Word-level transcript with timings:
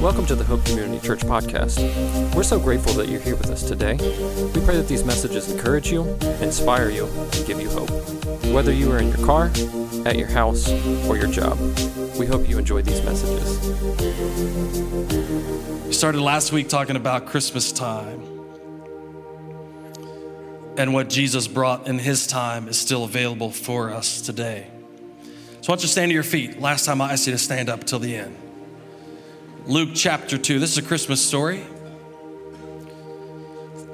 Welcome 0.00 0.26
to 0.26 0.34
the 0.34 0.44
Hope 0.44 0.62
Community 0.66 1.04
Church 1.04 1.20
podcast. 1.20 2.34
We're 2.34 2.42
so 2.42 2.60
grateful 2.60 2.92
that 2.94 3.08
you're 3.08 3.20
here 3.20 3.34
with 3.34 3.50
us 3.50 3.62
today. 3.62 3.94
We 4.54 4.64
pray 4.64 4.76
that 4.76 4.88
these 4.88 5.04
messages 5.04 5.50
encourage 5.50 5.90
you, 5.90 6.02
inspire 6.40 6.90
you, 6.90 7.06
and 7.06 7.46
give 7.46 7.60
you 7.60 7.70
hope. 7.70 7.90
Whether 8.52 8.72
you 8.72 8.92
are 8.92 8.98
in 8.98 9.08
your 9.08 9.24
car, 9.24 9.46
at 10.04 10.16
your 10.16 10.28
house, 10.28 10.70
or 11.08 11.16
your 11.16 11.28
job, 11.28 11.58
we 12.18 12.26
hope 12.26 12.46
you 12.46 12.58
enjoy 12.58 12.82
these 12.82 13.02
messages. 13.02 13.58
We 15.86 15.92
started 15.94 16.20
last 16.20 16.52
week 16.52 16.68
talking 16.68 16.96
about 16.96 17.26
Christmas 17.26 17.72
time. 17.72 18.20
And 20.76 20.92
what 20.92 21.08
Jesus 21.08 21.48
brought 21.48 21.88
in 21.88 21.98
his 21.98 22.26
time 22.26 22.68
is 22.68 22.78
still 22.78 23.04
available 23.04 23.50
for 23.50 23.90
us 23.90 24.20
today. 24.20 24.66
So, 25.62 25.70
I 25.70 25.72
want 25.72 25.82
you 25.82 25.88
stand 25.88 26.10
to 26.10 26.14
your 26.14 26.22
feet. 26.22 26.60
Last 26.60 26.84
time 26.84 27.00
I 27.00 27.12
asked 27.12 27.26
you 27.26 27.32
to 27.32 27.38
stand 27.38 27.70
up 27.70 27.84
till 27.84 27.98
the 27.98 28.14
end. 28.14 28.36
Luke 29.66 29.88
chapter 29.94 30.38
2. 30.38 30.60
This 30.60 30.70
is 30.70 30.78
a 30.78 30.82
Christmas 30.82 31.20
story. 31.20 31.64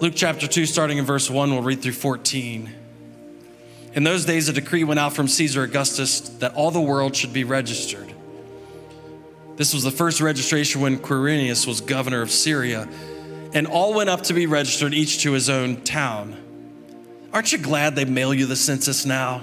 Luke 0.00 0.12
chapter 0.14 0.46
2, 0.46 0.66
starting 0.66 0.98
in 0.98 1.06
verse 1.06 1.30
1, 1.30 1.50
we'll 1.50 1.62
read 1.62 1.80
through 1.80 1.92
14. 1.92 2.70
In 3.94 4.04
those 4.04 4.26
days, 4.26 4.50
a 4.50 4.52
decree 4.52 4.84
went 4.84 5.00
out 5.00 5.14
from 5.14 5.28
Caesar 5.28 5.62
Augustus 5.62 6.20
that 6.40 6.54
all 6.54 6.70
the 6.70 6.80
world 6.80 7.16
should 7.16 7.32
be 7.32 7.44
registered. 7.44 8.12
This 9.56 9.72
was 9.72 9.82
the 9.82 9.90
first 9.90 10.20
registration 10.20 10.82
when 10.82 10.98
Quirinius 10.98 11.66
was 11.66 11.80
governor 11.80 12.20
of 12.20 12.30
Syria, 12.30 12.86
and 13.54 13.66
all 13.66 13.94
went 13.94 14.10
up 14.10 14.24
to 14.24 14.34
be 14.34 14.44
registered, 14.44 14.92
each 14.92 15.22
to 15.22 15.32
his 15.32 15.48
own 15.48 15.80
town. 15.84 16.36
Aren't 17.32 17.50
you 17.50 17.56
glad 17.56 17.96
they 17.96 18.04
mail 18.04 18.34
you 18.34 18.44
the 18.44 18.56
census 18.56 19.06
now? 19.06 19.42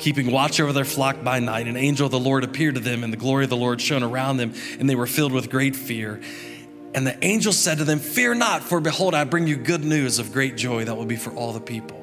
keeping 0.00 0.30
watch 0.30 0.58
over 0.60 0.72
their 0.72 0.84
flock 0.84 1.22
by 1.22 1.38
night. 1.38 1.68
An 1.68 1.76
angel 1.76 2.06
of 2.06 2.10
the 2.10 2.18
Lord 2.18 2.42
appeared 2.42 2.74
to 2.74 2.80
them, 2.80 3.04
and 3.04 3.12
the 3.12 3.18
glory 3.18 3.44
of 3.44 3.50
the 3.50 3.56
Lord 3.56 3.80
shone 3.80 4.02
around 4.02 4.38
them, 4.38 4.54
and 4.78 4.88
they 4.88 4.94
were 4.96 5.06
filled 5.06 5.32
with 5.32 5.50
great 5.50 5.76
fear. 5.76 6.20
And 6.94 7.06
the 7.06 7.22
angel 7.24 7.52
said 7.52 7.78
to 7.78 7.84
them, 7.84 8.00
Fear 8.00 8.34
not, 8.34 8.62
for 8.62 8.80
behold, 8.80 9.14
I 9.14 9.24
bring 9.24 9.46
you 9.46 9.56
good 9.56 9.84
news 9.84 10.18
of 10.18 10.32
great 10.32 10.56
joy 10.56 10.84
that 10.84 10.96
will 10.96 11.04
be 11.04 11.16
for 11.16 11.30
all 11.30 11.52
the 11.52 11.60
people. 11.60 11.98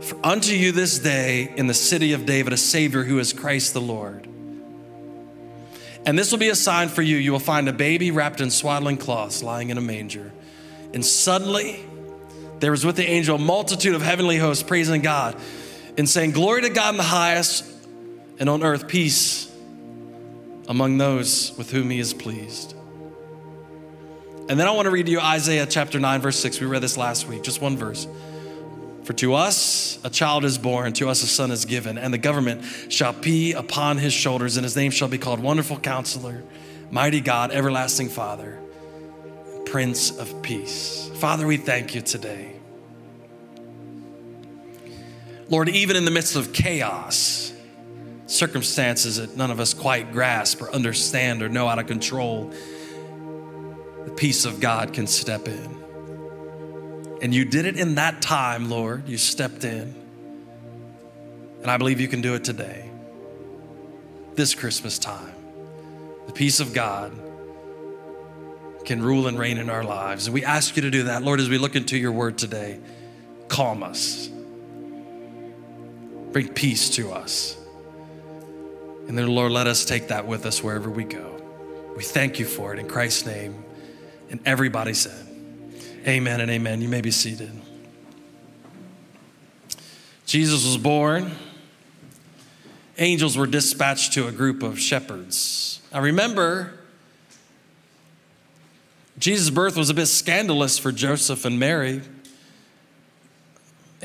For 0.00 0.18
unto 0.24 0.52
you 0.52 0.72
this 0.72 0.98
day 0.98 1.52
in 1.56 1.68
the 1.68 1.74
city 1.74 2.12
of 2.12 2.26
David 2.26 2.52
a 2.52 2.56
Savior 2.56 3.04
who 3.04 3.20
is 3.20 3.32
Christ 3.32 3.72
the 3.72 3.80
Lord. 3.80 4.26
And 6.04 6.18
this 6.18 6.32
will 6.32 6.40
be 6.40 6.48
a 6.48 6.56
sign 6.56 6.88
for 6.88 7.02
you. 7.02 7.16
You 7.16 7.30
will 7.30 7.38
find 7.38 7.68
a 7.68 7.72
baby 7.72 8.10
wrapped 8.10 8.40
in 8.40 8.50
swaddling 8.50 8.96
cloths 8.96 9.44
lying 9.44 9.70
in 9.70 9.78
a 9.78 9.80
manger. 9.80 10.32
And 10.92 11.06
suddenly 11.06 11.84
there 12.58 12.72
was 12.72 12.84
with 12.84 12.96
the 12.96 13.08
angel 13.08 13.36
a 13.36 13.38
multitude 13.38 13.94
of 13.94 14.02
heavenly 14.02 14.38
hosts 14.38 14.64
praising 14.64 15.02
God 15.02 15.36
and 15.96 16.08
saying, 16.08 16.32
Glory 16.32 16.62
to 16.62 16.70
God 16.70 16.90
in 16.94 16.96
the 16.96 17.02
highest, 17.02 17.64
and 18.38 18.48
on 18.48 18.62
earth 18.62 18.88
peace 18.88 19.50
among 20.68 20.98
those 20.98 21.52
with 21.56 21.70
whom 21.70 21.90
he 21.90 21.98
is 21.98 22.14
pleased. 22.14 22.74
And 24.48 24.58
then 24.58 24.66
I 24.66 24.72
want 24.72 24.86
to 24.86 24.90
read 24.90 25.06
to 25.06 25.12
you 25.12 25.20
Isaiah 25.20 25.66
chapter 25.66 26.00
9, 26.00 26.20
verse 26.20 26.38
6. 26.38 26.60
We 26.60 26.66
read 26.66 26.82
this 26.82 26.96
last 26.96 27.28
week, 27.28 27.42
just 27.42 27.60
one 27.60 27.76
verse. 27.76 28.06
For 29.04 29.12
to 29.14 29.34
us 29.34 29.98
a 30.04 30.10
child 30.10 30.44
is 30.44 30.58
born, 30.58 30.92
to 30.94 31.08
us 31.08 31.22
a 31.22 31.26
son 31.26 31.50
is 31.50 31.64
given, 31.64 31.98
and 31.98 32.12
the 32.12 32.18
government 32.18 32.64
shall 32.88 33.12
be 33.12 33.52
upon 33.52 33.98
his 33.98 34.12
shoulders, 34.12 34.56
and 34.56 34.64
his 34.64 34.76
name 34.76 34.90
shall 34.90 35.08
be 35.08 35.18
called 35.18 35.40
Wonderful 35.40 35.78
Counselor, 35.78 36.42
Mighty 36.90 37.20
God, 37.20 37.50
Everlasting 37.50 38.08
Father, 38.08 38.60
Prince 39.66 40.16
of 40.16 40.42
Peace. 40.42 41.10
Father, 41.14 41.46
we 41.46 41.56
thank 41.56 41.94
you 41.94 42.00
today. 42.00 42.51
Lord, 45.52 45.68
even 45.68 45.96
in 45.96 46.06
the 46.06 46.10
midst 46.10 46.34
of 46.34 46.54
chaos, 46.54 47.52
circumstances 48.24 49.18
that 49.18 49.36
none 49.36 49.50
of 49.50 49.60
us 49.60 49.74
quite 49.74 50.10
grasp 50.10 50.62
or 50.62 50.72
understand 50.72 51.42
or 51.42 51.50
know 51.50 51.68
how 51.68 51.74
to 51.74 51.84
control, 51.84 52.50
the 54.06 54.12
peace 54.16 54.46
of 54.46 54.60
God 54.60 54.94
can 54.94 55.06
step 55.06 55.46
in. 55.46 55.76
And 57.20 57.34
you 57.34 57.44
did 57.44 57.66
it 57.66 57.76
in 57.76 57.96
that 57.96 58.22
time, 58.22 58.70
Lord. 58.70 59.06
You 59.06 59.18
stepped 59.18 59.64
in. 59.64 59.94
And 61.60 61.70
I 61.70 61.76
believe 61.76 62.00
you 62.00 62.08
can 62.08 62.22
do 62.22 62.34
it 62.34 62.44
today, 62.44 62.90
this 64.34 64.54
Christmas 64.54 64.98
time. 64.98 65.34
The 66.28 66.32
peace 66.32 66.60
of 66.60 66.72
God 66.72 67.12
can 68.86 69.02
rule 69.02 69.26
and 69.26 69.38
reign 69.38 69.58
in 69.58 69.68
our 69.68 69.84
lives. 69.84 70.28
And 70.28 70.32
we 70.32 70.46
ask 70.46 70.76
you 70.76 70.82
to 70.82 70.90
do 70.90 71.02
that, 71.02 71.22
Lord, 71.22 71.40
as 71.40 71.50
we 71.50 71.58
look 71.58 71.76
into 71.76 71.98
your 71.98 72.12
word 72.12 72.38
today. 72.38 72.80
Calm 73.48 73.82
us, 73.82 74.30
bring 76.32 76.48
peace 76.48 76.90
to 76.90 77.12
us. 77.12 77.56
And 79.08 79.18
then, 79.18 79.26
Lord, 79.28 79.52
let 79.52 79.66
us 79.66 79.84
take 79.84 80.08
that 80.08 80.26
with 80.26 80.46
us 80.46 80.62
wherever 80.62 80.88
we 80.90 81.04
go. 81.04 81.40
We 81.96 82.02
thank 82.02 82.38
you 82.38 82.46
for 82.46 82.72
it 82.72 82.78
in 82.78 82.88
Christ's 82.88 83.26
name. 83.26 83.64
And 84.30 84.40
everybody 84.46 84.94
said, 84.94 85.26
Amen 86.06 86.40
and 86.40 86.50
amen. 86.50 86.80
You 86.80 86.88
may 86.88 87.00
be 87.00 87.10
seated. 87.10 87.50
Jesus 90.26 90.64
was 90.64 90.78
born. 90.78 91.32
Angels 92.98 93.36
were 93.36 93.46
dispatched 93.46 94.14
to 94.14 94.26
a 94.26 94.32
group 94.32 94.62
of 94.62 94.80
shepherds. 94.80 95.80
Now 95.92 96.00
remember, 96.00 96.72
Jesus' 99.18 99.50
birth 99.50 99.76
was 99.76 99.90
a 99.90 99.94
bit 99.94 100.06
scandalous 100.06 100.78
for 100.78 100.90
Joseph 100.90 101.44
and 101.44 101.58
Mary. 101.58 102.00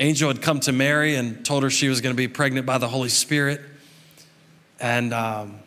Angel 0.00 0.28
had 0.28 0.40
come 0.42 0.60
to 0.60 0.72
Mary 0.72 1.16
and 1.16 1.44
told 1.44 1.64
her 1.64 1.70
she 1.70 1.88
was 1.88 2.00
going 2.00 2.14
to 2.14 2.16
be 2.16 2.28
pregnant 2.28 2.66
by 2.66 2.78
the 2.78 2.86
Holy 2.86 3.08
Spirit. 3.08 3.60
And 4.78 5.12
um, 5.12 5.58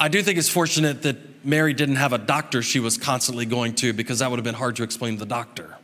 I 0.00 0.08
do 0.08 0.22
think 0.22 0.38
it's 0.38 0.48
fortunate 0.48 1.02
that 1.02 1.44
Mary 1.44 1.74
didn't 1.74 1.96
have 1.96 2.14
a 2.14 2.18
doctor 2.18 2.62
she 2.62 2.80
was 2.80 2.96
constantly 2.96 3.44
going 3.44 3.74
to 3.76 3.92
because 3.92 4.20
that 4.20 4.30
would 4.30 4.38
have 4.38 4.44
been 4.44 4.54
hard 4.54 4.76
to 4.76 4.82
explain 4.82 5.14
to 5.14 5.18
the 5.18 5.26
doctor. 5.26 5.76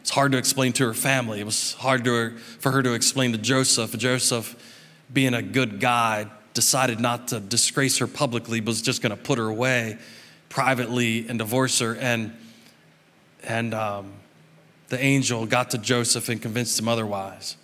It's 0.00 0.10
hard 0.10 0.32
to 0.32 0.38
explain 0.38 0.72
to 0.74 0.86
her 0.86 0.94
family. 0.94 1.40
It 1.40 1.46
was 1.46 1.74
hard 1.74 2.04
to, 2.04 2.36
for 2.36 2.70
her 2.70 2.82
to 2.82 2.92
explain 2.92 3.32
to 3.32 3.38
Joseph. 3.38 3.96
Joseph, 3.98 4.54
being 5.12 5.34
a 5.34 5.42
good 5.42 5.80
guy, 5.80 6.26
decided 6.54 7.00
not 7.00 7.28
to 7.28 7.40
disgrace 7.40 7.98
her 7.98 8.06
publicly, 8.06 8.60
but 8.60 8.68
was 8.68 8.82
just 8.82 9.02
going 9.02 9.10
to 9.10 9.20
put 9.20 9.38
her 9.38 9.48
away 9.48 9.98
privately 10.48 11.26
and 11.28 11.38
divorce 11.38 11.80
her. 11.80 11.96
And, 11.96 12.36
and 13.42 13.74
um, 13.74 14.12
the 14.92 15.02
angel 15.02 15.46
got 15.46 15.70
to 15.70 15.78
Joseph 15.78 16.28
and 16.28 16.42
convinced 16.42 16.78
him 16.78 16.86
otherwise. 16.86 17.56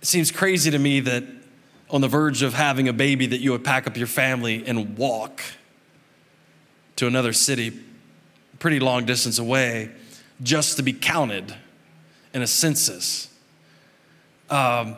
It 0.00 0.06
seems 0.06 0.30
crazy 0.30 0.70
to 0.70 0.78
me 0.78 1.00
that 1.00 1.24
on 1.90 2.00
the 2.00 2.08
verge 2.08 2.40
of 2.40 2.54
having 2.54 2.88
a 2.88 2.94
baby 2.94 3.26
that 3.26 3.40
you 3.42 3.52
would 3.52 3.64
pack 3.64 3.86
up 3.86 3.98
your 3.98 4.06
family 4.06 4.64
and 4.66 4.96
walk 4.96 5.42
to 6.96 7.06
another 7.06 7.34
city 7.34 7.78
pretty 8.58 8.80
long 8.80 9.04
distance 9.04 9.38
away 9.38 9.90
just 10.42 10.78
to 10.78 10.82
be 10.82 10.94
counted 10.94 11.54
in 12.32 12.40
a 12.40 12.46
census. 12.46 13.28
Um, 14.48 14.96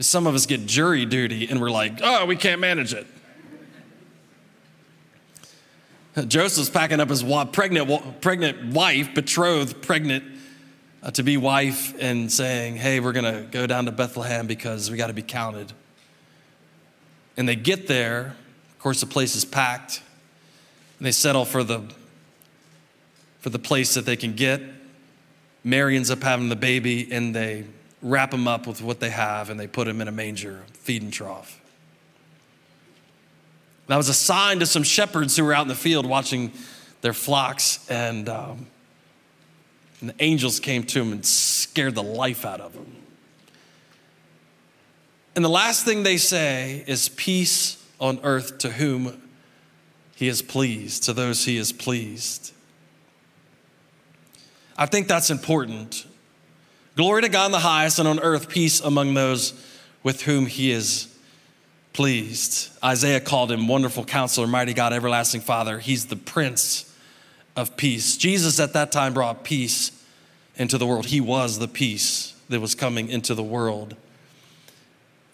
some 0.00 0.26
of 0.26 0.34
us 0.34 0.44
get 0.44 0.66
jury 0.66 1.06
duty 1.06 1.48
and 1.48 1.62
we're 1.62 1.70
like, 1.70 2.00
oh, 2.02 2.26
we 2.26 2.36
can't 2.36 2.60
manage 2.60 2.92
it. 2.92 3.06
Joseph's 6.26 6.70
packing 6.70 6.98
up 6.98 7.08
his 7.08 7.22
pregnant, 7.52 8.20
pregnant 8.20 8.72
wife, 8.74 9.14
betrothed, 9.14 9.80
pregnant 9.80 10.24
uh, 11.02 11.10
to 11.12 11.22
be 11.22 11.36
wife, 11.36 11.94
and 12.00 12.30
saying, 12.30 12.76
Hey, 12.76 12.98
we're 12.98 13.12
going 13.12 13.32
to 13.32 13.48
go 13.50 13.66
down 13.66 13.84
to 13.84 13.92
Bethlehem 13.92 14.46
because 14.46 14.90
we 14.90 14.96
got 14.96 15.06
to 15.06 15.12
be 15.12 15.22
counted. 15.22 15.72
And 17.36 17.48
they 17.48 17.56
get 17.56 17.86
there. 17.86 18.36
Of 18.72 18.78
course, 18.80 19.00
the 19.00 19.06
place 19.06 19.36
is 19.36 19.44
packed. 19.44 20.02
And 20.98 21.06
they 21.06 21.12
settle 21.12 21.44
for 21.44 21.62
the, 21.62 21.82
for 23.38 23.50
the 23.50 23.58
place 23.58 23.94
that 23.94 24.04
they 24.04 24.16
can 24.16 24.34
get. 24.34 24.60
Mary 25.62 25.94
ends 25.94 26.10
up 26.10 26.22
having 26.22 26.48
the 26.48 26.56
baby, 26.56 27.10
and 27.12 27.34
they 27.34 27.64
wrap 28.02 28.34
him 28.34 28.48
up 28.48 28.66
with 28.66 28.82
what 28.82 28.98
they 28.98 29.10
have, 29.10 29.48
and 29.48 29.60
they 29.60 29.66
put 29.66 29.86
him 29.86 30.00
in 30.00 30.08
a 30.08 30.12
manger, 30.12 30.62
feeding 30.72 31.10
trough. 31.10 31.59
That 33.90 33.96
was 33.96 34.08
a 34.08 34.14
sign 34.14 34.60
to 34.60 34.66
some 34.66 34.84
shepherds 34.84 35.36
who 35.36 35.44
were 35.44 35.52
out 35.52 35.62
in 35.62 35.68
the 35.68 35.74
field 35.74 36.06
watching 36.06 36.52
their 37.00 37.12
flocks, 37.12 37.84
and, 37.90 38.28
um, 38.28 38.68
and 40.00 40.10
the 40.10 40.14
angels 40.20 40.60
came 40.60 40.84
to 40.84 41.00
them 41.00 41.10
and 41.10 41.26
scared 41.26 41.96
the 41.96 42.02
life 42.02 42.46
out 42.46 42.60
of 42.60 42.72
them. 42.72 42.94
And 45.34 45.44
the 45.44 45.48
last 45.48 45.84
thing 45.84 46.04
they 46.04 46.18
say 46.18 46.84
is 46.86 47.08
peace 47.08 47.84
on 47.98 48.20
earth 48.22 48.58
to 48.58 48.70
whom 48.70 49.28
he 50.14 50.28
is 50.28 50.40
pleased, 50.40 51.02
to 51.04 51.12
those 51.12 51.44
he 51.44 51.56
is 51.56 51.72
pleased. 51.72 52.52
I 54.78 54.86
think 54.86 55.08
that's 55.08 55.30
important. 55.30 56.06
Glory 56.94 57.22
to 57.22 57.28
God 57.28 57.46
in 57.46 57.52
the 57.52 57.58
highest, 57.58 57.98
and 57.98 58.06
on 58.06 58.20
earth 58.20 58.48
peace 58.48 58.80
among 58.80 59.14
those 59.14 59.52
with 60.04 60.22
whom 60.22 60.46
he 60.46 60.70
is 60.70 61.09
pleased. 61.92 62.70
Isaiah 62.82 63.20
called 63.20 63.50
him 63.50 63.68
wonderful 63.68 64.04
counselor, 64.04 64.46
mighty 64.46 64.74
God, 64.74 64.92
everlasting 64.92 65.40
Father. 65.40 65.78
He's 65.78 66.06
the 66.06 66.16
prince 66.16 66.94
of 67.56 67.76
peace. 67.76 68.16
Jesus 68.16 68.60
at 68.60 68.72
that 68.74 68.92
time 68.92 69.14
brought 69.14 69.44
peace 69.44 69.92
into 70.56 70.78
the 70.78 70.86
world. 70.86 71.06
He 71.06 71.20
was 71.20 71.58
the 71.58 71.68
peace 71.68 72.34
that 72.48 72.60
was 72.60 72.74
coming 72.74 73.08
into 73.08 73.34
the 73.34 73.42
world. 73.42 73.96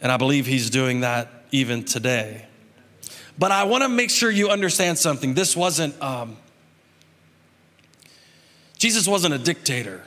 And 0.01 0.13
I 0.13 0.17
believe 0.17 0.47
he's 0.47 0.71
doing 0.71 1.01
that 1.01 1.29
even 1.51 1.85
today. 1.85 2.45
But 3.39 3.51
I 3.51 3.65
want 3.65 3.83
to 3.83 3.89
make 3.89 4.11
sure 4.11 4.31
you 4.31 4.49
understand 4.49 4.99
something. 4.99 5.35
This 5.35 5.57
wasn't, 5.57 6.01
um, 6.03 6.37
Jesus 8.79 9.07
wasn't 9.07 9.35
a 9.35 9.39
dictator. 9.39 10.03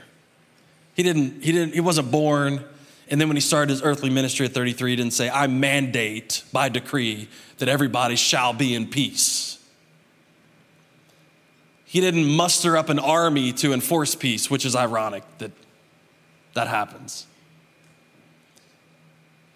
He 0.95 1.03
didn't, 1.03 1.43
he 1.43 1.51
didn't, 1.51 1.73
he 1.73 1.79
wasn't 1.79 2.11
born. 2.11 2.63
And 3.09 3.19
then 3.19 3.27
when 3.27 3.37
he 3.37 3.41
started 3.41 3.71
his 3.71 3.81
earthly 3.81 4.09
ministry 4.09 4.45
at 4.45 4.53
33, 4.53 4.91
he 4.91 4.95
didn't 4.95 5.13
say, 5.13 5.29
I 5.29 5.47
mandate 5.47 6.43
by 6.53 6.69
decree 6.69 7.27
that 7.57 7.67
everybody 7.67 8.15
shall 8.15 8.53
be 8.53 8.75
in 8.75 8.87
peace. 8.87 9.57
He 11.85 12.01
didn't 12.01 12.25
muster 12.25 12.77
up 12.77 12.89
an 12.89 12.99
army 12.99 13.51
to 13.53 13.73
enforce 13.73 14.13
peace, 14.13 14.49
which 14.49 14.63
is 14.63 14.75
ironic 14.75 15.23
that 15.39 15.51
that 16.53 16.67
happens. 16.67 17.25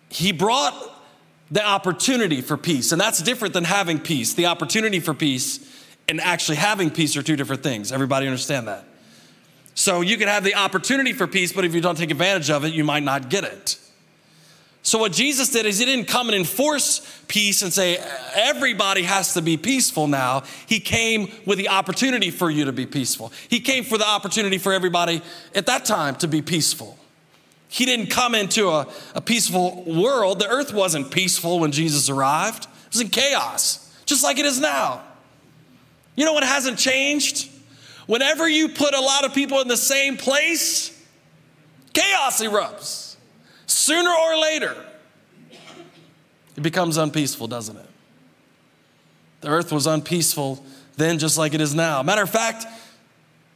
He 0.10 0.32
brought 0.32 0.74
the 1.52 1.64
opportunity 1.64 2.42
for 2.42 2.58
peace, 2.58 2.92
and 2.92 3.00
that's 3.00 3.22
different 3.22 3.54
than 3.54 3.64
having 3.64 4.00
peace. 4.00 4.34
The 4.34 4.48
opportunity 4.48 5.00
for 5.00 5.14
peace 5.14 5.60
and 6.08 6.20
actually 6.20 6.58
having 6.58 6.90
peace 6.90 7.16
are 7.16 7.24
two 7.24 7.36
different 7.36 7.62
things. 7.62 7.92
Everybody 7.92 8.26
understand 8.26 8.68
that? 8.68 8.86
So 9.76 10.02
you 10.02 10.18
can 10.18 10.28
have 10.28 10.44
the 10.44 10.56
opportunity 10.56 11.14
for 11.14 11.28
peace, 11.28 11.52
but 11.52 11.66
if 11.66 11.74
you 11.74 11.82
don't 11.82 11.98
take 11.98 12.12
advantage 12.12 12.50
of 12.50 12.64
it, 12.64 12.74
you 12.74 12.84
might 12.84 13.04
not 13.04 13.30
get 13.30 13.44
it. 13.44 13.80
So, 14.86 15.00
what 15.00 15.14
Jesus 15.14 15.50
did 15.50 15.66
is 15.66 15.80
he 15.80 15.86
didn't 15.86 16.10
come 16.10 16.28
and 16.28 16.36
enforce 16.36 17.24
peace 17.30 17.62
and 17.62 17.72
say, 17.72 17.98
everybody 18.36 19.04
has 19.04 19.34
to 19.36 19.42
be 19.42 19.56
peaceful 19.56 20.08
now. 20.08 20.44
He 20.68 20.82
came 20.82 21.32
with 21.46 21.58
the 21.58 21.70
opportunity 21.70 22.32
for 22.32 22.52
you 22.52 22.66
to 22.66 22.74
be 22.74 22.86
peaceful. 22.86 23.32
He 23.48 23.62
came 23.62 23.86
for 23.86 23.98
the 23.98 24.06
opportunity 24.06 24.58
for 24.58 24.74
everybody 24.74 25.22
at 25.56 25.68
that 25.68 25.86
time 25.86 26.16
to 26.18 26.28
be 26.28 26.42
peaceful. 26.42 26.98
He 27.70 27.86
didn't 27.86 28.08
come 28.08 28.36
into 28.36 28.70
a, 28.70 28.88
a 29.16 29.22
peaceful 29.22 29.84
world. 29.86 30.40
The 30.40 30.50
earth 30.50 30.74
wasn't 30.74 31.12
peaceful 31.12 31.60
when 31.60 31.72
Jesus 31.72 32.10
arrived, 32.10 32.66
it 32.66 32.94
was 32.94 33.02
in 33.02 33.08
chaos, 33.08 33.90
just 34.06 34.22
like 34.22 34.38
it 34.38 34.46
is 34.46 34.60
now. 34.60 35.02
You 36.16 36.26
know 36.26 36.34
what 36.34 36.44
hasn't 36.44 36.78
changed? 36.78 37.50
Whenever 38.06 38.48
you 38.48 38.70
put 38.70 38.94
a 38.94 39.00
lot 39.00 39.26
of 39.26 39.34
people 39.34 39.62
in 39.62 39.68
the 39.68 39.78
same 39.78 40.18
place, 40.18 40.90
chaos 41.94 42.42
erupts. 42.42 43.16
Sooner 43.66 44.10
or 44.10 44.38
later, 44.38 44.76
it 46.56 46.62
becomes 46.62 46.98
unpeaceful, 46.98 47.48
doesn't 47.48 47.78
it? 47.78 47.90
The 49.42 49.50
earth 49.50 49.72
was 49.72 49.88
unpeaceful 49.88 50.64
then, 50.96 51.18
just 51.18 51.38
like 51.38 51.54
it 51.54 51.62
is 51.62 51.74
now. 51.74 52.04
Matter 52.04 52.22
of 52.22 52.30
fact, 52.30 52.66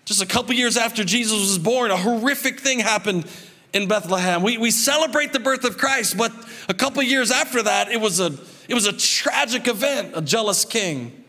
just 0.06 0.22
a 0.22 0.26
couple 0.26 0.54
years 0.54 0.78
after 0.78 1.04
Jesus 1.04 1.40
was 1.40 1.60
born, 1.60 1.92
a 1.92 1.98
horrific 1.98 2.60
thing 2.60 2.80
happened 2.80 3.26
in 3.74 3.88
Bethlehem. 3.88 4.42
We, 4.42 4.58
we 4.58 4.72
celebrate 4.72 5.34
the 5.34 5.40
birth 5.40 5.64
of 5.66 5.78
Christ, 5.78 6.18
but 6.18 6.32
a 6.68 6.74
couple 6.74 7.04
years 7.04 7.30
after 7.30 7.62
that, 7.64 7.90
it 7.92 8.02
was, 8.02 8.20
a, 8.20 8.34
it 8.68 8.74
was 8.74 8.86
a 8.86 8.94
tragic 8.94 9.68
event. 9.68 10.14
A 10.16 10.22
jealous 10.22 10.66
king 10.66 11.26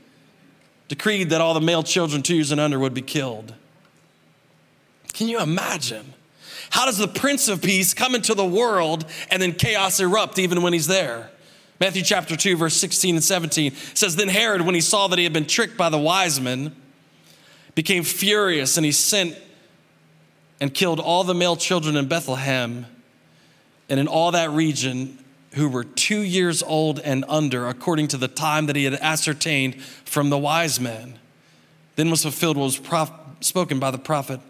decreed 0.89 1.31
that 1.31 1.41
all 1.41 1.55
the 1.55 1.61
male 1.61 1.83
children 1.83 2.23
two 2.23 2.35
years 2.35 2.51
and 2.51 2.61
under 2.61 2.79
would 2.79 2.95
be 2.95 3.03
killed. 3.03 3.55
Can 5.13 5.29
you 5.29 5.41
imagine? 5.41 6.15
How 6.71 6.87
does 6.87 6.99
the 6.99 7.09
Prince 7.09 7.49
of 7.49 7.63
Peace 7.63 7.95
come 7.95 8.15
into 8.15 8.35
the 8.35 8.45
world 8.45 9.05
and 9.31 9.41
then 9.41 9.53
chaos 9.53 10.01
erupt 10.01 10.39
even 10.39 10.63
when 10.63 10.73
he's 10.73 10.87
there? 10.87 11.31
Matthew 11.81 12.03
chapter 12.03 12.37
2, 12.37 12.57
verse 12.57 12.75
16 12.75 13.17
and 13.17 13.25
17 13.25 13.73
says, 13.95 14.17
Then 14.17 14.29
Herod, 14.29 14.63
when 14.63 14.75
he 14.75 14.81
saw 14.81 15.07
that 15.09 15.19
he 15.19 15.25
had 15.25 15.33
been 15.33 15.47
tricked 15.47 15.77
by 15.77 15.89
the 15.89 15.99
wise 15.99 16.41
men, 16.41 16.75
became 17.75 18.03
furious 18.03 18.77
and 18.77 18.85
he 18.85 18.93
sent 18.93 19.37
and 20.61 20.75
killed 20.75 20.99
all 20.99 21.23
the 21.23 21.35
male 21.35 21.55
children 21.55 21.97
in 21.97 22.09
Bethlehem 22.09 22.87
and 23.89 24.01
in 24.01 24.09
all 24.09 24.33
that 24.33 24.51
region 24.51 25.19
who 25.59 25.69
were 25.69 25.85
two 25.85 26.21
years 26.21 26.63
old 26.63 27.01
and 27.01 27.25
under, 27.29 27.67
according 27.67 28.09
to 28.09 28.17
the 28.17 28.29
time 28.29 28.67
that 28.67 28.77
he 28.77 28.85
had 28.85 28.95
ascertained 28.95 29.83
from 29.83 30.31
the 30.31 30.39
wise 30.39 30.79
men. 30.79 31.19
Then 31.97 32.11
was 32.11 32.23
fulfilled 32.23 32.57
what 32.57 32.65
was 32.65 32.79
prof- 32.79 33.11
spoken 33.41 33.81
by 33.81 33.91
the 33.91 33.99
prophet 33.99 34.41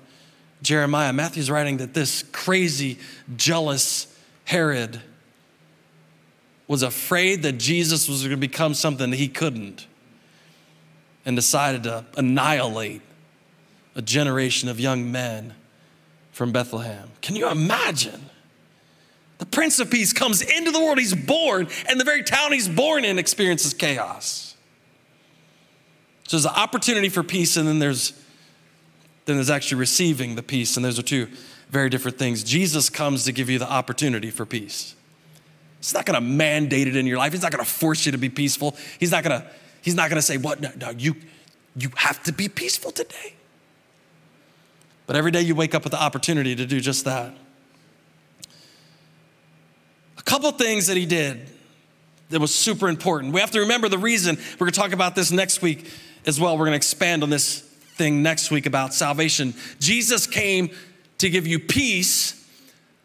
Jeremiah. 0.62 1.12
Matthew's 1.12 1.50
writing 1.50 1.78
that 1.78 1.94
this 1.94 2.24
crazy, 2.30 2.98
jealous 3.36 4.14
Herod 4.44 5.00
was 6.66 6.82
afraid 6.82 7.42
that 7.42 7.52
Jesus 7.52 8.06
was 8.06 8.20
going 8.20 8.32
to 8.32 8.36
become 8.36 8.74
something 8.74 9.10
that 9.10 9.16
he 9.16 9.28
couldn't 9.28 9.86
and 11.24 11.34
decided 11.34 11.84
to 11.84 12.04
annihilate 12.18 13.00
a 13.94 14.02
generation 14.02 14.68
of 14.68 14.78
young 14.78 15.10
men 15.10 15.54
from 16.32 16.52
Bethlehem. 16.52 17.08
Can 17.22 17.34
you 17.34 17.48
imagine? 17.48 18.27
The 19.38 19.46
Prince 19.46 19.78
of 19.78 19.90
Peace 19.90 20.12
comes 20.12 20.42
into 20.42 20.70
the 20.70 20.80
world, 20.80 20.98
he's 20.98 21.14
born, 21.14 21.68
and 21.88 21.98
the 21.98 22.04
very 22.04 22.22
town 22.22 22.52
he's 22.52 22.68
born 22.68 23.04
in 23.04 23.18
experiences 23.18 23.72
chaos. 23.72 24.56
So 26.24 26.36
there's 26.36 26.44
an 26.44 26.60
opportunity 26.60 27.08
for 27.08 27.22
peace, 27.22 27.56
and 27.56 27.66
then 27.66 27.78
there's 27.78 28.12
then 29.24 29.36
there's 29.36 29.50
actually 29.50 29.78
receiving 29.78 30.36
the 30.36 30.42
peace, 30.42 30.76
and 30.76 30.84
those 30.84 30.98
are 30.98 31.02
two 31.02 31.28
very 31.70 31.90
different 31.90 32.18
things. 32.18 32.42
Jesus 32.42 32.88
comes 32.88 33.24
to 33.24 33.32
give 33.32 33.50
you 33.50 33.58
the 33.58 33.70
opportunity 33.70 34.30
for 34.30 34.46
peace. 34.46 34.94
He's 35.78 35.94
not 35.94 36.06
gonna 36.06 36.20
mandate 36.20 36.88
it 36.88 36.96
in 36.96 37.06
your 37.06 37.18
life. 37.18 37.32
He's 37.32 37.42
not 37.42 37.52
gonna 37.52 37.64
force 37.64 38.06
you 38.06 38.12
to 38.12 38.18
be 38.18 38.28
peaceful. 38.28 38.76
He's 38.98 39.10
not 39.10 39.22
gonna, 39.22 39.46
he's 39.82 39.94
not 39.94 40.08
gonna 40.08 40.22
say, 40.22 40.36
What? 40.36 40.60
No, 40.60 40.70
no, 40.78 40.90
you 40.90 41.14
you 41.76 41.90
have 41.96 42.22
to 42.24 42.32
be 42.32 42.48
peaceful 42.48 42.90
today. 42.90 43.34
But 45.06 45.16
every 45.16 45.30
day 45.30 45.42
you 45.42 45.54
wake 45.54 45.74
up 45.74 45.84
with 45.84 45.92
the 45.92 46.02
opportunity 46.02 46.56
to 46.56 46.66
do 46.66 46.80
just 46.80 47.04
that. 47.04 47.32
Couple 50.28 50.52
things 50.52 50.88
that 50.88 50.98
he 50.98 51.06
did 51.06 51.48
that 52.28 52.38
was 52.38 52.54
super 52.54 52.90
important. 52.90 53.32
We 53.32 53.40
have 53.40 53.52
to 53.52 53.60
remember 53.60 53.88
the 53.88 53.96
reason. 53.96 54.36
We're 54.36 54.66
gonna 54.66 54.72
talk 54.72 54.92
about 54.92 55.14
this 55.14 55.32
next 55.32 55.62
week 55.62 55.90
as 56.26 56.38
well. 56.38 56.58
We're 56.58 56.66
gonna 56.66 56.76
expand 56.76 57.22
on 57.22 57.30
this 57.30 57.60
thing 57.96 58.22
next 58.22 58.50
week 58.50 58.66
about 58.66 58.92
salvation. 58.92 59.54
Jesus 59.80 60.26
came 60.26 60.68
to 61.16 61.30
give 61.30 61.46
you 61.46 61.58
peace, 61.58 62.46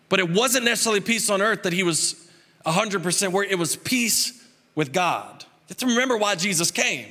but 0.10 0.20
it 0.20 0.30
wasn't 0.30 0.66
necessarily 0.66 1.00
peace 1.00 1.30
on 1.30 1.42
earth 1.42 1.64
that 1.64 1.72
he 1.72 1.82
was 1.82 2.30
100% 2.66 3.32
where 3.32 3.46
it 3.46 3.58
was 3.58 3.78
peace 3.78 4.46
with 4.76 4.92
God. 4.92 5.44
You 5.44 5.48
have 5.70 5.78
to 5.78 5.86
remember 5.86 6.18
why 6.18 6.36
Jesus 6.36 6.72
came. 6.72 7.08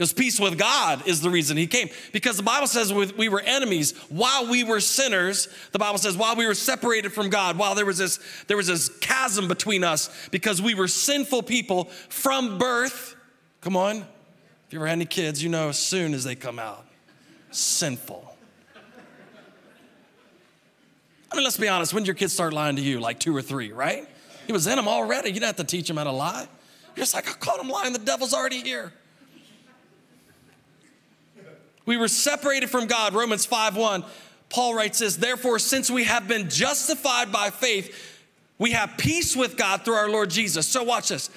Was 0.00 0.14
peace 0.14 0.40
with 0.40 0.56
God 0.56 1.06
is 1.06 1.20
the 1.20 1.28
reason 1.28 1.58
he 1.58 1.66
came. 1.66 1.90
Because 2.10 2.38
the 2.38 2.42
Bible 2.42 2.66
says 2.66 2.90
we 2.90 3.28
were 3.28 3.40
enemies 3.40 3.92
while 4.08 4.48
we 4.48 4.64
were 4.64 4.80
sinners. 4.80 5.46
The 5.72 5.78
Bible 5.78 5.98
says 5.98 6.16
while 6.16 6.34
we 6.36 6.46
were 6.46 6.54
separated 6.54 7.12
from 7.12 7.28
God, 7.28 7.58
while 7.58 7.74
there 7.74 7.84
was 7.84 7.98
this, 7.98 8.18
there 8.46 8.56
was 8.56 8.68
this 8.68 8.88
chasm 9.00 9.46
between 9.46 9.84
us 9.84 10.08
because 10.30 10.62
we 10.62 10.74
were 10.74 10.88
sinful 10.88 11.42
people 11.42 11.84
from 12.08 12.56
birth. 12.56 13.14
Come 13.60 13.76
on. 13.76 13.98
If 13.98 14.72
you 14.72 14.78
ever 14.78 14.86
had 14.86 14.94
any 14.94 15.04
kids, 15.04 15.42
you 15.42 15.50
know 15.50 15.68
as 15.68 15.78
soon 15.78 16.14
as 16.14 16.24
they 16.24 16.34
come 16.34 16.58
out, 16.58 16.86
sinful. 17.50 18.34
I 21.30 21.36
mean, 21.36 21.44
let's 21.44 21.58
be 21.58 21.68
honest, 21.68 21.92
when 21.92 22.04
did 22.04 22.06
your 22.08 22.14
kids 22.14 22.32
start 22.32 22.54
lying 22.54 22.76
to 22.76 22.82
you? 22.82 23.00
Like 23.00 23.20
two 23.20 23.36
or 23.36 23.42
three, 23.42 23.70
right? 23.70 24.08
He 24.46 24.54
was 24.54 24.66
in 24.66 24.76
them 24.76 24.88
already. 24.88 25.28
You 25.28 25.34
didn't 25.34 25.46
have 25.46 25.56
to 25.56 25.64
teach 25.64 25.88
them 25.88 25.98
how 25.98 26.04
to 26.04 26.10
lie. 26.10 26.48
You're 26.96 27.02
just 27.02 27.14
like, 27.14 27.28
I 27.28 27.32
caught 27.32 27.60
him 27.60 27.68
lying. 27.68 27.92
The 27.92 27.98
devil's 27.98 28.32
already 28.32 28.62
here. 28.62 28.94
We 31.90 31.96
were 31.96 32.06
separated 32.06 32.70
from 32.70 32.86
God. 32.86 33.14
Romans 33.14 33.44
5 33.44 33.74
1. 33.74 34.04
Paul 34.48 34.76
writes 34.76 35.00
this, 35.00 35.16
therefore, 35.16 35.58
since 35.58 35.90
we 35.90 36.04
have 36.04 36.28
been 36.28 36.48
justified 36.48 37.32
by 37.32 37.50
faith, 37.50 38.22
we 38.58 38.70
have 38.70 38.96
peace 38.96 39.34
with 39.34 39.56
God 39.56 39.84
through 39.84 39.94
our 39.94 40.08
Lord 40.08 40.30
Jesus. 40.30 40.68
So 40.68 40.84
watch 40.84 41.08
this. 41.08 41.30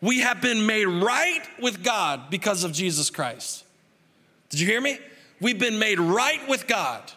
We 0.00 0.22
have 0.22 0.40
been 0.42 0.66
made 0.66 0.86
right 0.86 1.42
with 1.60 1.84
God 1.84 2.30
because 2.30 2.64
of 2.64 2.72
Jesus 2.72 3.10
Christ. 3.10 3.64
Did 4.48 4.58
you 4.58 4.66
hear 4.66 4.80
me? 4.80 4.98
We've 5.40 5.56
been 5.56 5.78
made 5.78 6.00
right 6.00 6.40
with 6.48 6.66
God. 6.66 7.12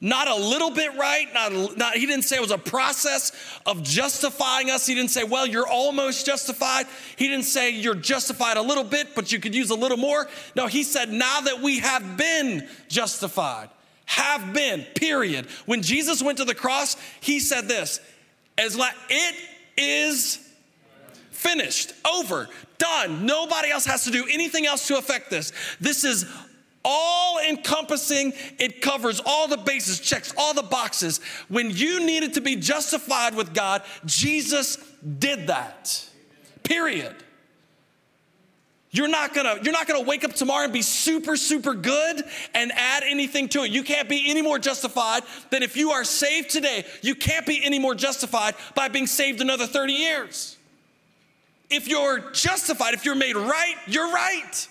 Not 0.00 0.28
a 0.28 0.34
little 0.34 0.70
bit 0.70 0.94
right, 0.96 1.26
not, 1.32 1.78
not, 1.78 1.94
he 1.94 2.04
didn't 2.04 2.24
say 2.24 2.36
it 2.36 2.42
was 2.42 2.50
a 2.50 2.58
process 2.58 3.32
of 3.64 3.82
justifying 3.82 4.70
us. 4.70 4.86
He 4.86 4.94
didn't 4.94 5.10
say, 5.10 5.24
well, 5.24 5.46
you're 5.46 5.66
almost 5.66 6.26
justified. 6.26 6.86
He 7.16 7.28
didn't 7.28 7.46
say 7.46 7.70
you're 7.70 7.94
justified 7.94 8.58
a 8.58 8.62
little 8.62 8.84
bit, 8.84 9.14
but 9.14 9.32
you 9.32 9.40
could 9.40 9.54
use 9.54 9.70
a 9.70 9.74
little 9.74 9.96
more. 9.96 10.28
No, 10.54 10.66
he 10.66 10.82
said, 10.82 11.10
now 11.10 11.40
that 11.40 11.62
we 11.62 11.78
have 11.78 12.18
been 12.18 12.68
justified, 12.88 13.70
have 14.04 14.52
been, 14.52 14.84
period. 14.94 15.46
When 15.64 15.82
Jesus 15.82 16.22
went 16.22 16.38
to 16.38 16.44
the 16.44 16.54
cross, 16.54 16.96
he 17.20 17.40
said 17.40 17.66
this, 17.66 18.00
as 18.58 18.78
it 19.08 19.34
is 19.78 20.46
finished, 21.30 21.92
over, 22.10 22.48
done. 22.78 23.24
Nobody 23.24 23.70
else 23.70 23.86
has 23.86 24.04
to 24.04 24.10
do 24.10 24.26
anything 24.30 24.66
else 24.66 24.86
to 24.88 24.98
affect 24.98 25.30
this. 25.30 25.52
This 25.80 26.04
is 26.04 26.26
all 26.86 27.38
encompassing. 27.38 28.32
It 28.58 28.80
covers 28.80 29.20
all 29.26 29.48
the 29.48 29.56
bases, 29.58 30.00
checks 30.00 30.32
all 30.38 30.54
the 30.54 30.62
boxes. 30.62 31.20
When 31.48 31.70
you 31.70 32.06
needed 32.06 32.34
to 32.34 32.40
be 32.40 32.56
justified 32.56 33.34
with 33.34 33.52
God, 33.52 33.82
Jesus 34.06 34.76
did 35.18 35.48
that. 35.48 36.08
Period. 36.62 37.14
You're 38.90 39.08
not 39.08 39.34
gonna, 39.34 39.58
you're 39.62 39.74
not 39.74 39.86
gonna 39.86 40.04
wake 40.04 40.24
up 40.24 40.32
tomorrow 40.32 40.64
and 40.64 40.72
be 40.72 40.80
super, 40.80 41.36
super 41.36 41.74
good 41.74 42.22
and 42.54 42.72
add 42.72 43.02
anything 43.02 43.48
to 43.50 43.64
it. 43.64 43.70
You 43.70 43.82
can't 43.82 44.08
be 44.08 44.30
any 44.30 44.40
more 44.40 44.58
justified 44.58 45.22
than 45.50 45.62
if 45.62 45.76
you 45.76 45.90
are 45.90 46.04
saved 46.04 46.48
today. 46.48 46.86
You 47.02 47.14
can't 47.14 47.44
be 47.44 47.62
any 47.62 47.78
more 47.78 47.94
justified 47.94 48.54
by 48.74 48.88
being 48.88 49.06
saved 49.06 49.42
another 49.42 49.66
30 49.66 49.92
years. 49.92 50.56
If 51.68 51.88
you're 51.88 52.30
justified, 52.30 52.94
if 52.94 53.04
you're 53.04 53.16
made 53.16 53.36
right, 53.36 53.74
you're 53.86 54.10
right. 54.10 54.68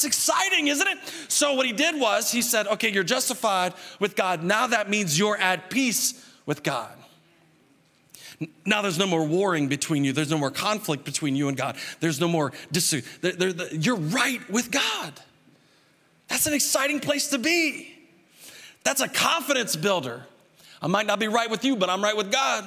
That's 0.00 0.16
exciting, 0.16 0.68
isn't 0.68 0.88
it? 0.88 0.98
So, 1.28 1.52
what 1.52 1.66
he 1.66 1.72
did 1.72 2.00
was, 2.00 2.32
he 2.32 2.40
said, 2.40 2.66
Okay, 2.68 2.90
you're 2.90 3.04
justified 3.04 3.74
with 3.98 4.16
God. 4.16 4.42
Now 4.42 4.66
that 4.68 4.88
means 4.88 5.18
you're 5.18 5.36
at 5.36 5.68
peace 5.68 6.26
with 6.46 6.62
God. 6.62 6.90
Now 8.64 8.80
there's 8.80 8.98
no 8.98 9.06
more 9.06 9.26
warring 9.26 9.68
between 9.68 10.02
you. 10.02 10.14
There's 10.14 10.30
no 10.30 10.38
more 10.38 10.50
conflict 10.50 11.04
between 11.04 11.36
you 11.36 11.48
and 11.48 11.56
God. 11.56 11.76
There's 12.00 12.18
no 12.18 12.28
more 12.28 12.52
dispute. 12.72 13.04
You're 13.72 13.96
right 13.96 14.40
with 14.48 14.70
God. 14.70 15.12
That's 16.28 16.46
an 16.46 16.54
exciting 16.54 17.00
place 17.00 17.28
to 17.28 17.38
be. 17.38 17.94
That's 18.84 19.02
a 19.02 19.08
confidence 19.08 19.76
builder. 19.76 20.24
I 20.80 20.86
might 20.86 21.04
not 21.04 21.18
be 21.18 21.28
right 21.28 21.50
with 21.50 21.62
you, 21.62 21.76
but 21.76 21.90
I'm 21.90 22.02
right 22.02 22.16
with 22.16 22.32
God. 22.32 22.64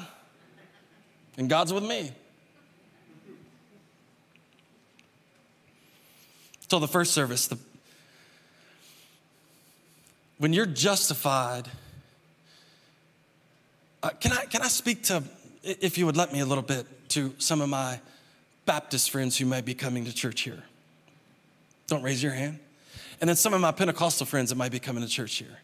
And 1.39 1.49
God's 1.49 1.73
with 1.73 1.83
me. 1.83 2.11
So 6.73 6.79
the 6.79 6.87
first 6.87 7.13
service, 7.13 7.45
the, 7.45 7.59
when 10.39 10.53
you're 10.53 10.65
justified, 10.65 11.69
uh, 14.01 14.09
can, 14.19 14.31
I, 14.31 14.45
can 14.45 14.63
I 14.63 14.69
speak 14.69 15.03
to, 15.03 15.21
if 15.61 15.99
you 15.99 16.07
would 16.07 16.17
let 16.17 16.33
me 16.33 16.39
a 16.39 16.47
little 16.47 16.63
bit, 16.63 16.87
to 17.09 17.35
some 17.37 17.61
of 17.61 17.69
my 17.69 17.99
Baptist 18.65 19.11
friends 19.11 19.37
who 19.37 19.45
might 19.45 19.65
be 19.65 19.75
coming 19.75 20.03
to 20.05 20.11
church 20.11 20.41
here? 20.41 20.63
Don't 21.85 22.01
raise 22.01 22.23
your 22.23 22.31
hand. 22.31 22.57
And 23.21 23.29
then 23.29 23.35
some 23.35 23.53
of 23.53 23.61
my 23.61 23.71
Pentecostal 23.71 24.25
friends 24.25 24.49
that 24.49 24.55
might 24.55 24.71
be 24.71 24.79
coming 24.79 25.03
to 25.03 25.07
church 25.07 25.35
here. 25.35 25.59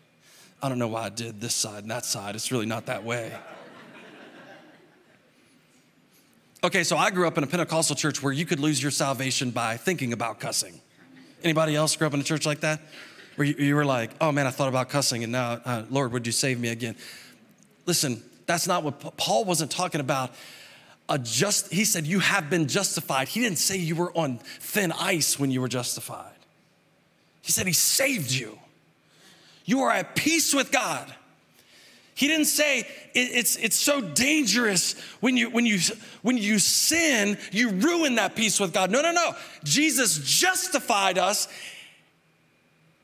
I 0.62 0.70
don't 0.70 0.78
know 0.78 0.90
why 0.90 1.06
I 1.06 1.10
did 1.10 1.42
this 1.42 1.56
side 1.56 1.82
and 1.82 1.90
that 1.90 2.06
side. 2.06 2.36
It's 2.36 2.52
really 2.52 2.68
not 2.68 2.86
that 2.86 3.04
way. 3.04 3.34
Okay, 6.64 6.84
so 6.84 6.98
I 6.98 7.10
grew 7.10 7.26
up 7.26 7.36
in 7.40 7.44
a 7.44 7.48
Pentecostal 7.48 7.96
church 7.96 8.22
where 8.22 8.32
you 8.32 8.46
could 8.46 8.60
lose 8.60 8.80
your 8.80 8.92
salvation 8.92 9.50
by 9.50 9.76
thinking 9.76 10.14
about 10.14 10.40
cussing. 10.40 10.82
Anybody 11.44 11.76
else 11.76 11.96
grew 11.96 12.08
up 12.08 12.14
in 12.14 12.20
a 12.20 12.24
church 12.24 12.46
like 12.46 12.62
that? 12.62 12.82
Where 13.36 13.48
you, 13.48 13.56
you 13.58 13.76
were 13.76 13.86
like, 13.86 14.12
oh 14.20 14.32
man, 14.32 14.48
I 14.48 14.52
thought 14.52 14.70
about 14.70 14.90
cussing 14.90 15.24
and 15.24 15.32
now, 15.32 15.62
uh, 15.66 15.84
Lord, 15.90 16.12
would 16.12 16.26
you 16.26 16.34
save 16.34 16.60
me 16.60 16.70
again? 16.70 16.96
Listen, 17.86 18.22
that's 18.46 18.68
not 18.68 18.84
what 18.84 19.18
Paul 19.18 19.46
wasn't 19.46 19.72
talking 19.72 20.02
about. 20.02 20.32
Just, 21.24 21.72
he 21.74 21.86
said, 21.86 22.06
you 22.06 22.20
have 22.20 22.50
been 22.50 22.68
justified. 22.68 23.30
He 23.30 23.40
didn't 23.40 23.58
say 23.58 23.78
you 23.78 23.96
were 23.96 24.12
on 24.16 24.38
thin 24.60 24.92
ice 24.92 25.40
when 25.40 25.50
you 25.50 25.62
were 25.62 25.68
justified. 25.68 26.36
He 27.42 27.52
said 27.52 27.66
he 27.66 27.74
saved 27.74 28.30
you. 28.32 28.60
You 29.66 29.82
are 29.82 29.92
at 29.92 30.16
peace 30.16 30.54
with 30.54 30.72
God. 30.72 31.12
He 32.20 32.28
didn't 32.28 32.48
say 32.48 32.80
it, 32.80 32.86
it's, 33.14 33.56
it's 33.56 33.78
so 33.78 34.02
dangerous 34.02 34.94
when 35.22 35.38
you, 35.38 35.50
when, 35.52 35.66
you, 35.66 35.80
when 36.22 36.38
you 36.38 36.60
sin, 36.60 37.38
you 37.54 37.70
ruin 37.70 38.16
that 38.16 38.36
peace 38.36 38.60
with 38.60 38.74
God. 38.74 38.92
No, 38.92 39.02
no, 39.02 39.14
no. 39.14 39.38
Jesus 39.64 40.18
justified 40.18 41.18
us 41.18 41.48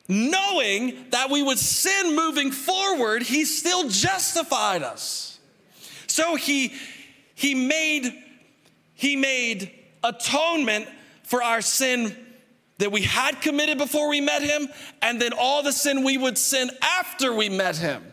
knowing 0.09 1.05
that 1.11 1.29
we 1.31 1.41
would 1.41 1.57
sin 1.57 2.13
moving 2.13 2.51
forward, 2.51 3.23
he 3.23 3.45
still 3.45 3.87
justified 3.87 4.83
us. 4.83 5.39
So 6.07 6.35
he, 6.35 6.73
he 7.35 7.55
made, 7.55 8.21
he 8.95 9.15
made 9.15 9.71
atonement 10.03 10.89
for 11.23 11.41
our 11.41 11.61
sin 11.61 12.13
that 12.79 12.91
we 12.91 13.03
had 13.03 13.39
committed 13.39 13.77
before 13.77 14.09
we 14.09 14.19
met 14.19 14.41
him, 14.41 14.67
and 15.01 15.21
then 15.21 15.31
all 15.31 15.63
the 15.63 15.71
sin 15.71 16.03
we 16.03 16.17
would 16.17 16.37
sin 16.37 16.69
after 16.81 17.33
we 17.33 17.47
met 17.47 17.77
him. 17.77 18.03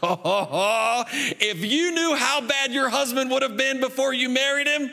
if 0.02 1.64
you 1.64 1.90
knew 1.90 2.14
how 2.14 2.40
bad 2.40 2.72
your 2.72 2.88
husband 2.88 3.30
would 3.30 3.42
have 3.42 3.56
been 3.56 3.80
before 3.80 4.12
you 4.12 4.28
married 4.28 4.68
him, 4.68 4.90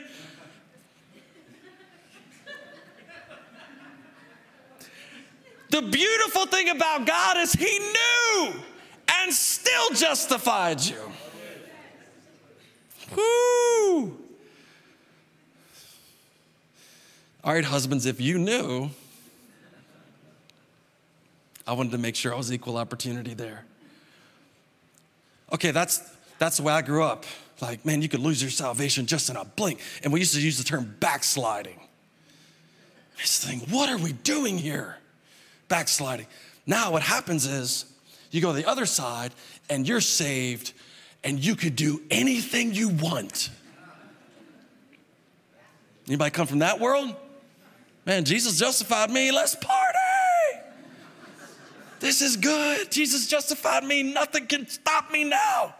the 5.70 5.82
beautiful 5.84 6.48
thing 6.48 6.70
about 6.70 7.06
God 7.06 7.38
is 7.38 7.54
He 7.54 7.80
knew 7.80 8.54
and 9.22 9.32
still 9.32 9.92
justified 9.92 10.82
you. 10.82 11.12
Woo! 13.16 14.18
All 17.44 17.54
right, 17.54 17.64
husbands, 17.64 18.08
if 18.08 18.20
you 18.20 18.40
knew, 18.40 18.90
I 21.68 21.74
wanted 21.74 21.92
to 21.92 22.00
make 22.00 22.16
sure 22.16 22.34
I 22.34 22.38
was 22.38 22.52
equal 22.52 22.78
opportunity 22.78 23.36
there. 23.36 23.66
Okay, 25.54 25.72
that's 25.72 26.02
that's 26.40 26.58
the 26.58 26.64
way 26.64 26.74
I 26.74 26.82
grew 26.82 27.04
up. 27.04 27.26
Like, 27.62 27.86
man, 27.86 28.02
you 28.02 28.10
could 28.10 28.20
lose 28.20 28.42
your 28.42 28.52
salvation 28.52 29.06
just 29.06 29.30
in 29.30 29.36
a 29.36 29.46
blink. 29.46 29.80
And 30.04 30.12
we 30.12 30.20
used 30.20 30.34
to 30.34 30.42
use 30.42 30.58
the 30.58 30.64
term 30.64 30.96
backsliding. 31.00 31.80
This 33.18 33.44
thing, 33.44 33.60
what 33.70 33.90
are 33.90 33.98
we 33.98 34.12
doing 34.12 34.58
here? 34.58 34.98
Backsliding. 35.70 36.28
Now, 36.66 36.92
what 36.92 37.02
happens 37.02 37.46
is 37.46 37.86
you 38.32 38.42
go 38.42 38.52
to 38.52 38.62
the 38.62 38.68
other 38.68 38.86
side 38.86 39.32
and 39.70 39.88
you're 39.88 40.02
saved 40.02 40.74
and 41.24 41.44
you 41.44 41.56
could 41.56 41.76
do 41.76 42.02
anything 42.12 42.74
you 42.74 42.90
want. 42.90 43.50
Anybody 46.08 46.32
come 46.32 46.46
from 46.46 46.60
that 46.60 46.80
world? 46.80 47.16
Man, 48.06 48.26
Jesus 48.26 48.60
justified 48.60 49.10
me. 49.10 49.32
Let's 49.32 49.56
party. 49.56 50.05
This 52.00 52.22
is 52.22 52.38
good. 52.38 52.92
Jesus 52.92 53.28
justified 53.28 53.84
me. 53.84 54.04
Nothing 54.04 54.48
can 54.48 54.68
stop 54.68 55.12
me 55.12 55.24
now. 55.24 55.76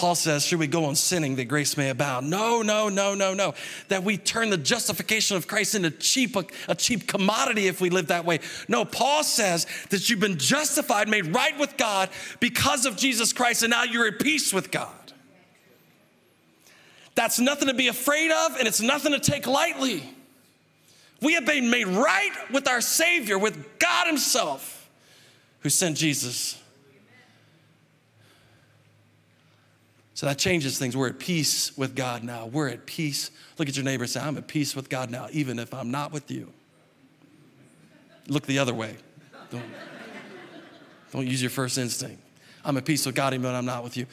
Paul 0.00 0.14
says, 0.14 0.46
Should 0.46 0.58
we 0.60 0.66
go 0.66 0.86
on 0.86 0.94
sinning 0.94 1.36
that 1.36 1.44
grace 1.44 1.76
may 1.76 1.90
abound? 1.90 2.30
No, 2.30 2.62
no, 2.62 2.88
no, 2.88 3.14
no, 3.14 3.34
no. 3.34 3.52
That 3.88 4.02
we 4.02 4.16
turn 4.16 4.48
the 4.48 4.56
justification 4.56 5.36
of 5.36 5.46
Christ 5.46 5.74
into 5.74 5.90
cheap, 5.90 6.36
a, 6.36 6.44
a, 6.68 6.74
cheap 6.74 7.06
commodity 7.06 7.66
if 7.66 7.82
we 7.82 7.90
live 7.90 8.06
that 8.06 8.24
way. 8.24 8.40
No, 8.66 8.86
Paul 8.86 9.22
says 9.22 9.66
that 9.90 10.08
you've 10.08 10.20
been 10.20 10.38
justified, 10.38 11.08
made 11.08 11.34
right 11.34 11.58
with 11.58 11.76
God 11.76 12.08
because 12.40 12.86
of 12.86 12.96
Jesus 12.96 13.34
Christ, 13.34 13.62
and 13.62 13.70
now 13.70 13.82
you're 13.82 14.06
at 14.06 14.18
peace 14.18 14.54
with 14.54 14.70
God. 14.70 14.88
That's 17.14 17.38
nothing 17.38 17.68
to 17.68 17.74
be 17.74 17.88
afraid 17.88 18.30
of, 18.30 18.56
and 18.56 18.66
it's 18.66 18.80
nothing 18.80 19.12
to 19.12 19.20
take 19.20 19.46
lightly. 19.46 20.02
We 21.20 21.34
have 21.34 21.44
been 21.44 21.68
made 21.68 21.86
right 21.86 22.32
with 22.50 22.66
our 22.66 22.80
Savior, 22.80 23.38
with 23.38 23.78
God 23.78 24.06
Himself, 24.06 24.88
who 25.60 25.68
sent 25.68 25.96
Jesus. 25.96 26.60
So 30.14 30.26
that 30.26 30.38
changes 30.38 30.78
things. 30.78 30.96
We're 30.96 31.08
at 31.08 31.18
peace 31.18 31.76
with 31.78 31.94
God 31.94 32.22
now. 32.22 32.46
We're 32.46 32.68
at 32.68 32.84
peace. 32.84 33.30
Look 33.58 33.68
at 33.68 33.76
your 33.76 33.84
neighbor 33.84 34.04
and 34.04 34.10
say, 34.10 34.20
I'm 34.20 34.36
at 34.36 34.48
peace 34.48 34.76
with 34.76 34.88
God 34.88 35.10
now, 35.10 35.28
even 35.32 35.58
if 35.58 35.72
I'm 35.72 35.90
not 35.90 36.12
with 36.12 36.30
you. 36.30 36.52
Look 38.28 38.46
the 38.46 38.58
other 38.58 38.74
way. 38.74 38.96
Don't, 39.50 39.64
don't 41.12 41.26
use 41.26 41.40
your 41.40 41.50
first 41.50 41.78
instinct. 41.78 42.22
I'm 42.64 42.76
at 42.76 42.84
peace 42.84 43.06
with 43.06 43.14
God, 43.14 43.32
even 43.32 43.46
when 43.46 43.54
I'm 43.54 43.64
not 43.64 43.82
with 43.82 43.96
you. 43.96 44.06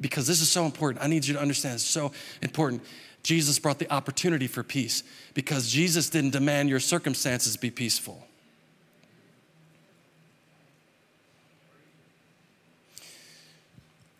Because 0.00 0.26
this 0.26 0.40
is 0.40 0.50
so 0.50 0.64
important. 0.66 1.02
I 1.02 1.06
need 1.06 1.26
you 1.26 1.34
to 1.34 1.40
understand 1.40 1.76
it's 1.76 1.84
so 1.84 2.12
important. 2.42 2.82
Jesus 3.24 3.58
brought 3.58 3.78
the 3.78 3.90
opportunity 3.90 4.46
for 4.46 4.62
peace 4.62 5.02
because 5.32 5.68
Jesus 5.68 6.10
didn't 6.10 6.30
demand 6.30 6.68
your 6.68 6.78
circumstances 6.78 7.56
be 7.56 7.70
peaceful. 7.70 8.24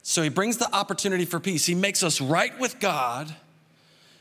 So 0.03 0.23
he 0.23 0.31
brings 0.31 0.57
the 0.57 0.75
opportunity 0.75 1.27
for 1.27 1.39
peace. 1.39 1.67
He 1.67 1.75
makes 1.75 2.03
us 2.03 2.21
right 2.21 2.59
with 2.59 2.81
God. 2.81 3.35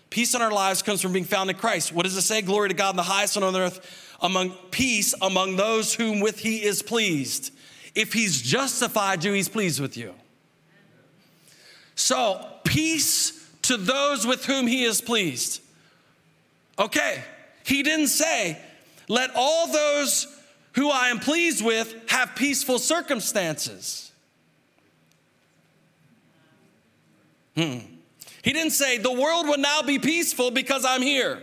Peace 0.10 0.36
in 0.36 0.42
our 0.42 0.52
lives 0.52 0.82
comes 0.82 1.02
from 1.02 1.14
being 1.14 1.26
found 1.26 1.50
in 1.50 1.56
Christ. 1.56 1.94
What 1.94 2.04
does 2.04 2.18
it 2.18 2.22
say? 2.22 2.42
Glory 2.42 2.68
to 2.70 2.76
God 2.76 2.92
in 2.92 2.96
the 2.98 3.04
highest 3.04 3.38
and 3.38 3.46
on 3.46 3.56
earth, 3.56 4.16
among 4.22 4.52
peace 4.70 5.16
among 5.22 5.56
those 5.56 5.94
whom 5.94 6.20
with 6.20 6.40
he 6.40 6.64
is 6.64 6.84
pleased. 6.84 7.54
If 7.96 8.12
he's 8.12 8.42
justified 8.42 9.24
you, 9.24 9.32
he's 9.32 9.50
pleased 9.50 9.80
with 9.80 9.96
you. 9.96 10.14
So, 11.96 12.46
peace 12.64 13.43
to 13.64 13.78
those 13.78 14.26
with 14.26 14.46
whom 14.46 14.68
he 14.68 14.84
is 14.84 15.02
pleased. 15.02 15.62
Okay, 16.80 17.24
he 17.66 17.84
didn't 17.84 18.08
say, 18.08 18.58
let 19.08 19.32
all 19.36 19.72
those 19.72 20.28
who 20.74 20.90
I 20.90 21.10
am 21.10 21.20
pleased 21.20 21.64
with 21.64 21.94
have 22.10 22.36
peaceful 22.36 22.80
circumstances. 22.80 24.12
Hmm. 27.56 27.80
He 28.42 28.52
didn't 28.52 28.72
say, 28.72 28.98
the 28.98 29.12
world 29.12 29.48
will 29.48 29.60
now 29.60 29.82
be 29.84 30.00
peaceful 30.00 30.52
because 30.52 30.84
I'm 30.84 31.02
here. 31.02 31.40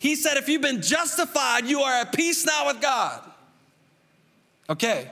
He 0.00 0.16
said, 0.16 0.36
if 0.36 0.48
you've 0.48 0.62
been 0.62 0.82
justified, 0.82 1.66
you 1.66 1.80
are 1.80 1.92
at 1.92 2.12
peace 2.12 2.44
now 2.44 2.66
with 2.66 2.80
God. 2.80 3.22
Okay. 4.68 5.10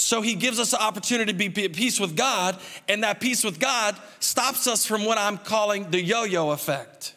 So 0.00 0.22
he 0.22 0.34
gives 0.34 0.58
us 0.58 0.70
the 0.70 0.82
opportunity 0.82 1.30
to 1.30 1.50
be 1.50 1.64
at 1.64 1.74
peace 1.74 2.00
with 2.00 2.16
God, 2.16 2.56
and 2.88 3.04
that 3.04 3.20
peace 3.20 3.44
with 3.44 3.60
God 3.60 3.96
stops 4.18 4.66
us 4.66 4.86
from 4.86 5.04
what 5.04 5.18
I'm 5.18 5.36
calling 5.36 5.90
the 5.90 6.00
yo 6.00 6.24
yo 6.24 6.50
effect. 6.52 7.14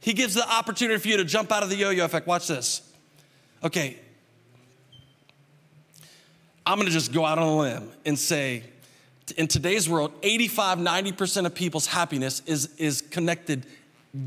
He 0.00 0.14
gives 0.14 0.32
the 0.32 0.48
opportunity 0.50 0.98
for 0.98 1.08
you 1.08 1.18
to 1.18 1.24
jump 1.24 1.52
out 1.52 1.62
of 1.62 1.68
the 1.68 1.76
yo 1.76 1.90
yo 1.90 2.06
effect. 2.06 2.26
Watch 2.26 2.48
this. 2.48 2.80
Okay. 3.62 3.98
I'm 6.64 6.78
gonna 6.78 6.90
just 6.90 7.12
go 7.12 7.26
out 7.26 7.38
on 7.38 7.46
a 7.46 7.58
limb 7.58 7.92
and 8.06 8.18
say, 8.18 8.64
in 9.36 9.46
today's 9.46 9.86
world, 9.86 10.12
85, 10.22 10.78
90% 10.78 11.44
of 11.44 11.54
people's 11.54 11.86
happiness 11.86 12.40
is, 12.46 12.74
is 12.78 13.02
connected 13.02 13.66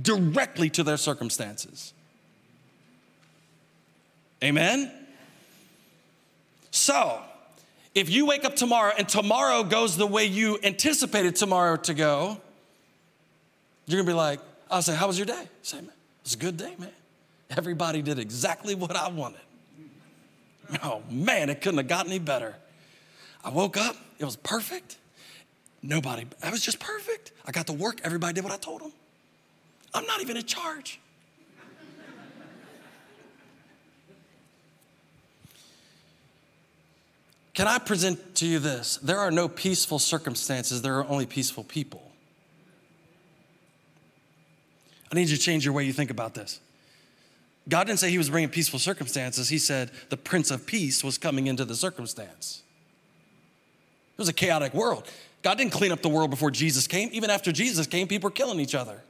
directly 0.03 0.69
to 0.69 0.83
their 0.83 0.97
circumstances. 0.97 1.93
Amen? 4.43 4.91
So, 6.69 7.21
if 7.95 8.09
you 8.09 8.25
wake 8.25 8.43
up 8.43 8.57
tomorrow 8.57 8.93
and 8.95 9.07
tomorrow 9.07 9.63
goes 9.63 9.95
the 9.95 10.05
way 10.05 10.25
you 10.25 10.59
anticipated 10.61 11.35
tomorrow 11.37 11.77
to 11.77 11.93
go, 11.93 12.37
you're 13.85 14.01
gonna 14.01 14.11
be 14.11 14.13
like, 14.13 14.41
I'll 14.69 14.81
say, 14.81 14.95
How 14.95 15.07
was 15.07 15.17
your 15.17 15.25
day? 15.25 15.47
Say, 15.61 15.77
man, 15.77 15.85
it 15.87 16.23
was 16.25 16.33
a 16.33 16.37
good 16.37 16.57
day, 16.57 16.75
man. 16.77 16.91
Everybody 17.49 18.01
did 18.01 18.19
exactly 18.19 18.75
what 18.75 18.95
I 18.95 19.07
wanted. 19.07 19.39
Oh 20.83 21.03
man, 21.09 21.49
it 21.49 21.61
couldn't 21.61 21.77
have 21.77 21.87
gotten 21.87 22.11
any 22.11 22.19
better. 22.19 22.55
I 23.43 23.49
woke 23.49 23.77
up, 23.77 23.95
it 24.19 24.25
was 24.25 24.35
perfect. 24.35 24.97
Nobody, 25.81 26.25
I 26.43 26.49
was 26.49 26.61
just 26.61 26.79
perfect. 26.79 27.31
I 27.45 27.51
got 27.51 27.67
to 27.67 27.73
work, 27.73 28.01
everybody 28.03 28.33
did 28.33 28.43
what 28.43 28.51
I 28.51 28.57
told 28.57 28.81
them. 28.81 28.91
I'm 29.93 30.05
not 30.07 30.21
even 30.21 30.35
in 30.35 30.45
charge. 30.45 30.99
Can 37.55 37.67
I 37.67 37.79
present 37.79 38.35
to 38.35 38.45
you 38.45 38.59
this? 38.59 38.97
There 38.97 39.17
are 39.17 39.31
no 39.31 39.47
peaceful 39.47 39.97
circumstances, 39.97 40.81
there 40.81 40.99
are 40.99 41.07
only 41.07 41.25
peaceful 41.25 41.63
people. 41.63 42.03
I 45.11 45.15
need 45.15 45.29
you 45.29 45.37
to 45.37 45.41
change 45.41 45.63
your 45.63 45.73
way 45.73 45.85
you 45.85 45.93
think 45.93 46.11
about 46.11 46.33
this. 46.33 46.59
God 47.69 47.87
didn't 47.87 47.99
say 47.99 48.11
he 48.11 48.17
was 48.17 48.29
bringing 48.29 48.49
peaceful 48.49 48.77
circumstances, 48.77 49.47
he 49.47 49.57
said 49.57 49.89
the 50.09 50.17
Prince 50.17 50.51
of 50.51 50.67
Peace 50.67 51.03
was 51.03 51.17
coming 51.17 51.47
into 51.47 51.63
the 51.63 51.75
circumstance. 51.75 52.61
It 54.17 54.21
was 54.21 54.29
a 54.29 54.33
chaotic 54.33 54.73
world. 54.73 55.09
God 55.41 55.57
didn't 55.57 55.71
clean 55.71 55.93
up 55.93 56.01
the 56.01 56.09
world 56.09 56.29
before 56.29 56.51
Jesus 56.51 56.87
came. 56.87 57.09
Even 57.11 57.29
after 57.29 57.51
Jesus 57.51 57.87
came, 57.87 58.07
people 58.07 58.27
were 58.27 58.33
killing 58.33 58.59
each 58.59 58.75
other. 58.75 59.01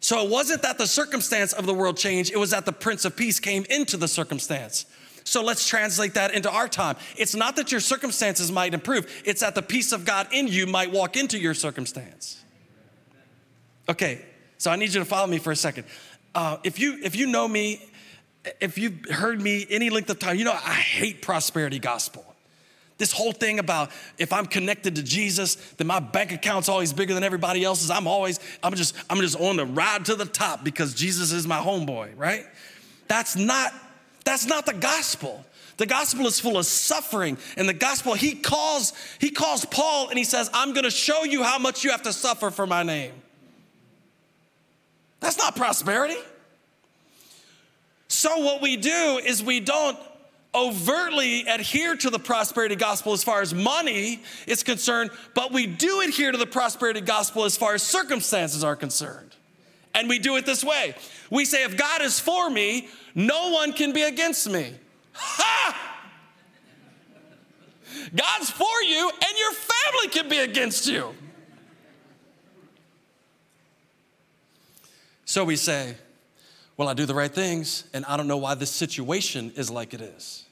So 0.00 0.24
it 0.24 0.30
wasn't 0.30 0.62
that 0.62 0.78
the 0.78 0.86
circumstance 0.86 1.52
of 1.52 1.66
the 1.66 1.74
world 1.74 1.96
changed, 1.96 2.32
it 2.32 2.38
was 2.38 2.50
that 2.50 2.64
the 2.64 2.72
Prince 2.72 3.04
of 3.04 3.16
Peace 3.16 3.38
came 3.38 3.64
into 3.70 3.96
the 3.96 4.08
circumstance. 4.08 4.86
So 5.24 5.42
let's 5.42 5.68
translate 5.68 6.14
that 6.14 6.32
into 6.34 6.50
our 6.50 6.68
time. 6.68 6.96
It's 7.16 7.34
not 7.34 7.56
that 7.56 7.70
your 7.70 7.80
circumstances 7.80 8.50
might 8.50 8.74
improve, 8.74 9.22
it's 9.24 9.40
that 9.40 9.54
the 9.54 9.62
peace 9.62 9.92
of 9.92 10.04
God 10.04 10.28
in 10.32 10.48
you 10.48 10.66
might 10.66 10.90
walk 10.90 11.16
into 11.16 11.38
your 11.38 11.54
circumstance. 11.54 12.42
Okay, 13.88 14.24
so 14.58 14.70
I 14.70 14.76
need 14.76 14.92
you 14.92 15.00
to 15.00 15.04
follow 15.04 15.26
me 15.26 15.38
for 15.38 15.50
a 15.50 15.56
second. 15.56 15.84
Uh, 16.34 16.58
if, 16.62 16.78
you, 16.78 16.98
if 17.02 17.16
you 17.16 17.26
know 17.26 17.48
me, 17.48 17.88
if 18.60 18.78
you've 18.78 19.06
heard 19.06 19.40
me 19.40 19.66
any 19.70 19.90
length 19.90 20.10
of 20.10 20.18
time, 20.18 20.36
you 20.36 20.44
know 20.44 20.52
I 20.52 20.74
hate 20.74 21.22
prosperity 21.22 21.78
gospel. 21.78 22.24
This 22.98 23.12
whole 23.12 23.32
thing 23.32 23.60
about 23.60 23.90
if 24.18 24.32
I'm 24.32 24.46
connected 24.46 24.96
to 24.96 25.02
Jesus, 25.02 25.54
then 25.76 25.86
my 25.86 26.00
bank 26.00 26.32
account's 26.32 26.68
always 26.68 26.92
bigger 26.92 27.14
than 27.14 27.22
everybody 27.22 27.64
else's. 27.64 27.90
I'm 27.90 28.08
always, 28.08 28.40
I'm 28.62 28.74
just, 28.74 28.96
I'm 29.08 29.18
just 29.18 29.36
on 29.40 29.56
the 29.56 29.64
ride 29.64 30.04
to 30.06 30.16
the 30.16 30.24
top 30.24 30.64
because 30.64 30.94
Jesus 30.94 31.30
is 31.30 31.46
my 31.46 31.58
homeboy, 31.58 32.10
right? 32.16 32.44
That's 33.06 33.36
not, 33.36 33.72
that's 34.28 34.44
not 34.44 34.66
the 34.66 34.74
gospel. 34.74 35.42
The 35.78 35.86
gospel 35.86 36.26
is 36.26 36.38
full 36.38 36.58
of 36.58 36.66
suffering. 36.66 37.38
And 37.56 37.66
the 37.66 37.72
gospel, 37.72 38.12
he 38.12 38.34
calls, 38.34 38.92
he 39.18 39.30
calls 39.30 39.64
Paul 39.64 40.10
and 40.10 40.18
he 40.18 40.24
says, 40.24 40.50
I'm 40.52 40.74
gonna 40.74 40.90
show 40.90 41.24
you 41.24 41.42
how 41.42 41.58
much 41.58 41.82
you 41.82 41.92
have 41.92 42.02
to 42.02 42.12
suffer 42.12 42.50
for 42.50 42.66
my 42.66 42.82
name. 42.82 43.14
That's 45.20 45.38
not 45.38 45.56
prosperity. 45.56 46.18
So, 48.08 48.36
what 48.40 48.60
we 48.60 48.76
do 48.76 49.18
is 49.24 49.42
we 49.42 49.60
don't 49.60 49.98
overtly 50.54 51.46
adhere 51.46 51.96
to 51.96 52.10
the 52.10 52.18
prosperity 52.18 52.76
gospel 52.76 53.14
as 53.14 53.24
far 53.24 53.40
as 53.40 53.54
money 53.54 54.22
is 54.46 54.62
concerned, 54.62 55.10
but 55.34 55.52
we 55.52 55.66
do 55.66 56.02
adhere 56.02 56.32
to 56.32 56.38
the 56.38 56.46
prosperity 56.46 57.00
gospel 57.00 57.44
as 57.44 57.56
far 57.56 57.72
as 57.72 57.82
circumstances 57.82 58.62
are 58.62 58.76
concerned. 58.76 59.36
And 59.94 60.08
we 60.08 60.18
do 60.18 60.36
it 60.36 60.46
this 60.46 60.64
way 60.64 60.94
we 61.30 61.44
say, 61.44 61.64
if 61.64 61.76
God 61.76 62.02
is 62.02 62.18
for 62.18 62.48
me, 62.48 62.88
no 63.14 63.50
one 63.50 63.72
can 63.72 63.92
be 63.92 64.02
against 64.02 64.48
me. 64.48 64.74
Ha! 65.12 65.88
God's 68.14 68.50
for 68.50 68.82
you, 68.86 69.10
and 69.10 69.38
your 69.38 69.52
family 69.52 70.08
can 70.10 70.28
be 70.28 70.38
against 70.38 70.86
you. 70.86 71.14
So 75.24 75.44
we 75.44 75.56
say, 75.56 75.96
Well, 76.76 76.88
I 76.88 76.94
do 76.94 77.04
the 77.04 77.14
right 77.14 77.32
things, 77.32 77.84
and 77.92 78.04
I 78.06 78.16
don't 78.16 78.28
know 78.28 78.38
why 78.38 78.54
this 78.54 78.70
situation 78.70 79.52
is 79.56 79.70
like 79.70 79.92
it 79.92 80.00
is. 80.00 80.44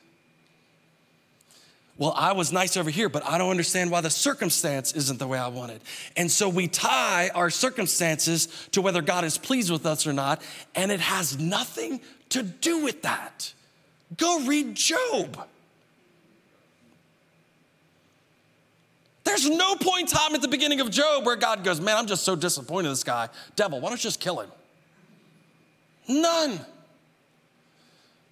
Well, 1.98 2.12
I 2.14 2.32
was 2.32 2.52
nice 2.52 2.76
over 2.76 2.90
here, 2.90 3.08
but 3.08 3.24
I 3.24 3.38
don't 3.38 3.50
understand 3.50 3.90
why 3.90 4.02
the 4.02 4.10
circumstance 4.10 4.92
isn't 4.92 5.18
the 5.18 5.26
way 5.26 5.38
I 5.38 5.48
wanted. 5.48 5.80
And 6.16 6.30
so 6.30 6.48
we 6.48 6.68
tie 6.68 7.30
our 7.34 7.48
circumstances 7.48 8.48
to 8.72 8.82
whether 8.82 9.00
God 9.00 9.24
is 9.24 9.38
pleased 9.38 9.70
with 9.70 9.86
us 9.86 10.06
or 10.06 10.12
not, 10.12 10.42
and 10.74 10.92
it 10.92 11.00
has 11.00 11.38
nothing 11.38 12.00
to 12.30 12.42
do 12.42 12.84
with 12.84 13.02
that. 13.02 13.52
Go 14.18 14.44
read 14.44 14.74
Job. 14.74 15.46
There's 19.24 19.48
no 19.48 19.74
point 19.74 20.02
in 20.02 20.06
time 20.16 20.34
at 20.34 20.42
the 20.42 20.48
beginning 20.48 20.80
of 20.80 20.90
Job 20.90 21.26
where 21.26 21.34
God 21.34 21.64
goes, 21.64 21.80
Man, 21.80 21.96
I'm 21.96 22.06
just 22.06 22.24
so 22.24 22.36
disappointed 22.36 22.86
in 22.86 22.92
this 22.92 23.02
guy. 23.04 23.28
Devil, 23.56 23.80
why 23.80 23.88
don't 23.88 23.98
you 23.98 24.02
just 24.02 24.20
kill 24.20 24.40
him? 24.40 24.50
None. 26.06 26.60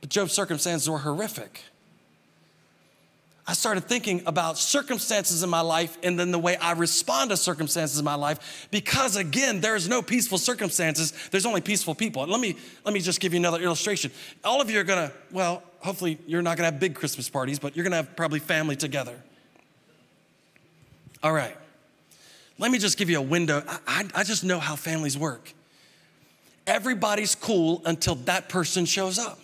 But 0.01 0.11
Job's 0.11 0.33
circumstances 0.33 0.89
were 0.89 0.99
horrific. 0.99 1.63
I 3.47 3.53
started 3.53 3.85
thinking 3.85 4.23
about 4.25 4.57
circumstances 4.57 5.43
in 5.43 5.51
my 5.51 5.61
life 5.61 5.99
and 6.03 6.19
then 6.19 6.31
the 6.31 6.39
way 6.39 6.57
I 6.57 6.73
respond 6.73 7.29
to 7.31 7.37
circumstances 7.37 7.99
in 7.99 8.05
my 8.05 8.15
life 8.15 8.69
because 8.71 9.17
again 9.17 9.61
there's 9.61 9.87
no 9.87 10.01
peaceful 10.01 10.39
circumstances 10.39 11.13
there's 11.31 11.45
only 11.45 11.61
peaceful 11.61 11.95
people. 11.95 12.27
Let 12.27 12.41
me 12.41 12.57
let 12.85 12.95
me 12.95 13.01
just 13.01 13.21
give 13.21 13.35
you 13.35 13.39
another 13.39 13.61
illustration. 13.61 14.11
All 14.45 14.63
of 14.63 14.71
you 14.71 14.81
are 14.81 14.85
going 14.85 15.09
to 15.11 15.15
well 15.31 15.63
hopefully 15.81 16.19
you're 16.27 16.41
not 16.41 16.57
going 16.57 16.67
to 16.67 16.73
have 16.73 16.81
big 16.81 16.95
Christmas 16.95 17.29
parties 17.29 17.59
but 17.59 17.77
you're 17.77 17.85
going 17.85 17.91
to 17.93 17.99
have 17.99 18.17
probably 18.17 18.39
family 18.39 18.77
together. 18.77 19.17
All 21.23 21.33
right. 21.33 21.57
Let 22.59 22.71
me 22.71 22.79
just 22.79 22.97
give 22.97 23.11
you 23.11 23.19
a 23.19 23.23
window. 23.23 23.63
I, 23.69 23.79
I, 23.87 24.21
I 24.21 24.23
just 24.23 24.45
know 24.45 24.59
how 24.59 24.75
families 24.75 25.19
work. 25.19 25.53
Everybody's 26.67 27.35
cool 27.35 27.83
until 27.85 28.15
that 28.15 28.49
person 28.49 28.87
shows 28.87 29.19
up. 29.19 29.39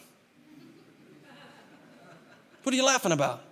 What 2.63 2.73
are 2.73 2.77
you 2.77 2.85
laughing 2.85 3.13
about? 3.13 3.43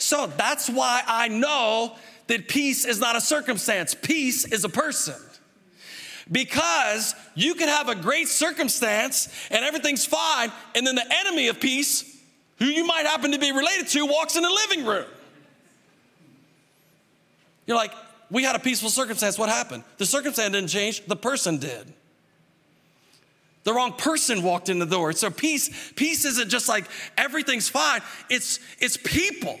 So 0.00 0.26
that's 0.26 0.68
why 0.68 1.02
I 1.06 1.28
know 1.28 1.96
that 2.26 2.48
peace 2.48 2.84
is 2.84 3.00
not 3.00 3.16
a 3.16 3.20
circumstance, 3.20 3.94
peace 3.94 4.46
is 4.46 4.64
a 4.64 4.68
person. 4.68 5.16
Because 6.30 7.14
you 7.34 7.54
can 7.54 7.68
have 7.68 7.88
a 7.88 7.94
great 7.94 8.28
circumstance 8.28 9.28
and 9.50 9.64
everything's 9.64 10.06
fine, 10.06 10.52
and 10.74 10.86
then 10.86 10.94
the 10.94 11.06
enemy 11.26 11.48
of 11.48 11.60
peace, 11.60 12.18
who 12.58 12.66
you 12.66 12.86
might 12.86 13.04
happen 13.04 13.32
to 13.32 13.38
be 13.38 13.50
related 13.50 13.88
to, 13.88 14.06
walks 14.06 14.36
in 14.36 14.42
the 14.42 14.50
living 14.50 14.86
room. 14.86 15.06
You're 17.66 17.76
like, 17.76 17.92
we 18.30 18.44
had 18.44 18.54
a 18.54 18.60
peaceful 18.60 18.90
circumstance. 18.90 19.38
What 19.38 19.48
happened? 19.48 19.82
The 19.98 20.06
circumstance 20.06 20.52
didn't 20.52 20.68
change, 20.68 21.04
the 21.06 21.16
person 21.16 21.58
did. 21.58 21.92
The 23.64 23.74
wrong 23.74 23.92
person 23.92 24.42
walked 24.42 24.68
in 24.68 24.78
the 24.78 24.86
door. 24.86 25.12
So 25.12 25.30
peace, 25.30 25.92
peace 25.94 26.24
isn't 26.24 26.48
just 26.48 26.68
like 26.68 26.84
everything's 27.18 27.68
fine. 27.68 28.00
It's 28.30 28.60
it's 28.78 28.96
people. 28.96 29.60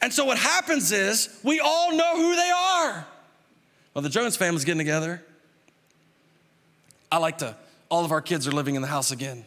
And 0.00 0.12
so 0.12 0.24
what 0.24 0.38
happens 0.38 0.92
is 0.92 1.28
we 1.42 1.60
all 1.60 1.94
know 1.94 2.16
who 2.16 2.36
they 2.36 2.50
are. 2.50 3.06
Well, 3.94 4.02
the 4.02 4.08
Jones 4.08 4.36
family's 4.36 4.64
getting 4.64 4.78
together. 4.78 5.22
I 7.10 7.18
like 7.18 7.38
to, 7.38 7.56
all 7.88 8.04
of 8.04 8.12
our 8.12 8.20
kids 8.20 8.46
are 8.46 8.52
living 8.52 8.76
in 8.76 8.82
the 8.82 8.88
house 8.88 9.10
again. 9.10 9.44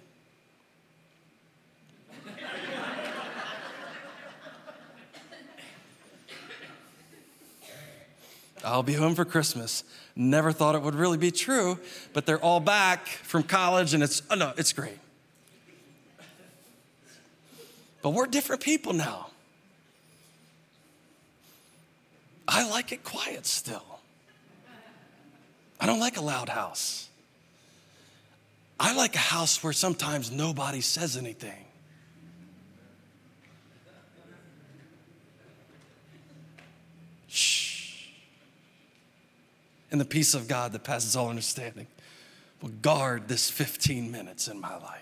I'll 8.64 8.84
be 8.84 8.94
home 8.94 9.16
for 9.16 9.26
Christmas. 9.26 9.84
Never 10.16 10.52
thought 10.52 10.76
it 10.76 10.84
would 10.84 10.94
really 10.94 11.18
be 11.18 11.32
true, 11.32 11.80
but 12.14 12.26
they're 12.26 12.44
all 12.44 12.60
back 12.60 13.08
from 13.08 13.44
college 13.44 13.94
and 13.94 14.04
it's, 14.04 14.22
oh 14.30 14.36
no, 14.36 14.54
it's 14.56 14.72
great. 14.72 15.00
But 18.04 18.12
we're 18.12 18.28
different 18.28 18.62
people 18.62 18.94
now. 18.94 19.31
I 22.54 22.68
like 22.70 22.92
it 22.92 23.06
quiet 23.06 23.46
still. 23.46 23.82
I 25.80 25.86
don't 25.86 26.02
like 26.02 26.18
a 26.18 26.22
loud 26.22 26.50
house. 26.50 27.08
I 28.78 28.94
like 28.94 29.16
a 29.16 29.20
house 29.20 29.64
where 29.64 29.72
sometimes 29.72 30.32
nobody 30.32 30.82
says 30.82 31.16
anything. 31.16 31.66
Shh. 37.30 38.08
And 39.90 40.02
the 40.02 40.06
peace 40.06 40.34
of 40.34 40.50
God 40.50 40.74
that 40.74 40.84
passes 40.84 41.16
all 41.16 41.30
understanding 41.30 41.88
will 42.62 42.70
guard 42.70 43.30
this 43.30 43.50
15 43.50 44.12
minutes 44.12 44.50
in 44.50 44.60
my 44.60 44.76
life. 44.78 45.01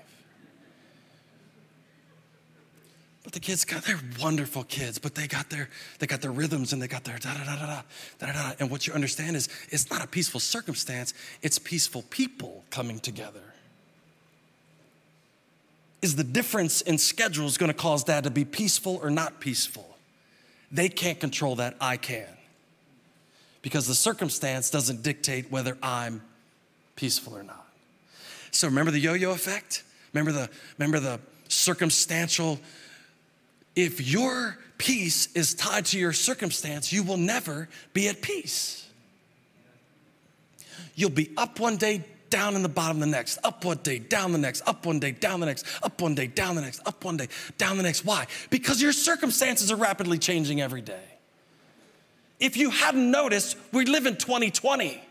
The 3.31 3.39
kids 3.39 3.63
got 3.63 3.83
they're 3.83 3.99
wonderful 4.19 4.63
kids, 4.63 4.97
but 4.97 5.13
they 5.13 5.27
got 5.27 5.49
their 5.49 5.69
they 5.99 6.07
got 6.07 6.21
their 6.21 6.31
rhythms 6.31 6.73
and 6.73 6.81
they 6.81 6.87
got 6.87 7.03
their 7.03 7.17
da 7.19 7.33
da 7.33 7.43
da 7.43 7.55
da 7.55 7.65
da 7.65 7.81
da 8.19 8.33
da. 8.33 8.51
And 8.59 8.71
what 8.71 8.87
you 8.87 8.93
understand 8.93 9.35
is 9.35 9.49
it's 9.69 9.89
not 9.91 10.03
a 10.03 10.07
peaceful 10.07 10.39
circumstance, 10.39 11.13
it's 11.41 11.59
peaceful 11.59 12.03
people 12.09 12.63
coming 12.71 12.99
together. 12.99 13.43
Is 16.01 16.15
the 16.15 16.23
difference 16.23 16.81
in 16.81 16.97
schedules 16.97 17.57
going 17.57 17.71
to 17.71 17.77
cause 17.77 18.03
dad 18.03 18.23
to 18.23 18.31
be 18.31 18.45
peaceful 18.45 18.99
or 19.03 19.09
not 19.09 19.39
peaceful? 19.39 19.97
They 20.71 20.87
can't 20.87 21.19
control 21.19 21.57
that, 21.57 21.75
I 21.81 21.97
can. 21.97 22.27
Because 23.61 23.85
the 23.85 23.95
circumstance 23.95 24.69
doesn't 24.69 25.03
dictate 25.03 25.51
whether 25.51 25.77
I'm 25.83 26.21
peaceful 26.95 27.35
or 27.35 27.43
not. 27.43 27.67
So 28.51 28.67
remember 28.67 28.91
the 28.91 28.99
yo-yo 28.99 29.31
effect? 29.31 29.83
Remember 30.13 30.31
the 30.31 30.49
remember 30.77 30.99
the 30.99 31.19
circumstantial 31.49 32.59
if 33.75 34.01
your 34.01 34.57
peace 34.77 35.27
is 35.33 35.53
tied 35.53 35.85
to 35.87 35.99
your 35.99 36.13
circumstance, 36.13 36.91
you 36.91 37.03
will 37.03 37.17
never 37.17 37.69
be 37.93 38.07
at 38.07 38.21
peace. 38.21 38.87
You'll 40.95 41.09
be 41.09 41.31
up 41.37 41.59
one 41.59 41.77
day, 41.77 42.03
down 42.29 42.55
in 42.55 42.63
the 42.63 42.69
bottom 42.69 42.99
the 42.99 43.05
next, 43.05 43.39
up 43.43 43.65
one 43.65 43.77
day, 43.77 43.99
down 43.99 44.31
the 44.31 44.37
next, 44.37 44.67
up 44.67 44.85
one 44.85 44.99
day, 44.99 45.11
down 45.11 45.39
the 45.39 45.45
next, 45.45 45.65
up 45.83 46.01
one 46.01 46.15
day, 46.15 46.27
down 46.27 46.55
the 46.55 46.61
next, 46.61 46.85
up 46.85 47.03
one 47.03 47.17
day, 47.17 47.27
down 47.57 47.77
the 47.77 47.83
next. 47.83 48.05
Why? 48.05 48.27
Because 48.49 48.81
your 48.81 48.91
circumstances 48.91 49.71
are 49.71 49.75
rapidly 49.75 50.17
changing 50.17 50.61
every 50.61 50.81
day. 50.81 51.03
If 52.39 52.55
you 52.55 52.69
hadn't 52.69 53.09
noticed, 53.09 53.57
we 53.71 53.85
live 53.85 54.05
in 54.05 54.15
2020. 54.15 55.01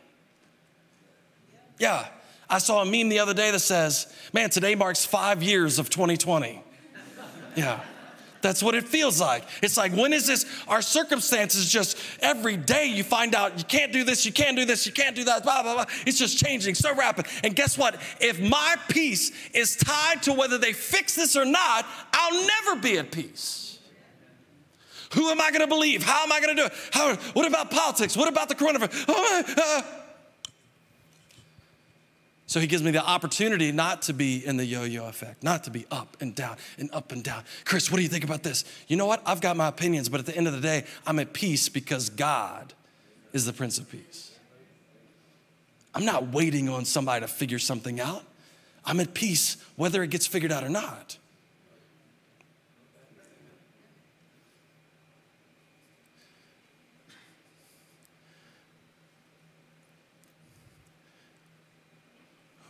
Yeah, 1.79 2.07
I 2.49 2.59
saw 2.59 2.83
a 2.83 2.85
meme 2.85 3.09
the 3.09 3.19
other 3.19 3.35
day 3.35 3.51
that 3.51 3.61
says, 3.61 4.13
man, 4.33 4.51
today 4.51 4.75
marks 4.75 5.05
five 5.05 5.43
years 5.43 5.79
of 5.79 5.91
2020. 5.91 6.63
Yeah. 7.55 7.81
That's 8.41 8.63
what 8.63 8.75
it 8.75 8.89
feels 8.89 9.21
like. 9.21 9.45
It's 9.63 9.77
like, 9.77 9.93
when 9.93 10.13
is 10.13 10.27
this? 10.27 10.47
Our 10.69 10.83
circumstances 10.83 11.69
just 11.69 11.99
every 12.21 12.57
day 12.57 12.87
you 12.87 13.03
find 13.03 13.35
out 13.35 13.59
you 13.59 13.65
can't 13.65 13.93
do 13.93 14.05
this, 14.05 14.25
you 14.25 14.33
can't 14.33 14.57
do 14.57 14.65
this, 14.65 14.87
you 14.87 14.93
can't 14.93 15.17
do 15.17 15.25
that, 15.25 15.43
blah, 15.43 15.63
blah, 15.63 15.75
blah. 15.75 15.85
It's 16.07 16.19
just 16.19 16.39
changing 16.39 16.75
so 16.75 16.95
rapid. 16.95 17.27
And 17.43 17.57
guess 17.57 17.77
what? 17.77 18.01
If 18.21 18.41
my 18.41 18.77
peace 18.89 19.33
is 19.53 19.77
tied 19.77 20.23
to 20.25 20.33
whether 20.33 20.59
they 20.59 20.73
fix 20.73 21.15
this 21.15 21.37
or 21.37 21.45
not, 21.45 21.87
I'll 22.13 22.47
never 22.47 22.81
be 22.81 22.99
at 22.99 23.11
peace. 23.11 23.79
Who 25.15 25.31
am 25.31 25.41
I 25.41 25.51
going 25.51 25.63
to 25.63 25.67
believe? 25.67 26.03
How 26.03 26.23
am 26.23 26.33
I 26.33 26.41
going 26.41 26.55
to 26.57 26.63
do 26.63 26.67
it? 26.67 26.73
How, 26.93 27.17
what 27.33 27.47
about 27.47 27.71
politics? 27.71 28.17
What 28.17 28.29
about 28.29 28.49
the 28.49 28.55
coronavirus? 28.55 29.07
Oh, 29.09 29.43
uh, 29.57 29.83
so 32.49 32.61
he 32.61 32.67
gives 32.67 32.83
me 32.83 32.91
the 32.91 33.07
opportunity 33.07 33.73
not 33.73 34.01
to 34.03 34.15
be 34.15 34.45
in 34.45 34.57
the 34.57 34.65
yo 34.65 34.85
yo 34.85 35.07
effect, 35.07 35.45
not 35.45 35.65
to 35.65 35.71
be 35.71 35.85
up 35.91 36.17
and 36.19 36.35
down 36.35 36.57
and 36.79 36.89
up 36.95 37.13
and 37.13 37.23
down. 37.23 37.45
Chris, 37.67 37.91
what 37.91 37.99
do 37.99 38.03
you 38.03 38.09
think 38.09 38.25
about 38.25 38.43
this? 38.43 38.65
You 38.89 38.97
know 38.97 39.05
what? 39.05 39.23
I've 39.27 39.43
got 39.43 39.55
my 39.55 39.69
opinions, 39.69 40.09
but 40.09 40.19
at 40.19 40.25
the 40.25 40.35
end 40.35 40.47
of 40.47 40.55
the 40.55 40.61
day, 40.61 40.85
I'm 41.07 41.19
at 41.19 41.35
peace 41.35 41.69
because 41.69 42.09
God 42.09 42.73
is 43.35 43.45
the 43.45 43.53
Prince 43.53 43.77
of 43.77 43.91
Peace. 43.91 44.33
I'm 45.95 46.07
not 46.07 46.33
waiting 46.33 46.71
on 46.71 46.87
somebody 46.87 47.21
to 47.21 47.29
figure 47.29 47.59
something 47.59 48.01
out. 48.01 48.25
I'm 48.83 48.99
at 48.99 49.13
peace 49.13 49.59
whether 49.77 50.03
it 50.03 50.09
gets 50.09 50.27
figured 50.27 50.51
out 50.51 50.65
or 50.65 50.71
not. 50.71 51.19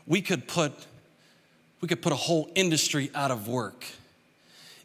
We 0.09 0.23
could 0.23 0.49
put 0.49 0.73
we 1.81 1.87
could 1.87 2.03
put 2.03 2.12
a 2.12 2.16
whole 2.16 2.51
industry 2.57 3.09
out 3.14 3.31
of 3.31 3.47
work 3.47 3.87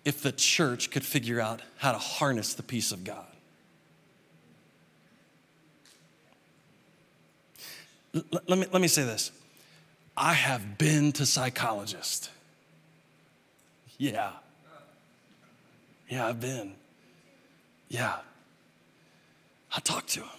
if 0.06 0.22
the 0.22 0.32
church 0.32 0.92
could 0.92 1.04
figure 1.04 1.40
out 1.40 1.62
how 1.78 1.92
to 1.92 1.98
harness 1.98 2.54
the 2.54 2.62
peace 2.62 2.92
of 2.92 3.04
God. 3.04 3.26
L- 8.14 8.22
let, 8.48 8.60
me, 8.60 8.68
let 8.72 8.82
me 8.82 8.88
say 8.88 9.04
this 9.04 9.32
I 10.16 10.34
have 10.34 10.78
been 10.78 11.12
to 11.14 11.26
psychologists. 11.26 12.30
Yeah. 13.98 14.32
Yeah, 16.10 16.28
I've 16.28 16.40
been. 16.40 16.74
Yeah. 17.90 18.18
I 19.76 19.80
talked 19.80 20.10
to 20.10 20.20
them. 20.20 20.30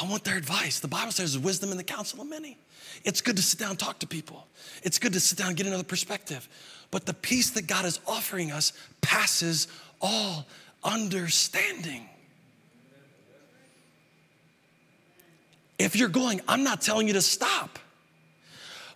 I 0.00 0.08
want 0.08 0.24
their 0.24 0.36
advice. 0.36 0.80
The 0.80 0.88
Bible 0.88 1.12
says 1.12 1.38
wisdom 1.38 1.70
in 1.70 1.76
the 1.76 1.84
counsel 1.84 2.20
of 2.20 2.28
many. 2.28 2.58
It's 3.04 3.20
good 3.20 3.36
to 3.36 3.42
sit 3.42 3.60
down 3.60 3.70
and 3.70 3.78
talk 3.78 4.00
to 4.00 4.06
people. 4.06 4.46
It's 4.82 4.98
good 4.98 5.12
to 5.12 5.20
sit 5.20 5.38
down 5.38 5.48
and 5.48 5.56
get 5.56 5.66
another 5.66 5.84
perspective. 5.84 6.48
But 6.90 7.06
the 7.06 7.14
peace 7.14 7.50
that 7.50 7.66
God 7.66 7.84
is 7.84 8.00
offering 8.06 8.50
us 8.50 8.72
passes 9.00 9.68
all 10.00 10.46
understanding. 10.82 12.08
If 15.78 15.96
you're 15.96 16.08
going, 16.08 16.40
I'm 16.48 16.64
not 16.64 16.80
telling 16.80 17.06
you 17.06 17.14
to 17.14 17.22
stop. 17.22 17.78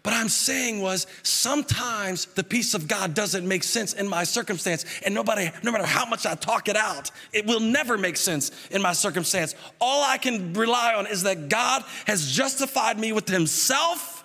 But 0.08 0.16
I'm 0.16 0.30
saying 0.30 0.80
was 0.80 1.06
sometimes 1.22 2.24
the 2.24 2.42
peace 2.42 2.72
of 2.72 2.88
God 2.88 3.12
doesn't 3.12 3.46
make 3.46 3.62
sense 3.62 3.92
in 3.92 4.08
my 4.08 4.24
circumstance. 4.24 4.86
And 5.04 5.14
nobody, 5.14 5.50
no 5.62 5.70
matter 5.70 5.84
how 5.84 6.06
much 6.06 6.24
I 6.24 6.34
talk 6.34 6.70
it 6.70 6.76
out, 6.76 7.10
it 7.30 7.44
will 7.44 7.60
never 7.60 7.98
make 7.98 8.16
sense 8.16 8.50
in 8.70 8.80
my 8.80 8.94
circumstance. 8.94 9.54
All 9.82 10.02
I 10.02 10.16
can 10.16 10.54
rely 10.54 10.94
on 10.94 11.06
is 11.06 11.24
that 11.24 11.50
God 11.50 11.84
has 12.06 12.32
justified 12.32 12.98
me 12.98 13.12
with 13.12 13.28
Himself. 13.28 14.24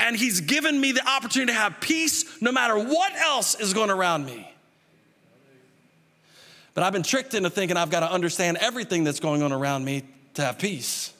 And 0.00 0.16
he's 0.16 0.40
given 0.40 0.80
me 0.80 0.90
the 0.90 1.08
opportunity 1.08 1.52
to 1.52 1.58
have 1.60 1.78
peace 1.78 2.42
no 2.42 2.50
matter 2.50 2.76
what 2.76 3.14
else 3.14 3.54
is 3.54 3.74
going 3.74 3.90
around 3.90 4.26
me. 4.26 4.52
But 6.74 6.82
I've 6.82 6.92
been 6.92 7.04
tricked 7.04 7.34
into 7.34 7.48
thinking 7.48 7.76
I've 7.76 7.90
got 7.90 8.00
to 8.00 8.10
understand 8.10 8.56
everything 8.56 9.04
that's 9.04 9.20
going 9.20 9.44
on 9.44 9.52
around 9.52 9.84
me 9.84 10.02
to 10.34 10.42
have 10.42 10.58
peace. 10.58 11.14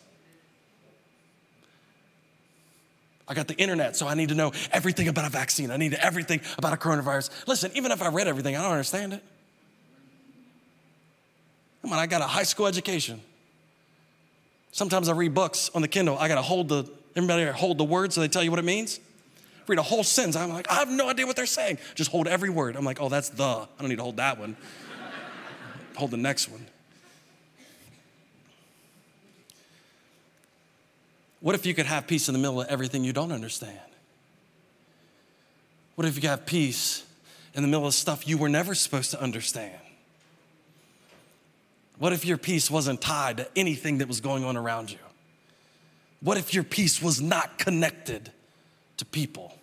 I 3.27 3.35
got 3.35 3.49
the 3.49 3.57
internet, 3.57 3.97
so 3.97 4.07
I 4.07 4.15
need 4.15 4.29
to 4.29 4.35
know 4.35 4.53
everything 4.71 5.09
about 5.09 5.25
a 5.25 5.31
vaccine. 5.31 5.71
I 5.71 5.77
need 5.77 5.95
everything 5.95 6.41
about 6.59 6.75
a 6.75 6.77
coronavirus. 6.77 7.31
Listen, 7.47 7.71
even 7.75 7.91
if 7.91 8.03
I 8.03 8.09
read 8.09 8.29
everything, 8.29 8.55
I 8.57 8.63
don't 8.63 8.73
understand 8.73 9.15
it. 9.15 9.23
Come 11.83 11.93
on, 11.93 11.99
I 11.99 12.07
got 12.07 12.21
a 12.21 12.27
high 12.27 12.43
school 12.43 12.67
education. 12.67 13.21
Sometimes 14.73 15.09
I 15.09 15.13
read 15.13 15.35
books 15.35 15.71
on 15.75 15.83
the 15.83 15.89
Kindle. 15.89 16.19
I 16.19 16.29
got 16.29 16.35
to 16.35 16.43
hold 16.43 16.69
the, 16.69 16.91
everybody 17.15 17.45
hold 17.47 17.79
the 17.79 17.85
word 17.85 18.13
so 18.13 18.21
they 18.21 18.29
tell 18.29 18.43
you 18.43 18.51
what 18.51 18.59
it 18.59 18.65
means. 18.65 19.01
Read 19.67 19.79
a 19.79 19.83
whole 19.83 20.05
sentence. 20.05 20.37
I'm 20.37 20.51
like, 20.51 20.71
I 20.71 20.75
have 20.75 20.91
no 20.91 21.09
idea 21.09 21.27
what 21.27 21.37
they're 21.37 21.47
saying. 21.47 21.79
Just 21.95 22.11
hold 22.11 22.29
every 22.29 22.51
word. 22.51 22.77
I'm 22.77 22.85
like, 22.85 23.01
oh, 23.01 23.09
that's 23.09 23.31
the. 23.31 23.45
I 23.45 23.67
don't 23.79 23.89
need 23.89 23.97
to 23.97 24.03
hold 24.03 24.17
that 24.19 24.39
one. 24.39 24.57
hold 25.97 26.11
the 26.11 26.19
next 26.19 26.51
one. 26.51 26.67
What 31.45 31.55
if 31.55 31.67
you 31.67 31.75
could 31.75 31.85
have 31.85 32.07
peace 32.07 32.27
in 32.31 32.33
the 32.33 32.39
middle 32.39 32.63
of 32.63 32.69
everything 32.69 33.05
you 33.05 33.13
don't 33.13 33.31
understand? 33.31 33.79
What 35.95 36.07
if 36.07 36.23
you 36.23 36.31
have 36.31 36.47
peace 36.47 37.05
in 37.53 37.61
the 37.61 37.69
middle 37.69 37.87
of 37.87 37.93
stuff 37.93 38.27
you 38.27 38.39
were 38.39 38.49
never 38.49 38.75
supposed 38.75 39.11
to 39.11 39.21
understand? 39.21 39.79
What 41.99 42.15
if 42.15 42.25
your 42.25 42.39
peace 42.39 42.71
wasn't 42.71 43.03
tied 43.03 43.37
to 43.37 43.49
anything 43.55 43.99
that 43.99 44.09
was 44.09 44.23
going 44.23 44.43
on 44.43 44.57
around 44.57 44.91
you? 44.91 44.97
What 46.23 46.39
if 46.39 46.55
your 46.55 46.65
peace 46.65 47.03
was 47.03 47.21
not 47.21 47.59
connected 47.59 48.33
to 48.97 49.05
people, 49.05 49.55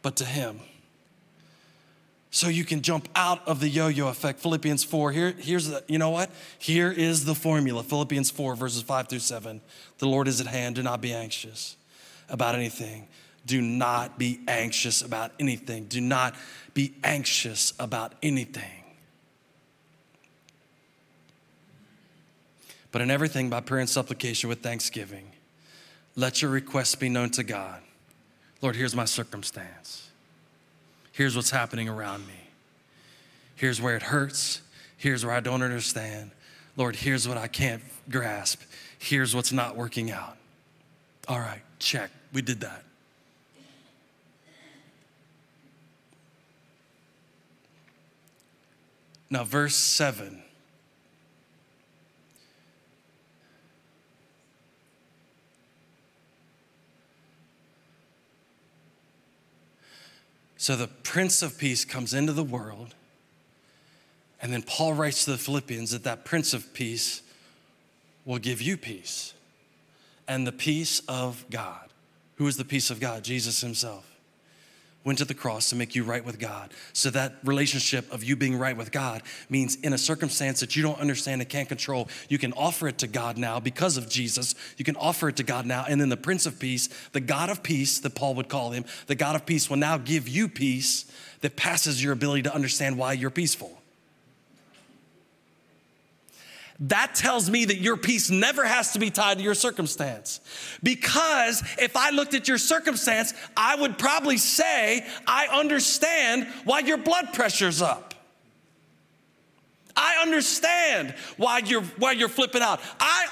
but 0.00 0.16
to 0.16 0.24
Him? 0.24 0.60
So 2.36 2.48
you 2.48 2.66
can 2.66 2.82
jump 2.82 3.08
out 3.16 3.48
of 3.48 3.60
the 3.60 3.68
yo-yo 3.68 4.08
effect. 4.08 4.40
Philippians 4.40 4.84
4, 4.84 5.10
here, 5.10 5.34
here's 5.38 5.68
the, 5.68 5.82
you 5.88 5.96
know 5.96 6.10
what? 6.10 6.28
Here 6.58 6.92
is 6.92 7.24
the 7.24 7.34
formula. 7.34 7.82
Philippians 7.82 8.30
4, 8.30 8.54
verses 8.56 8.82
5 8.82 9.08
through 9.08 9.20
7. 9.20 9.62
The 9.96 10.06
Lord 10.06 10.28
is 10.28 10.38
at 10.38 10.46
hand. 10.46 10.76
Do 10.76 10.82
not 10.82 11.00
be 11.00 11.14
anxious 11.14 11.76
about 12.28 12.54
anything. 12.54 13.08
Do 13.46 13.62
not 13.62 14.18
be 14.18 14.40
anxious 14.46 15.00
about 15.00 15.32
anything. 15.40 15.86
Do 15.86 16.02
not 16.02 16.34
be 16.74 16.92
anxious 17.02 17.72
about 17.78 18.12
anything. 18.22 18.84
But 22.92 23.00
in 23.00 23.10
everything, 23.10 23.48
by 23.48 23.60
prayer 23.60 23.80
and 23.80 23.88
supplication 23.88 24.50
with 24.50 24.60
thanksgiving, 24.60 25.32
let 26.16 26.42
your 26.42 26.50
requests 26.50 26.96
be 26.96 27.08
known 27.08 27.30
to 27.30 27.42
God. 27.42 27.80
Lord, 28.60 28.76
here's 28.76 28.94
my 28.94 29.06
circumstance. 29.06 30.05
Here's 31.16 31.34
what's 31.34 31.50
happening 31.50 31.88
around 31.88 32.26
me. 32.26 32.34
Here's 33.54 33.80
where 33.80 33.96
it 33.96 34.02
hurts. 34.02 34.60
Here's 34.98 35.24
where 35.24 35.34
I 35.34 35.40
don't 35.40 35.62
understand. 35.62 36.30
Lord, 36.76 36.94
here's 36.94 37.26
what 37.26 37.38
I 37.38 37.48
can't 37.48 37.82
grasp. 38.10 38.60
Here's 38.98 39.34
what's 39.34 39.50
not 39.50 39.76
working 39.76 40.10
out. 40.10 40.36
All 41.26 41.38
right, 41.38 41.62
check. 41.78 42.10
We 42.34 42.42
did 42.42 42.60
that. 42.60 42.84
Now, 49.30 49.44
verse 49.44 49.74
7. 49.74 50.42
So 60.66 60.74
the 60.74 60.88
Prince 60.88 61.42
of 61.42 61.58
Peace 61.58 61.84
comes 61.84 62.12
into 62.12 62.32
the 62.32 62.42
world, 62.42 62.96
and 64.42 64.52
then 64.52 64.62
Paul 64.62 64.94
writes 64.94 65.24
to 65.24 65.30
the 65.30 65.38
Philippians 65.38 65.92
that 65.92 66.02
that 66.02 66.24
Prince 66.24 66.52
of 66.54 66.74
Peace 66.74 67.22
will 68.24 68.38
give 68.38 68.60
you 68.60 68.76
peace 68.76 69.32
and 70.26 70.44
the 70.44 70.50
peace 70.50 71.02
of 71.06 71.44
God. 71.50 71.90
Who 72.34 72.48
is 72.48 72.56
the 72.56 72.64
peace 72.64 72.90
of 72.90 72.98
God? 72.98 73.22
Jesus 73.22 73.60
Himself 73.60 74.15
went 75.06 75.18
to 75.20 75.24
the 75.24 75.34
cross 75.34 75.70
to 75.70 75.76
make 75.76 75.94
you 75.94 76.02
right 76.02 76.24
with 76.24 76.40
God. 76.40 76.74
So 76.92 77.10
that 77.10 77.36
relationship 77.44 78.12
of 78.12 78.24
you 78.24 78.34
being 78.34 78.58
right 78.58 78.76
with 78.76 78.90
God 78.90 79.22
means 79.48 79.76
in 79.76 79.92
a 79.92 79.98
circumstance 79.98 80.58
that 80.60 80.74
you 80.74 80.82
don't 80.82 80.98
understand 80.98 81.40
and 81.40 81.48
can't 81.48 81.68
control, 81.68 82.08
you 82.28 82.38
can 82.38 82.52
offer 82.54 82.88
it 82.88 82.98
to 82.98 83.06
God 83.06 83.38
now 83.38 83.60
because 83.60 83.96
of 83.96 84.08
Jesus. 84.08 84.56
You 84.76 84.84
can 84.84 84.96
offer 84.96 85.28
it 85.28 85.36
to 85.36 85.44
God 85.44 85.64
now. 85.64 85.86
And 85.88 86.00
then 86.00 86.08
the 86.08 86.16
Prince 86.16 86.44
of 86.44 86.58
Peace, 86.58 86.88
the 87.12 87.20
God 87.20 87.50
of 87.50 87.62
peace 87.62 88.00
that 88.00 88.16
Paul 88.16 88.34
would 88.34 88.48
call 88.48 88.72
him, 88.72 88.84
the 89.06 89.14
God 89.14 89.36
of 89.36 89.46
peace 89.46 89.70
will 89.70 89.76
now 89.76 89.96
give 89.96 90.28
you 90.28 90.48
peace 90.48 91.04
that 91.40 91.54
passes 91.54 92.02
your 92.02 92.12
ability 92.12 92.42
to 92.42 92.54
understand 92.54 92.98
why 92.98 93.12
you're 93.12 93.30
peaceful. 93.30 93.80
That 96.80 97.14
tells 97.14 97.48
me 97.48 97.64
that 97.64 97.78
your 97.78 97.96
peace 97.96 98.30
never 98.30 98.64
has 98.64 98.92
to 98.92 98.98
be 98.98 99.10
tied 99.10 99.38
to 99.38 99.44
your 99.44 99.54
circumstance. 99.54 100.40
Because 100.82 101.62
if 101.78 101.96
I 101.96 102.10
looked 102.10 102.34
at 102.34 102.48
your 102.48 102.58
circumstance, 102.58 103.32
I 103.56 103.76
would 103.76 103.98
probably 103.98 104.36
say, 104.36 105.06
I 105.26 105.46
understand 105.46 106.46
why 106.64 106.80
your 106.80 106.98
blood 106.98 107.32
pressure's 107.32 107.80
up. 107.80 108.14
I 109.96 110.18
understand 110.20 111.14
why 111.38 111.58
you're 111.64 111.82
why 111.96 112.12
you're 112.12 112.28
flipping 112.28 112.60
out. 112.60 112.80
I 113.00 113.28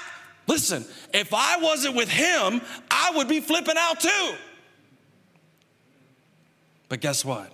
listen, 0.47 0.83
if 1.13 1.31
I 1.31 1.57
wasn't 1.61 1.95
with 1.95 2.09
him, 2.09 2.59
I 2.89 3.11
would 3.15 3.27
be 3.27 3.39
flipping 3.39 3.75
out 3.77 3.99
too. 3.99 4.33
But 6.89 7.01
guess 7.01 7.23
what? 7.23 7.51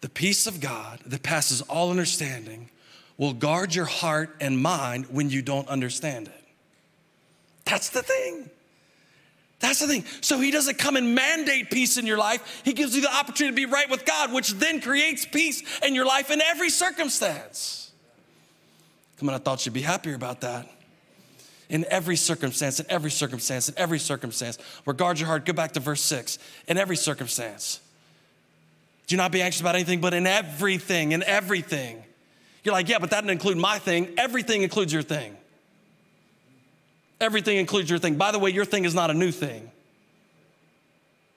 The 0.00 0.08
peace 0.08 0.48
of 0.48 0.60
God 0.60 1.00
that 1.06 1.22
passes 1.22 1.62
all 1.62 1.90
understanding 1.90 2.70
will 3.18 3.32
guard 3.32 3.74
your 3.74 3.84
heart 3.84 4.36
and 4.40 4.58
mind 4.60 5.06
when 5.06 5.30
you 5.30 5.42
don't 5.42 5.68
understand 5.68 6.28
it. 6.28 6.44
That's 7.64 7.90
the 7.90 8.02
thing. 8.02 8.50
That's 9.58 9.80
the 9.80 9.86
thing. 9.86 10.04
So 10.20 10.38
he 10.38 10.50
doesn't 10.50 10.78
come 10.78 10.96
and 10.96 11.14
mandate 11.14 11.70
peace 11.70 11.96
in 11.96 12.06
your 12.06 12.18
life. 12.18 12.60
He 12.62 12.74
gives 12.74 12.94
you 12.94 13.02
the 13.02 13.12
opportunity 13.12 13.52
to 13.54 13.66
be 13.66 13.72
right 13.72 13.88
with 13.88 14.04
God, 14.04 14.32
which 14.32 14.52
then 14.52 14.80
creates 14.80 15.24
peace 15.24 15.62
in 15.82 15.94
your 15.94 16.04
life 16.04 16.30
in 16.30 16.42
every 16.42 16.68
circumstance. 16.68 17.90
Come 19.18 19.30
on, 19.30 19.34
I 19.34 19.38
thought 19.38 19.64
you'd 19.64 19.72
be 19.72 19.80
happier 19.80 20.14
about 20.14 20.42
that. 20.42 20.70
In 21.68 21.84
every 21.90 22.16
circumstance, 22.16 22.78
in 22.78 22.86
every 22.90 23.10
circumstance, 23.10 23.68
in 23.68 23.74
every 23.78 23.98
circumstance. 23.98 24.58
Regard 24.84 25.18
your 25.18 25.26
heart. 25.26 25.46
Go 25.46 25.52
back 25.52 25.72
to 25.72 25.80
verse 25.80 26.02
six. 26.02 26.38
In 26.68 26.76
every 26.76 26.96
circumstance. 26.96 27.80
Do 29.06 29.16
not 29.16 29.32
be 29.32 29.40
anxious 29.40 29.62
about 29.62 29.74
anything, 29.74 30.00
but 30.00 30.14
in 30.14 30.26
everything, 30.26 31.12
in 31.12 31.22
everything. 31.22 32.04
You're 32.66 32.72
like, 32.72 32.88
yeah, 32.88 32.98
but 32.98 33.10
that 33.10 33.20
didn't 33.20 33.30
include 33.30 33.58
my 33.58 33.78
thing. 33.78 34.12
Everything 34.18 34.62
includes 34.62 34.92
your 34.92 35.02
thing. 35.02 35.36
Everything 37.20 37.58
includes 37.58 37.88
your 37.88 38.00
thing. 38.00 38.16
By 38.16 38.32
the 38.32 38.40
way, 38.40 38.50
your 38.50 38.64
thing 38.64 38.84
is 38.84 38.92
not 38.92 39.08
a 39.08 39.14
new 39.14 39.30
thing. 39.30 39.70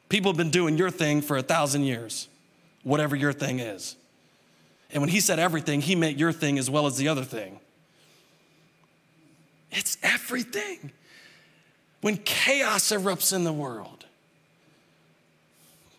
People 0.09 0.31
have 0.31 0.37
been 0.37 0.49
doing 0.49 0.75
your 0.75 0.89
thing 0.89 1.21
for 1.21 1.37
a 1.37 1.43
thousand 1.43 1.83
years, 1.83 2.27
whatever 2.81 3.15
your 3.15 3.31
thing 3.31 3.59
is. 3.59 3.95
And 4.91 5.03
when 5.03 5.09
he 5.11 5.19
said 5.19 5.37
everything, 5.37 5.81
he 5.81 5.95
meant 5.95 6.17
your 6.17 6.31
thing 6.31 6.57
as 6.57 6.67
well 6.67 6.87
as 6.87 6.97
the 6.97 7.07
other 7.09 7.23
thing. 7.23 7.59
It's 9.69 9.99
everything. 10.01 10.91
When 12.01 12.17
chaos 12.17 12.91
erupts 12.91 13.35
in 13.35 13.43
the 13.43 13.53
world, 13.53 14.05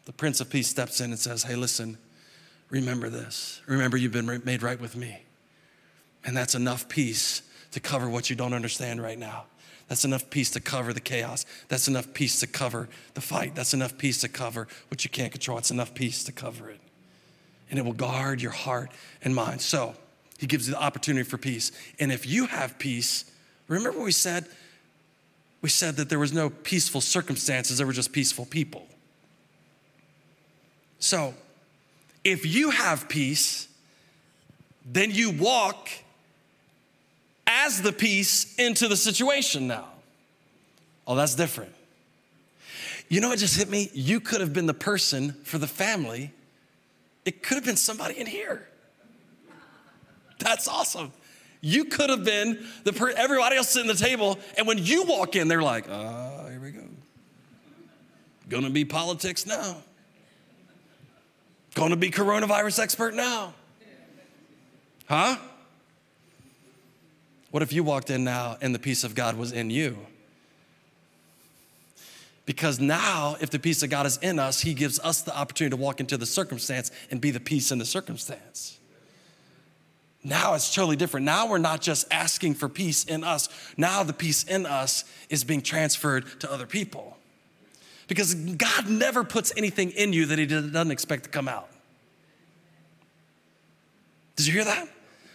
the 0.06 0.12
Prince 0.12 0.40
of 0.40 0.50
Peace 0.50 0.66
steps 0.66 1.00
in 1.00 1.12
and 1.12 1.20
says, 1.20 1.44
Hey, 1.44 1.54
listen, 1.54 1.98
remember 2.70 3.08
this. 3.08 3.60
Remember, 3.66 3.96
you've 3.96 4.12
been 4.12 4.42
made 4.44 4.62
right 4.62 4.80
with 4.80 4.96
me. 4.96 5.22
And 6.24 6.36
that's 6.36 6.54
enough 6.54 6.88
peace 6.88 7.42
to 7.72 7.80
cover 7.80 8.08
what 8.08 8.30
you 8.30 8.36
don't 8.36 8.54
understand 8.54 9.02
right 9.02 9.18
now. 9.18 9.44
That's 9.88 10.04
enough 10.04 10.30
peace 10.30 10.50
to 10.52 10.60
cover 10.60 10.92
the 10.92 11.00
chaos. 11.00 11.44
That's 11.68 11.88
enough 11.88 12.14
peace 12.14 12.40
to 12.40 12.46
cover 12.46 12.88
the 13.14 13.20
fight. 13.20 13.54
That's 13.54 13.74
enough 13.74 13.98
peace 13.98 14.20
to 14.20 14.28
cover 14.28 14.68
what 14.88 15.02
you 15.04 15.10
can't 15.10 15.32
control. 15.32 15.58
It's 15.58 15.72
enough 15.72 15.94
peace 15.94 16.22
to 16.24 16.32
cover 16.32 16.70
it. 16.70 16.80
And 17.70 17.78
it 17.78 17.84
will 17.84 17.92
guard 17.92 18.40
your 18.40 18.52
heart 18.52 18.90
and 19.22 19.34
mind. 19.34 19.60
So, 19.60 19.94
he 20.38 20.46
gives 20.46 20.66
you 20.66 20.74
the 20.74 20.80
opportunity 20.80 21.28
for 21.28 21.36
peace. 21.36 21.70
And 21.98 22.10
if 22.10 22.26
you 22.26 22.46
have 22.46 22.78
peace, 22.78 23.30
remember 23.68 23.98
what 23.98 24.06
we 24.06 24.12
said? 24.12 24.46
We 25.60 25.68
said 25.68 25.96
that 25.96 26.08
there 26.08 26.18
was 26.18 26.32
no 26.32 26.48
peaceful 26.48 27.02
circumstances, 27.02 27.76
there 27.76 27.86
were 27.86 27.92
just 27.92 28.12
peaceful 28.12 28.46
people. 28.46 28.86
So, 30.98 31.34
if 32.24 32.46
you 32.46 32.70
have 32.70 33.08
peace, 33.08 33.68
then 34.84 35.10
you 35.10 35.30
walk 35.30 35.88
as 37.46 37.82
the 37.82 37.92
peace 37.92 38.54
into 38.56 38.88
the 38.88 38.96
situation 38.96 39.66
now. 39.66 39.86
Oh, 41.06 41.14
that's 41.14 41.34
different. 41.34 41.72
You 43.08 43.20
know 43.20 43.28
what 43.28 43.38
just 43.38 43.56
hit 43.56 43.68
me? 43.68 43.90
You 43.92 44.20
could 44.20 44.40
have 44.40 44.52
been 44.52 44.66
the 44.66 44.74
person 44.74 45.32
for 45.42 45.58
the 45.58 45.66
family. 45.66 46.32
It 47.24 47.42
could 47.42 47.56
have 47.56 47.64
been 47.64 47.76
somebody 47.76 48.18
in 48.18 48.26
here. 48.26 48.68
That's 50.38 50.68
awesome. 50.68 51.12
You 51.60 51.86
could 51.86 52.08
have 52.08 52.24
been 52.24 52.64
the 52.84 52.92
per- 52.92 53.10
everybody 53.10 53.56
else 53.56 53.68
sitting 53.70 53.90
at 53.90 53.98
the 53.98 54.04
table, 54.04 54.38
and 54.56 54.66
when 54.66 54.78
you 54.78 55.02
walk 55.02 55.36
in, 55.36 55.48
they're 55.48 55.62
like, 55.62 55.86
"Ah, 55.90 56.46
here 56.48 56.60
we 56.60 56.70
go. 56.70 56.84
Gonna 58.48 58.70
be 58.70 58.84
politics 58.84 59.44
now. 59.44 59.82
Gonna 61.74 61.96
be 61.96 62.10
coronavirus 62.10 62.80
expert 62.80 63.14
now. 63.14 63.54
Huh? 65.06 65.36
What 67.50 67.62
if 67.62 67.72
you 67.72 67.82
walked 67.82 68.10
in 68.10 68.24
now 68.24 68.56
and 68.60 68.74
the 68.74 68.78
peace 68.78 69.02
of 69.02 69.14
God 69.14 69.36
was 69.36 69.52
in 69.52 69.70
you? 69.70 69.98
Because 72.46 72.80
now, 72.80 73.36
if 73.40 73.50
the 73.50 73.58
peace 73.58 73.82
of 73.82 73.90
God 73.90 74.06
is 74.06 74.16
in 74.18 74.38
us, 74.38 74.60
He 74.60 74.74
gives 74.74 74.98
us 75.00 75.22
the 75.22 75.36
opportunity 75.36 75.76
to 75.76 75.80
walk 75.80 76.00
into 76.00 76.16
the 76.16 76.26
circumstance 76.26 76.90
and 77.10 77.20
be 77.20 77.30
the 77.30 77.40
peace 77.40 77.70
in 77.70 77.78
the 77.78 77.84
circumstance. 77.84 78.78
Now 80.22 80.54
it's 80.54 80.74
totally 80.74 80.96
different. 80.96 81.24
Now 81.24 81.48
we're 81.48 81.58
not 81.58 81.80
just 81.80 82.06
asking 82.10 82.54
for 82.54 82.68
peace 82.68 83.04
in 83.04 83.24
us. 83.24 83.48
Now 83.76 84.02
the 84.02 84.12
peace 84.12 84.44
in 84.44 84.66
us 84.66 85.04
is 85.28 85.44
being 85.44 85.62
transferred 85.62 86.40
to 86.40 86.52
other 86.52 86.66
people. 86.66 87.16
Because 88.10 88.34
God 88.34 88.88
never 88.90 89.22
puts 89.22 89.52
anything 89.56 89.92
in 89.92 90.12
you 90.12 90.26
that 90.26 90.38
He 90.40 90.44
doesn't 90.44 90.90
expect 90.90 91.22
to 91.22 91.30
come 91.30 91.46
out. 91.46 91.68
Did 94.34 94.48
you 94.48 94.52
hear 94.52 94.64
that? 94.64 94.88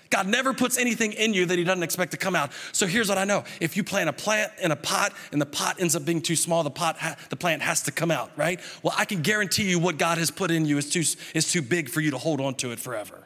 God 0.09 0.27
never 0.27 0.53
puts 0.53 0.77
anything 0.77 1.13
in 1.13 1.33
you 1.33 1.45
that 1.45 1.57
He 1.57 1.63
doesn't 1.63 1.83
expect 1.83 2.11
to 2.11 2.17
come 2.17 2.35
out. 2.35 2.51
So 2.73 2.85
here's 2.85 3.07
what 3.07 3.17
I 3.17 3.23
know: 3.23 3.45
if 3.61 3.77
you 3.77 3.85
plant 3.85 4.09
a 4.09 4.13
plant 4.13 4.51
in 4.61 4.71
a 4.71 4.75
pot 4.75 5.13
and 5.31 5.39
the 5.39 5.45
pot 5.45 5.79
ends 5.79 5.95
up 5.95 6.03
being 6.03 6.21
too 6.21 6.35
small, 6.35 6.63
the 6.63 6.69
pot, 6.69 6.97
ha- 6.97 7.15
the 7.29 7.37
plant 7.37 7.61
has 7.61 7.81
to 7.83 7.93
come 7.93 8.11
out, 8.11 8.29
right? 8.35 8.59
Well, 8.83 8.93
I 8.97 9.05
can 9.05 9.21
guarantee 9.21 9.69
you 9.69 9.79
what 9.79 9.97
God 9.97 10.17
has 10.17 10.29
put 10.29 10.51
in 10.51 10.65
you 10.65 10.77
is 10.77 10.89
too 10.89 11.03
is 11.33 11.49
too 11.49 11.61
big 11.61 11.87
for 11.87 12.01
you 12.01 12.11
to 12.11 12.17
hold 12.17 12.41
on 12.41 12.55
to 12.55 12.73
it 12.73 12.79
forever. 12.81 13.23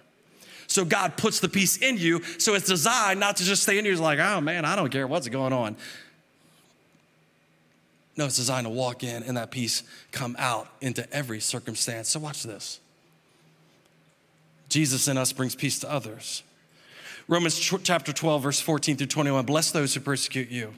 So 0.68 0.86
God 0.86 1.18
puts 1.18 1.40
the 1.40 1.50
peace 1.50 1.78
in 1.78 1.98
you, 1.98 2.22
so 2.38 2.54
it's 2.54 2.68
designed 2.68 3.20
not 3.20 3.38
to 3.38 3.44
just 3.44 3.64
stay 3.64 3.80
in 3.80 3.86
you. 3.86 3.94
It's 3.94 4.00
like, 4.00 4.20
oh 4.20 4.42
man, 4.42 4.64
I 4.64 4.76
don't 4.76 4.92
care 4.92 5.08
what's 5.08 5.28
going 5.28 5.54
on. 5.54 5.76
No, 8.20 8.26
it's 8.26 8.36
designed 8.36 8.66
to 8.66 8.70
walk 8.70 9.02
in 9.06 9.24
and 9.24 9.38
that 9.38 9.50
peace 9.50 9.82
come 10.12 10.36
out 10.38 10.68
into 10.82 11.10
every 11.10 11.40
circumstance. 11.40 12.10
So 12.10 12.20
watch 12.20 12.44
this. 12.44 12.82
Jesus 14.68 15.08
in 15.08 15.18
us 15.18 15.32
brings 15.32 15.56
peace 15.56 15.80
to 15.80 15.90
others. 15.90 16.44
Romans 17.30 17.58
chapter 17.58 18.12
12, 18.12 18.44
verse 18.44 18.60
14 18.60 18.98
through 18.98 19.08
21 19.08 19.46
Bless 19.46 19.72
those 19.72 19.94
who 19.94 20.02
persecute 20.02 20.50
you. 20.50 20.74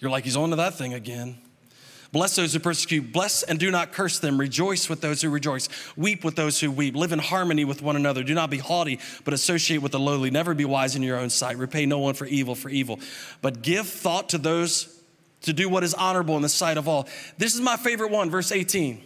You're 0.00 0.10
like, 0.10 0.24
he's 0.24 0.36
on 0.36 0.48
to 0.48 0.56
that 0.56 0.78
thing 0.78 0.94
again. 0.94 1.36
Bless 2.10 2.36
those 2.36 2.54
who 2.54 2.58
persecute. 2.58 3.12
Bless 3.12 3.42
and 3.42 3.58
do 3.58 3.70
not 3.70 3.92
curse 3.92 4.18
them. 4.18 4.38
Rejoice 4.38 4.88
with 4.88 5.02
those 5.02 5.20
who 5.20 5.28
rejoice. 5.28 5.68
Weep 5.96 6.24
with 6.24 6.36
those 6.36 6.58
who 6.58 6.70
weep. 6.70 6.96
Live 6.96 7.12
in 7.12 7.18
harmony 7.18 7.66
with 7.66 7.82
one 7.82 7.96
another. 7.96 8.22
Do 8.22 8.34
not 8.34 8.48
be 8.48 8.58
haughty, 8.58 8.98
but 9.24 9.34
associate 9.34 9.82
with 9.82 9.92
the 9.92 10.00
lowly. 10.00 10.30
Never 10.30 10.54
be 10.54 10.64
wise 10.64 10.96
in 10.96 11.02
your 11.02 11.18
own 11.18 11.28
sight. 11.28 11.58
Repay 11.58 11.84
no 11.84 11.98
one 11.98 12.14
for 12.14 12.24
evil 12.24 12.54
for 12.54 12.70
evil, 12.70 12.98
but 13.42 13.60
give 13.60 13.86
thought 13.86 14.30
to 14.30 14.38
those 14.38 14.94
to 15.42 15.52
do 15.52 15.68
what 15.68 15.84
is 15.84 15.94
honorable 15.94 16.36
in 16.36 16.42
the 16.42 16.48
sight 16.48 16.78
of 16.78 16.88
all. 16.88 17.06
This 17.36 17.54
is 17.54 17.60
my 17.60 17.76
favorite 17.76 18.10
one, 18.10 18.30
verse 18.30 18.52
18. 18.52 19.04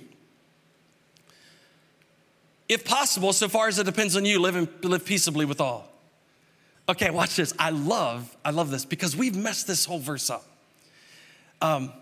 If 2.69 2.85
possible, 2.85 3.33
so 3.33 3.49
far 3.49 3.69
as 3.69 3.79
it 3.79 3.85
depends 3.85 4.17
on 4.17 4.25
you, 4.25 4.39
live, 4.39 4.57
in, 4.57 4.69
live 4.83 5.05
peaceably 5.05 5.45
with 5.45 5.61
all. 5.61 5.89
Okay, 6.89 7.11
watch 7.11 7.37
this. 7.37 7.53
I 7.59 7.71
love, 7.71 8.35
I 8.45 8.51
love 8.51 8.71
this 8.71 8.85
because 8.85 9.17
we've 9.17 9.37
messed 9.37 9.67
this 9.67 9.85
whole 9.85 9.99
verse 9.99 10.31
up. 10.31 10.45
Um, 11.61 11.93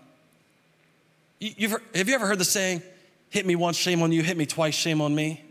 you, 1.41 1.69
heard, 1.69 1.81
have 1.95 2.07
you 2.07 2.13
ever 2.13 2.27
heard 2.27 2.37
the 2.37 2.45
saying, 2.45 2.83
hit 3.29 3.45
me 3.45 3.55
once, 3.55 3.75
shame 3.75 4.01
on 4.03 4.11
you, 4.11 4.21
hit 4.21 4.37
me 4.37 4.45
twice, 4.45 4.75
shame 4.75 5.01
on 5.01 5.13
me? 5.13 5.43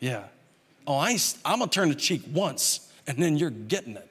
Yeah. 0.00 0.24
Oh, 0.86 0.96
I 0.96 1.16
I'm 1.44 1.60
gonna 1.60 1.70
turn 1.70 1.88
the 1.88 1.94
cheek 1.94 2.22
once 2.32 2.92
and 3.06 3.16
then 3.16 3.38
you're 3.38 3.50
getting 3.50 3.96
it. 3.96 4.08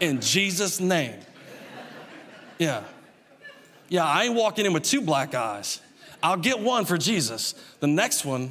In 0.00 0.20
Jesus' 0.20 0.80
name. 0.80 1.14
Yeah. 2.58 2.82
Yeah, 3.88 4.04
I 4.04 4.24
ain't 4.24 4.34
walking 4.34 4.64
in 4.64 4.72
with 4.72 4.84
two 4.84 5.02
black 5.02 5.34
eyes. 5.34 5.80
I'll 6.22 6.36
get 6.36 6.60
one 6.60 6.84
for 6.84 6.96
Jesus. 6.96 7.54
The 7.80 7.86
next 7.86 8.24
one, 8.24 8.50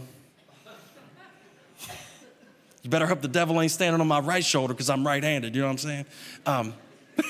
you 2.83 2.89
better 2.89 3.07
hope 3.07 3.21
the 3.21 3.27
devil 3.27 3.59
ain't 3.59 3.71
standing 3.71 3.99
on 3.99 4.07
my 4.07 4.19
right 4.19 4.43
shoulder 4.43 4.73
because 4.73 4.89
I'm 4.89 5.05
right 5.05 5.23
handed. 5.23 5.55
You 5.55 5.61
know 5.61 5.67
what 5.67 5.71
I'm 5.71 5.77
saying? 5.77 6.05
Um, 6.45 6.73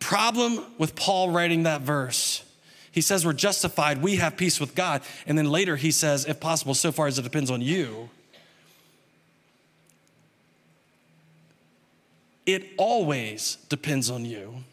problem 0.00 0.64
with 0.78 0.96
Paul 0.96 1.30
writing 1.30 1.62
that 1.62 1.82
verse, 1.82 2.44
he 2.90 3.00
says 3.00 3.24
we're 3.24 3.32
justified, 3.32 4.02
we 4.02 4.16
have 4.16 4.36
peace 4.36 4.58
with 4.58 4.74
God. 4.74 5.02
And 5.26 5.38
then 5.38 5.48
later 5.48 5.76
he 5.76 5.92
says, 5.92 6.26
if 6.26 6.40
possible, 6.40 6.74
so 6.74 6.90
far 6.90 7.06
as 7.06 7.18
it 7.18 7.22
depends 7.22 7.50
on 7.50 7.60
you, 7.60 8.10
it 12.46 12.70
always 12.76 13.56
depends 13.68 14.10
on 14.10 14.24
you. 14.24 14.64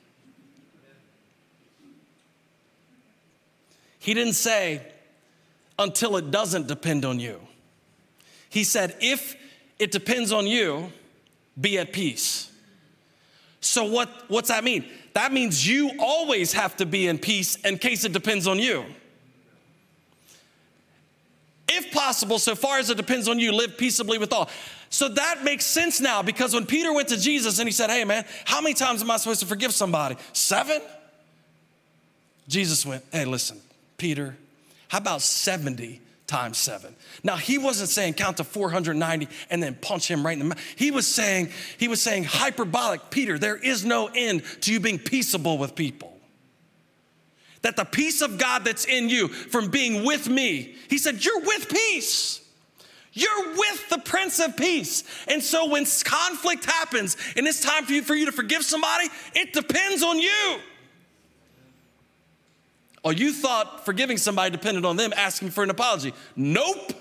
He 4.00 4.14
didn't 4.14 4.34
say, 4.34 4.82
until 5.78 6.18
it 6.18 6.32
doesn't 6.32 6.68
depend 6.68 7.06
on 7.06 7.20
you. 7.20 7.40
He 8.50 8.64
said, 8.64 8.96
if 9.02 9.36
it 9.78 9.92
depends 9.92 10.32
on 10.32 10.48
you, 10.48 10.92
be 11.60 11.78
at 11.78 11.92
peace. 11.94 12.52
So, 13.60 13.84
what, 13.84 14.10
what's 14.28 14.48
that 14.50 14.64
mean? 14.64 14.86
That 15.18 15.34
means 15.34 15.68
you 15.68 15.94
always 15.98 16.54
have 16.54 16.78
to 16.78 16.86
be 16.86 17.08
in 17.08 17.18
peace 17.18 17.56
in 17.66 17.80
case 17.80 18.06
it 18.06 18.14
depends 18.14 18.46
on 18.46 18.60
you. 18.60 18.86
If 21.68 21.92
possible, 21.92 22.38
so 22.38 22.54
far 22.54 22.78
as 22.78 22.92
it 22.92 22.98
depends 22.98 23.28
on 23.28 23.40
you, 23.40 23.52
live 23.52 23.80
peaceably 23.80 24.20
with 24.20 24.32
all. 24.32 24.48
So 24.92 25.10
that 25.10 25.44
makes 25.44 25.66
sense 25.66 26.00
now 26.00 26.22
because 26.22 26.54
when 26.54 26.68
Peter 26.68 26.94
went 26.94 27.08
to 27.08 27.18
Jesus 27.20 27.58
and 27.58 27.68
he 27.68 27.72
said, 27.72 27.90
Hey 27.90 28.04
man, 28.04 28.26
how 28.46 28.62
many 28.62 28.76
times 28.76 29.02
am 29.02 29.10
I 29.10 29.18
supposed 29.18 29.40
to 29.40 29.48
forgive 29.48 29.74
somebody? 29.74 30.18
Seven? 30.34 30.84
Jesus 32.48 32.86
went, 32.86 33.04
Hey, 33.12 33.26
listen, 33.26 33.60
Peter, 33.98 34.38
how 34.88 35.00
about 35.00 35.24
70 35.24 36.00
times 36.28 36.58
seven? 36.58 36.96
Now 37.24 37.38
he 37.38 37.58
wasn't 37.58 37.90
saying 37.90 38.14
count 38.14 38.38
to 38.38 38.44
490 38.44 39.28
and 39.50 39.64
then 39.64 39.76
punch 39.76 40.10
him 40.10 40.26
right 40.26 40.34
in 40.34 40.40
the 40.40 40.46
mouth. 40.46 40.64
He 40.76 40.92
was 40.92 41.08
saying, 41.08 41.50
he 41.78 41.88
was 41.88 42.02
saying 42.02 42.26
hyperbolic, 42.26 43.10
Peter, 43.10 43.40
there 43.40 43.58
is 43.58 43.84
no 43.84 44.10
end 44.14 44.44
to 44.62 44.72
you 44.72 44.80
being 44.80 45.00
peaceable 45.00 45.58
with 45.58 45.76
people 45.76 46.18
that 47.62 47.76
the 47.76 47.86
peace 47.86 48.22
of 48.22 48.38
God 48.38 48.64
that's 48.64 48.86
in 48.86 49.10
you 49.10 49.28
from 49.28 49.70
being 49.70 50.06
with 50.06 50.30
me, 50.30 50.76
he 50.90 50.98
said, 50.98 51.24
You're 51.24 51.42
with 51.42 51.70
peace. 51.70 52.42
You're 53.12 53.50
with 53.58 53.90
the 53.90 53.98
Prince 53.98 54.40
of 54.40 54.56
Peace. 54.56 55.04
And 55.28 55.42
so 55.42 55.68
when 55.70 55.86
conflict 56.06 56.66
happens 56.66 57.18
and 57.36 57.48
it's 57.48 57.62
time 57.62 57.84
for 57.84 57.94
you, 57.94 58.04
for 58.04 58.14
you 58.14 58.28
to 58.28 58.32
forgive 58.32 58.64
somebody, 58.64 59.10
it 59.34 59.54
depends 59.54 60.04
on 60.04 60.20
you. 60.20 60.60
You 63.12 63.32
thought 63.34 63.86
forgiving 63.86 64.18
somebody 64.18 64.52
depended 64.52 64.86
on 64.86 64.96
them 64.98 65.14
asking 65.16 65.52
for 65.52 65.64
an 65.64 65.70
apology. 65.70 66.14
Nope. 66.36 66.94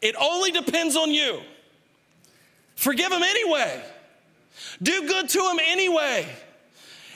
It 0.00 0.14
only 0.20 0.50
depends 0.50 0.96
on 0.96 1.10
you. 1.10 1.40
Forgive 2.74 3.10
them 3.10 3.22
anyway. 3.22 3.82
Do 4.82 5.06
good 5.06 5.28
to 5.28 5.38
them 5.38 5.58
anyway. 5.60 6.26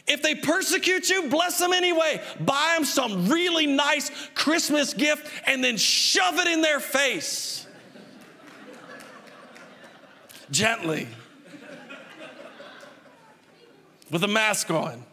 If 0.06 0.22
they 0.22 0.34
persecute 0.34 1.08
you, 1.08 1.30
bless 1.30 1.58
them 1.58 1.72
anyway. 1.72 2.20
Buy 2.40 2.74
them 2.76 2.84
some 2.84 3.28
really 3.28 3.66
nice 3.66 4.10
Christmas 4.34 4.92
gift 4.92 5.26
and 5.46 5.64
then 5.64 5.78
shove 5.78 6.38
it 6.38 6.46
in 6.46 6.60
their 6.60 6.80
face 6.80 7.66
gently 10.50 11.08
with 14.10 14.22
a 14.22 14.28
mask 14.28 14.70
on. 14.70 15.03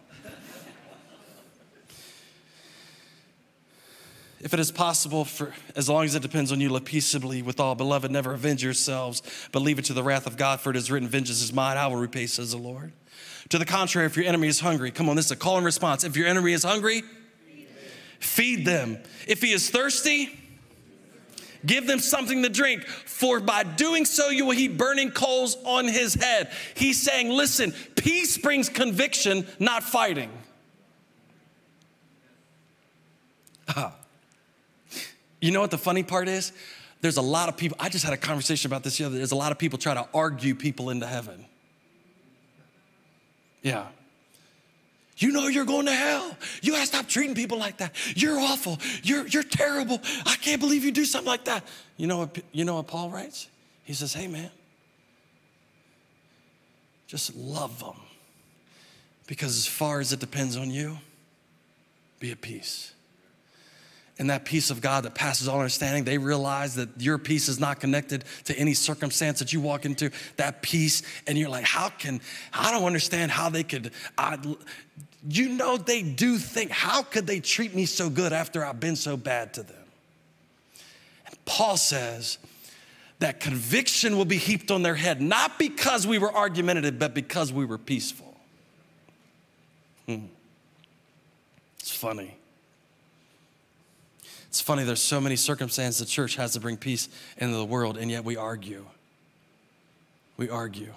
If 4.44 4.56
it 4.56 4.60
is 4.60 4.72
possible, 4.72 5.24
for 5.24 5.54
as 5.76 5.88
long 5.88 6.06
as 6.06 6.16
it 6.16 6.22
depends 6.22 6.52
on 6.52 6.60
you, 6.60 6.70
live 6.70 6.86
peaceably 6.86 7.44
with 7.44 7.60
all. 7.60 7.76
Beloved, 7.76 8.10
never 8.10 8.34
avenge 8.34 8.64
yourselves, 8.64 9.22
but 9.52 9.62
leave 9.62 9.78
it 9.78 9.86
to 9.86 9.94
the 9.94 10.02
wrath 10.02 10.26
of 10.26 10.36
God, 10.36 10.60
for 10.60 10.72
it 10.72 10.76
is 10.76 10.90
written, 10.90 11.08
Vengeance 11.08 11.42
is 11.42 11.54
mine, 11.54 11.78
I 11.78 11.88
will 11.88 11.98
repay, 11.98 12.26
says 12.26 12.52
the 12.52 12.58
Lord. 12.58 12.92
To 13.50 13.60
the 13.60 13.66
contrary, 13.66 14.08
if 14.08 14.18
your 14.18 14.26
enemy 14.26 14.48
is 14.48 14.60
hungry, 14.60 14.90
come 14.90 15.10
on, 15.10 15.16
this 15.16 15.26
is 15.26 15.32
a 15.32 15.36
call 15.36 15.58
and 15.58 15.66
response. 15.66 16.04
If 16.04 16.18
your 16.18 16.28
enemy 16.28 16.54
is 16.54 16.64
hungry, 16.64 17.04
feed 18.20 18.66
them. 18.66 18.98
If 19.28 19.42
he 19.42 19.52
is 19.52 19.70
thirsty, 19.70 20.38
Give 21.64 21.86
them 21.86 22.00
something 22.00 22.42
to 22.42 22.50
drink, 22.50 22.88
for 22.88 23.40
by 23.40 23.62
doing 23.62 24.06
so 24.06 24.30
you 24.30 24.46
will 24.46 24.56
heap 24.56 24.78
burning 24.78 25.12
coals 25.12 25.56
on 25.64 25.88
his 25.88 26.16
head. 26.16 26.52
He's 26.74 27.00
saying, 27.00 27.30
listen, 27.30 27.72
peace 27.96 28.36
brings 28.36 28.68
conviction, 28.68 29.46
not 29.60 29.84
fighting. 29.84 30.32
Ah. 33.74 34.01
You 35.42 35.52
know 35.52 35.60
what 35.60 35.72
the 35.72 35.78
funny 35.78 36.04
part 36.04 36.30
is? 36.30 36.54
There's 37.02 37.18
a 37.18 37.22
lot 37.22 37.50
of 37.50 37.58
people, 37.58 37.76
I 37.80 37.90
just 37.90 38.06
had 38.06 38.14
a 38.14 38.18
conversation 38.18 38.70
about 38.70 38.84
this 38.84 38.98
the 38.98 39.06
other 39.06 39.16
day. 39.16 39.18
There's 39.18 39.32
a 39.32 39.36
lot 39.36 39.52
of 39.52 39.58
people 39.58 39.80
try 39.80 39.96
to 39.96 40.08
argue 40.14 40.54
people 40.56 40.92
into 40.92 41.08
heaven. 41.08 41.46
Yeah. 43.64 43.88
You 45.18 45.32
know 45.32 45.48
you're 45.48 45.66
going 45.66 45.88
to 45.88 45.92
hell. 45.92 46.36
You 46.62 46.74
gotta 46.74 46.86
stop 46.86 47.08
treating 47.08 47.36
people 47.36 47.58
like 47.58 47.78
that. 47.78 47.94
You're 48.16 48.40
awful. 48.40 48.80
You're, 49.04 49.28
you're 49.28 49.44
terrible. 49.44 50.00
I 50.26 50.36
can't 50.36 50.62
believe 50.62 50.84
you 50.84 50.92
do 50.92 51.06
something 51.06 51.28
like 51.28 51.46
that. 51.46 51.64
You 51.98 52.08
know, 52.08 52.20
what, 52.20 52.38
you 52.52 52.66
know 52.66 52.76
what 52.76 52.88
Paul 52.88 53.10
writes? 53.10 53.48
He 53.84 53.94
says, 53.94 54.14
Hey, 54.14 54.28
man, 54.28 54.50
just 57.08 57.36
love 57.36 57.80
them. 57.80 57.96
Because 59.28 59.58
as 59.58 59.68
far 59.68 60.00
as 60.00 60.12
it 60.14 60.20
depends 60.20 60.58
on 60.58 60.72
you, 60.72 60.98
be 62.20 62.32
at 62.32 62.42
peace. 62.42 62.94
And 64.22 64.30
that 64.30 64.46
peace 64.46 64.70
of 64.70 64.82
God 64.82 65.06
that 65.06 65.16
passes 65.16 65.48
all 65.48 65.58
understanding, 65.58 66.04
they 66.04 66.20
realize 66.20 66.76
that 66.76 66.90
your 67.00 67.18
peace 67.18 67.50
is 67.50 67.60
not 67.60 67.80
connected 67.80 68.24
to 68.44 68.56
any 68.56 68.76
circumstance 68.76 69.40
that 69.40 69.52
you 69.52 69.60
walk 69.60 69.84
into. 69.84 70.12
That 70.38 70.62
peace, 70.62 71.02
and 71.26 71.40
you're 71.40 71.50
like, 71.50 71.66
how 71.66 71.90
can, 71.90 72.22
I 72.54 72.70
don't 72.70 72.84
understand 72.84 73.32
how 73.32 73.50
they 73.50 73.64
could, 73.64 73.90
I, 74.20 74.38
you 75.28 75.50
know 75.50 75.76
they 75.76 76.04
do 76.04 76.38
think, 76.38 76.70
how 76.70 77.02
could 77.02 77.26
they 77.26 77.40
treat 77.40 77.74
me 77.74 77.88
so 77.88 78.12
good 78.12 78.32
after 78.32 78.64
I've 78.64 78.80
been 78.80 78.96
so 78.96 79.18
bad 79.18 79.56
to 79.56 79.64
them? 79.64 79.86
And 81.26 81.46
Paul 81.46 81.76
says 81.76 82.38
that 83.18 83.40
conviction 83.40 84.18
will 84.18 84.26
be 84.26 84.38
heaped 84.38 84.70
on 84.70 84.84
their 84.84 84.94
head, 84.94 85.20
not 85.20 85.58
because 85.58 86.06
we 86.06 86.20
were 86.20 86.32
argumentative, 86.32 87.00
but 87.00 87.16
because 87.16 87.52
we 87.52 87.66
were 87.66 87.80
peaceful. 87.80 88.38
Hmm. 90.06 90.26
It's 91.80 91.90
funny. 91.90 92.36
It's 94.52 94.60
funny, 94.60 94.84
there's 94.84 95.02
so 95.02 95.22
many 95.22 95.38
circumstances 95.38 96.00
the 96.00 96.06
church 96.06 96.36
has 96.36 96.52
to 96.54 96.60
bring 96.60 96.76
peace 96.76 97.08
into 97.38 97.56
the 97.56 97.64
world, 97.64 97.96
and 97.96 98.12
yet 98.12 98.26
we 98.26 98.36
argue. 98.36 98.86
We 100.36 100.50
argue. 100.50 100.94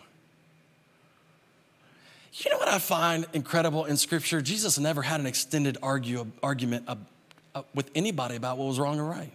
You 2.32 2.50
know 2.50 2.58
what 2.58 2.66
I 2.66 2.80
find 2.80 3.26
incredible 3.32 3.84
in 3.84 3.96
Scripture? 3.96 4.42
Jesus 4.42 4.76
never 4.76 5.02
had 5.02 5.20
an 5.20 5.26
extended 5.26 5.78
argue, 5.84 6.26
argument 6.42 6.86
uh, 6.88 6.96
uh, 7.54 7.62
with 7.76 7.92
anybody 7.94 8.34
about 8.34 8.58
what 8.58 8.66
was 8.66 8.80
wrong 8.80 8.98
or 8.98 9.04
right. 9.04 9.32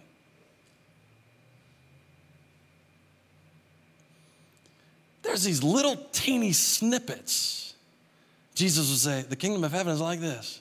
There's 5.22 5.44
these 5.44 5.62
little 5.62 5.96
teeny 6.12 6.52
snippets. 6.52 7.72
Jesus 8.54 8.90
would 8.90 8.98
say, 8.98 9.26
The 9.26 9.36
kingdom 9.36 9.64
of 9.64 9.72
heaven 9.72 9.94
is 9.94 10.00
like 10.02 10.20
this. 10.20 10.60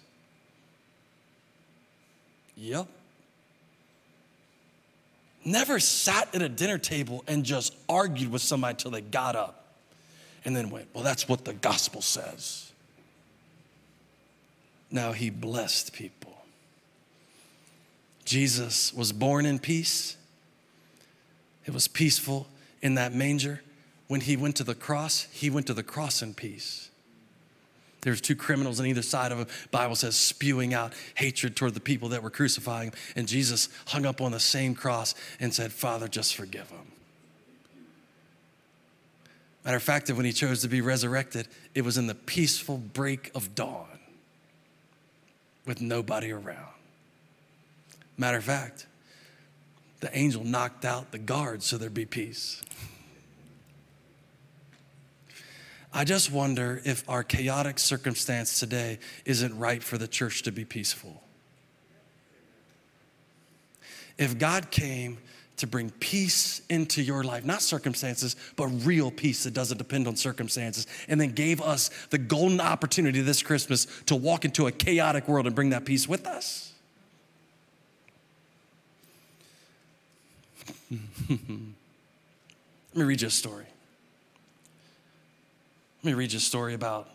Yep. 2.56 2.88
Never 5.46 5.80
sat 5.80 6.34
at 6.36 6.42
a 6.42 6.50
dinner 6.50 6.78
table 6.78 7.24
and 7.28 7.44
just 7.44 7.76
argued 7.88 8.32
with 8.32 8.42
somebody 8.42 8.76
till 8.78 8.92
they 8.92 9.02
got 9.02 9.36
up 9.36 9.76
and 10.46 10.56
then 10.56 10.70
went, 10.70 10.88
Well, 10.94 11.04
that's 11.04 11.28
what 11.28 11.46
the 11.46 11.54
gospel 11.54 12.02
says. 12.02 12.72
Now 14.92 15.12
he 15.12 15.30
blessed 15.30 15.94
people. 15.94 16.34
Jesus 18.26 18.94
was 18.94 19.12
born 19.12 19.46
in 19.46 19.60
peace. 19.60 20.18
It 21.66 21.74
was 21.74 21.88
peaceful 21.88 22.48
in 22.82 22.96
that 22.96 23.14
manger. 23.14 23.62
when 24.08 24.22
he 24.22 24.36
went 24.36 24.56
to 24.56 24.64
the 24.64 24.74
cross, 24.74 25.28
he 25.32 25.52
went 25.52 25.68
to 25.68 25.74
the 25.74 25.84
cross 25.84 26.24
in 26.24 26.34
peace. 26.34 26.89
There's 28.02 28.22
two 28.22 28.36
criminals 28.36 28.80
on 28.80 28.86
either 28.86 29.02
side 29.02 29.32
of 29.32 29.40
him. 29.40 29.48
Bible 29.72 29.96
says 29.96 30.16
spewing 30.16 30.74
out 30.74 30.94
hatred 31.16 31.56
toward 31.56 31.74
the 31.74 31.80
people 31.80 32.10
that 32.10 32.24
were 32.24 32.30
crucifying 32.30 32.90
him. 32.90 32.94
And 33.16 33.28
Jesus 33.28 33.70
hung 33.88 34.06
up 34.06 34.22
on 34.22 34.32
the 34.32 34.40
same 34.40 34.74
cross 34.74 35.16
and 35.40 35.54
said, 35.54 35.74
Father, 35.74 36.08
just 36.08 36.36
forgive 36.36 36.70
them. 36.70 36.92
Matter 39.66 39.78
of 39.78 39.84
fact, 39.84 40.10
when 40.10 40.26
he 40.26 40.32
chose 40.32 40.62
to 40.62 40.70
be 40.70 40.82
resurrected, 40.82 41.48
it 41.76 41.82
was 41.82 41.98
in 41.98 42.08
the 42.08 42.16
peaceful 42.16 42.78
break 42.78 43.32
of 43.36 43.54
dawn 43.56 44.00
with 45.66 45.82
nobody 45.82 46.32
around. 46.32 46.74
Matter 48.18 48.38
of 48.38 48.46
fact, 48.46 48.88
the 50.00 50.18
angel 50.18 50.44
knocked 50.44 50.86
out 50.86 51.12
the 51.12 51.18
guards 51.18 51.66
so 51.66 51.78
there'd 51.78 51.94
be 51.94 52.06
peace. 52.06 52.62
I 55.92 56.04
just 56.04 56.32
wonder 56.32 56.82
if 56.86 57.08
our 57.10 57.24
chaotic 57.24 57.80
circumstance 57.80 58.60
today 58.60 59.00
isn't 59.26 59.58
right 59.58 59.82
for 59.82 59.98
the 59.98 60.08
church 60.08 60.44
to 60.44 60.52
be 60.52 60.64
peaceful. 60.64 61.24
If 64.18 64.38
God 64.38 64.70
came 64.70 65.18
to 65.58 65.68
bring 65.68 65.90
peace 65.90 66.62
into 66.70 67.02
your 67.02 67.24
life, 67.24 67.44
not 67.44 67.62
circumstances, 67.62 68.36
but 68.56 68.68
real 68.68 69.12
peace 69.12 69.44
that 69.44 69.54
doesn't 69.54 69.78
depend 69.78 70.08
on 70.08 70.16
circumstances, 70.16 70.88
and 71.08 71.20
then 71.20 71.32
gave 71.32 71.62
us 71.62 71.90
the 72.12 72.18
golden 72.18 72.62
opportunity 72.62 73.22
this 73.22 73.42
Christmas 73.42 73.88
to 74.06 74.16
walk 74.16 74.46
into 74.46 74.68
a 74.68 74.72
chaotic 74.72 75.28
world 75.28 75.48
and 75.48 75.56
bring 75.56 75.72
that 75.72 75.86
peace 75.86 76.08
with 76.08 76.26
us. 76.28 76.72
Let 80.90 81.40
me 82.96 83.04
read 83.04 83.22
you 83.22 83.28
a 83.28 83.32
story. 83.32 83.66
Let 86.02 86.12
me 86.12 86.14
read 86.14 86.32
you 86.32 86.38
a 86.38 86.40
story 86.40 86.74
about 86.74 87.10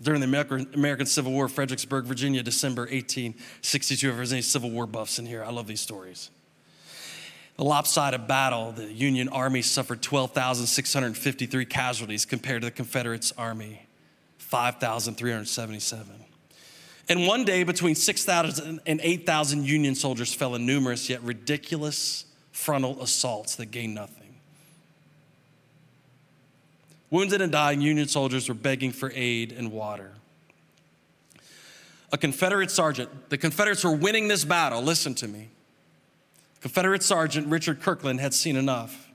during 0.00 0.20
the 0.20 0.66
American 0.74 1.06
Civil 1.06 1.32
War, 1.32 1.48
Fredericksburg, 1.48 2.04
Virginia, 2.04 2.42
December 2.42 2.82
1862. 2.82 4.10
If 4.10 4.16
there's 4.16 4.32
any 4.32 4.42
Civil 4.42 4.70
War 4.70 4.86
buffs 4.86 5.18
in 5.18 5.26
here, 5.26 5.42
I 5.42 5.50
love 5.50 5.66
these 5.66 5.80
stories. 5.80 6.30
The 7.56 7.64
lopsided 7.64 8.28
battle, 8.28 8.70
the 8.72 8.92
Union 8.92 9.28
Army 9.30 9.62
suffered 9.62 10.02
12,653 10.02 11.64
casualties 11.64 12.24
compared 12.24 12.62
to 12.62 12.66
the 12.66 12.70
Confederates' 12.70 13.32
Army, 13.36 13.86
5,377. 14.38 16.14
And 17.08 17.26
one 17.26 17.44
day, 17.44 17.64
between 17.64 17.94
6,000 17.94 18.80
and 18.86 19.00
8,000 19.02 19.64
Union 19.64 19.94
soldiers 19.94 20.32
fell 20.32 20.54
in 20.54 20.66
numerous 20.66 21.08
yet 21.08 21.22
ridiculous 21.22 22.26
frontal 22.52 23.02
assaults 23.02 23.56
that 23.56 23.66
gained 23.66 23.94
nothing. 23.94 24.25
Wounded 27.10 27.40
and 27.40 27.52
dying 27.52 27.80
Union 27.80 28.08
soldiers 28.08 28.48
were 28.48 28.54
begging 28.54 28.92
for 28.92 29.12
aid 29.14 29.52
and 29.52 29.70
water. 29.70 30.12
A 32.12 32.18
Confederate 32.18 32.70
sergeant, 32.70 33.30
the 33.30 33.38
Confederates 33.38 33.84
were 33.84 33.94
winning 33.94 34.28
this 34.28 34.44
battle, 34.44 34.82
listen 34.82 35.14
to 35.16 35.28
me. 35.28 35.50
Confederate 36.60 37.02
Sergeant 37.02 37.46
Richard 37.46 37.80
Kirkland 37.80 38.20
had 38.20 38.34
seen 38.34 38.56
enough. 38.56 39.08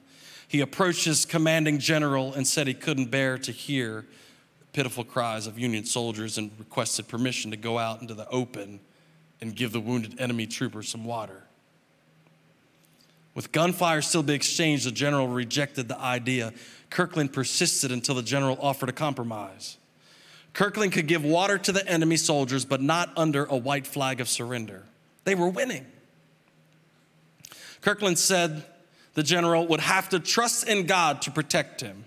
He 0.48 0.62
approached 0.62 1.06
his 1.06 1.26
commanding 1.26 1.80
general 1.80 2.34
and 2.34 2.48
said 2.48 2.68
he 2.68 2.74
couldn't 2.74 3.12
bear 3.12 3.38
to 3.40 3.52
hear 3.52 4.06
the 4.60 4.66
pitiful 4.74 5.04
cries 5.04 5.48
of 5.48 5.58
Union 5.58 5.86
soldiers 5.86 6.38
and 6.38 6.52
requested 6.60 7.08
permission 7.08 7.52
to 7.52 7.58
go 7.58 7.78
out 7.78 8.02
into 8.02 8.14
the 8.14 8.28
open 8.30 8.80
and 9.42 9.56
give 9.56 9.72
the 9.72 9.80
wounded 9.80 10.20
enemy 10.20 10.46
troopers 10.46 10.88
some 10.88 11.04
water. 11.04 11.44
With 13.34 13.52
gunfire 13.52 14.02
still 14.02 14.24
being 14.24 14.36
exchanged, 14.36 14.86
the 14.86 14.92
general 14.92 15.28
rejected 15.28 15.88
the 15.88 15.98
idea. 15.98 16.54
Kirkland 16.90 17.32
persisted 17.32 17.92
until 17.92 18.16
the 18.16 18.24
general 18.24 18.58
offered 18.62 18.90
a 18.90 18.94
compromise. 18.94 19.78
Kirkland 20.54 20.92
could 20.92 21.08
give 21.08 21.24
water 21.24 21.58
to 21.58 21.72
the 21.72 21.88
enemy 21.88 22.18
soldiers, 22.18 22.66
but 22.66 22.82
not 22.82 23.12
under 23.16 23.46
a 23.46 23.56
white 23.56 23.88
flag 23.88 24.20
of 24.20 24.28
surrender. 24.28 24.84
They 25.24 25.36
were 25.36 25.50
winning. 25.50 25.86
Kirkland 27.80 28.20
said 28.20 28.66
the 29.14 29.24
general 29.24 29.66
would 29.68 29.80
have 29.80 30.10
to 30.10 30.20
trust 30.20 30.68
in 30.68 30.86
God 30.86 31.22
to 31.24 31.32
protect 31.32 31.82
him. 31.82 32.06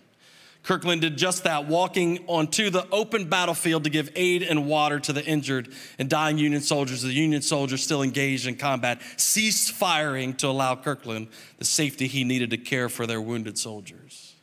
Kirkland 0.64 1.02
did 1.02 1.18
just 1.18 1.44
that, 1.44 1.66
walking 1.66 2.24
onto 2.26 2.70
the 2.70 2.88
open 2.90 3.28
battlefield 3.28 3.84
to 3.84 3.90
give 3.90 4.10
aid 4.16 4.42
and 4.42 4.66
water 4.66 4.98
to 4.98 5.12
the 5.12 5.22
injured 5.22 5.68
and 5.98 6.08
dying 6.08 6.38
Union 6.38 6.62
soldiers. 6.62 7.02
The 7.02 7.12
Union 7.12 7.42
soldiers, 7.42 7.82
still 7.82 8.02
engaged 8.02 8.46
in 8.46 8.56
combat, 8.56 9.02
ceased 9.18 9.72
firing 9.72 10.32
to 10.36 10.48
allow 10.48 10.74
Kirkland 10.74 11.28
the 11.58 11.66
safety 11.66 12.06
he 12.06 12.24
needed 12.24 12.48
to 12.50 12.56
care 12.56 12.88
for 12.88 13.06
their 13.06 13.20
wounded 13.20 13.58
soldiers. 13.58 14.34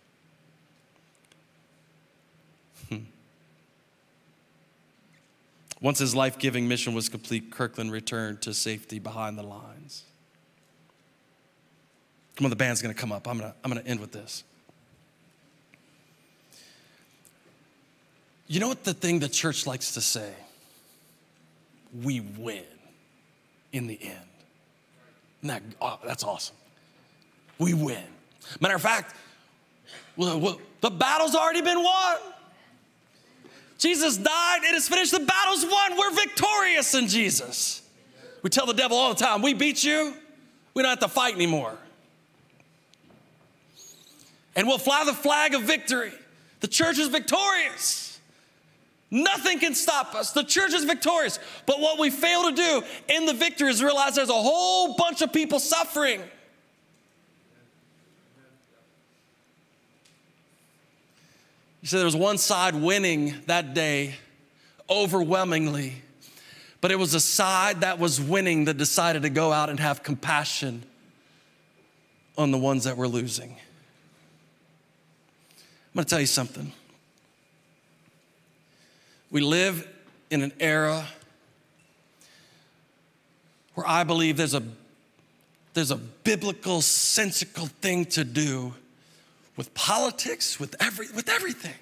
Hmm. 2.87 3.05
Once 5.81 5.97
his 5.97 6.13
life 6.13 6.37
giving 6.37 6.67
mission 6.67 6.93
was 6.93 7.09
complete, 7.09 7.51
Kirkland 7.51 7.91
returned 7.91 8.43
to 8.43 8.53
safety 8.53 8.99
behind 8.99 9.39
the 9.39 9.43
lines. 9.43 10.03
Come 12.35 12.45
on, 12.45 12.51
the 12.51 12.55
band's 12.55 12.83
gonna 12.83 12.93
come 12.93 13.11
up. 13.11 13.27
I'm 13.27 13.39
gonna, 13.39 13.55
I'm 13.63 13.71
gonna 13.71 13.87
end 13.87 13.99
with 13.99 14.11
this. 14.11 14.43
You 18.51 18.59
know 18.59 18.67
what 18.67 18.83
the 18.83 18.93
thing 18.93 19.19
the 19.19 19.29
church 19.29 19.65
likes 19.65 19.93
to 19.93 20.01
say? 20.01 20.29
We 22.03 22.19
win 22.19 22.65
in 23.71 23.87
the 23.87 23.97
end. 24.01 24.17
That, 25.43 25.63
oh, 25.79 25.97
that's 26.05 26.25
awesome. 26.25 26.57
We 27.59 27.73
win. 27.73 28.03
Matter 28.59 28.75
of 28.75 28.81
fact, 28.81 29.15
the 30.17 30.91
battle's 30.91 31.33
already 31.33 31.61
been 31.61 31.81
won. 31.81 32.17
Jesus 33.77 34.17
died, 34.17 34.63
it 34.65 34.75
is 34.75 34.89
finished, 34.89 35.13
the 35.13 35.21
battle's 35.21 35.63
won. 35.63 35.97
We're 35.97 36.11
victorious 36.11 36.93
in 36.93 37.07
Jesus. 37.07 37.81
We 38.43 38.49
tell 38.49 38.65
the 38.65 38.73
devil 38.73 38.97
all 38.97 39.13
the 39.13 39.23
time, 39.23 39.41
we 39.41 39.53
beat 39.53 39.81
you, 39.81 40.13
we 40.73 40.83
don't 40.83 40.89
have 40.89 40.99
to 40.99 41.07
fight 41.07 41.35
anymore. 41.35 41.77
And 44.57 44.67
we'll 44.67 44.77
fly 44.77 45.05
the 45.05 45.13
flag 45.13 45.53
of 45.53 45.61
victory. 45.61 46.11
The 46.59 46.67
church 46.67 46.99
is 46.99 47.07
victorious. 47.07 48.10
Nothing 49.13 49.59
can 49.59 49.75
stop 49.75 50.15
us. 50.15 50.31
The 50.31 50.43
church 50.43 50.73
is 50.73 50.85
victorious. 50.85 51.37
But 51.65 51.81
what 51.81 51.99
we 51.99 52.09
fail 52.09 52.49
to 52.49 52.55
do 52.55 52.81
in 53.09 53.25
the 53.25 53.33
victory 53.33 53.69
is 53.69 53.83
realize 53.83 54.15
there's 54.15 54.29
a 54.29 54.33
whole 54.33 54.95
bunch 54.95 55.21
of 55.21 55.33
people 55.33 55.59
suffering. 55.59 56.21
You 61.81 61.87
said 61.87 61.97
there 61.97 62.05
was 62.05 62.15
one 62.15 62.37
side 62.37 62.75
winning 62.75 63.33
that 63.47 63.73
day 63.73 64.15
overwhelmingly, 64.89 65.95
but 66.79 66.91
it 66.91 66.95
was 66.97 67.13
a 67.13 67.19
side 67.19 67.81
that 67.81 67.99
was 67.99 68.21
winning 68.21 68.65
that 68.65 68.77
decided 68.77 69.23
to 69.23 69.29
go 69.29 69.51
out 69.51 69.69
and 69.69 69.79
have 69.79 70.03
compassion 70.03 70.83
on 72.37 72.51
the 72.51 72.57
ones 72.57 72.83
that 72.85 72.97
were 72.97 73.07
losing. 73.07 73.49
I'm 75.49 75.95
gonna 75.95 76.05
tell 76.05 76.19
you 76.19 76.27
something. 76.27 76.71
We 79.31 79.39
live 79.39 79.87
in 80.29 80.41
an 80.41 80.51
era 80.59 81.07
where 83.75 83.87
I 83.87 84.03
believe 84.03 84.35
there's 84.35 84.53
a, 84.53 84.63
there's 85.73 85.91
a 85.91 85.95
biblical, 85.95 86.81
sensical 86.81 87.67
thing 87.67 88.05
to 88.07 88.25
do 88.25 88.73
with 89.55 89.73
politics, 89.73 90.59
with, 90.59 90.75
every, 90.81 91.09
with 91.11 91.29
everything. 91.29 91.75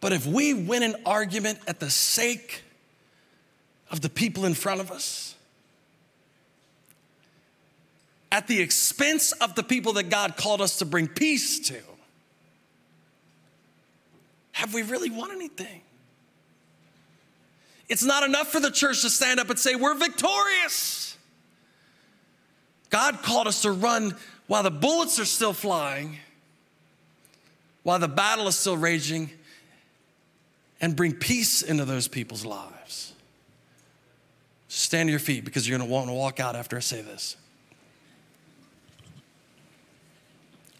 But 0.00 0.12
if 0.12 0.26
we 0.26 0.54
win 0.54 0.82
an 0.82 0.96
argument 1.04 1.60
at 1.66 1.80
the 1.80 1.90
sake 1.90 2.62
of 3.90 4.00
the 4.00 4.10
people 4.10 4.44
in 4.44 4.54
front 4.54 4.80
of 4.80 4.90
us, 4.90 5.33
at 8.34 8.48
the 8.48 8.60
expense 8.60 9.30
of 9.30 9.54
the 9.54 9.62
people 9.62 9.92
that 9.92 10.10
God 10.10 10.36
called 10.36 10.60
us 10.60 10.78
to 10.78 10.84
bring 10.84 11.06
peace 11.06 11.60
to, 11.68 11.78
have 14.50 14.74
we 14.74 14.82
really 14.82 15.08
won 15.08 15.30
anything? 15.30 15.82
It's 17.88 18.02
not 18.02 18.24
enough 18.24 18.48
for 18.48 18.58
the 18.58 18.72
church 18.72 19.02
to 19.02 19.10
stand 19.10 19.38
up 19.38 19.50
and 19.50 19.58
say, 19.58 19.76
We're 19.76 19.94
victorious. 19.94 21.16
God 22.90 23.22
called 23.22 23.46
us 23.46 23.62
to 23.62 23.70
run 23.70 24.16
while 24.48 24.64
the 24.64 24.70
bullets 24.70 25.20
are 25.20 25.24
still 25.24 25.52
flying, 25.52 26.18
while 27.84 28.00
the 28.00 28.08
battle 28.08 28.48
is 28.48 28.56
still 28.56 28.76
raging, 28.76 29.30
and 30.80 30.96
bring 30.96 31.12
peace 31.12 31.62
into 31.62 31.84
those 31.84 32.08
people's 32.08 32.44
lives. 32.44 33.12
Stand 34.66 35.06
to 35.06 35.12
your 35.12 35.20
feet 35.20 35.44
because 35.44 35.68
you're 35.68 35.78
gonna 35.78 35.88
want 35.88 36.08
to 36.08 36.12
walk 36.12 36.40
out 36.40 36.56
after 36.56 36.76
I 36.76 36.80
say 36.80 37.00
this. 37.00 37.36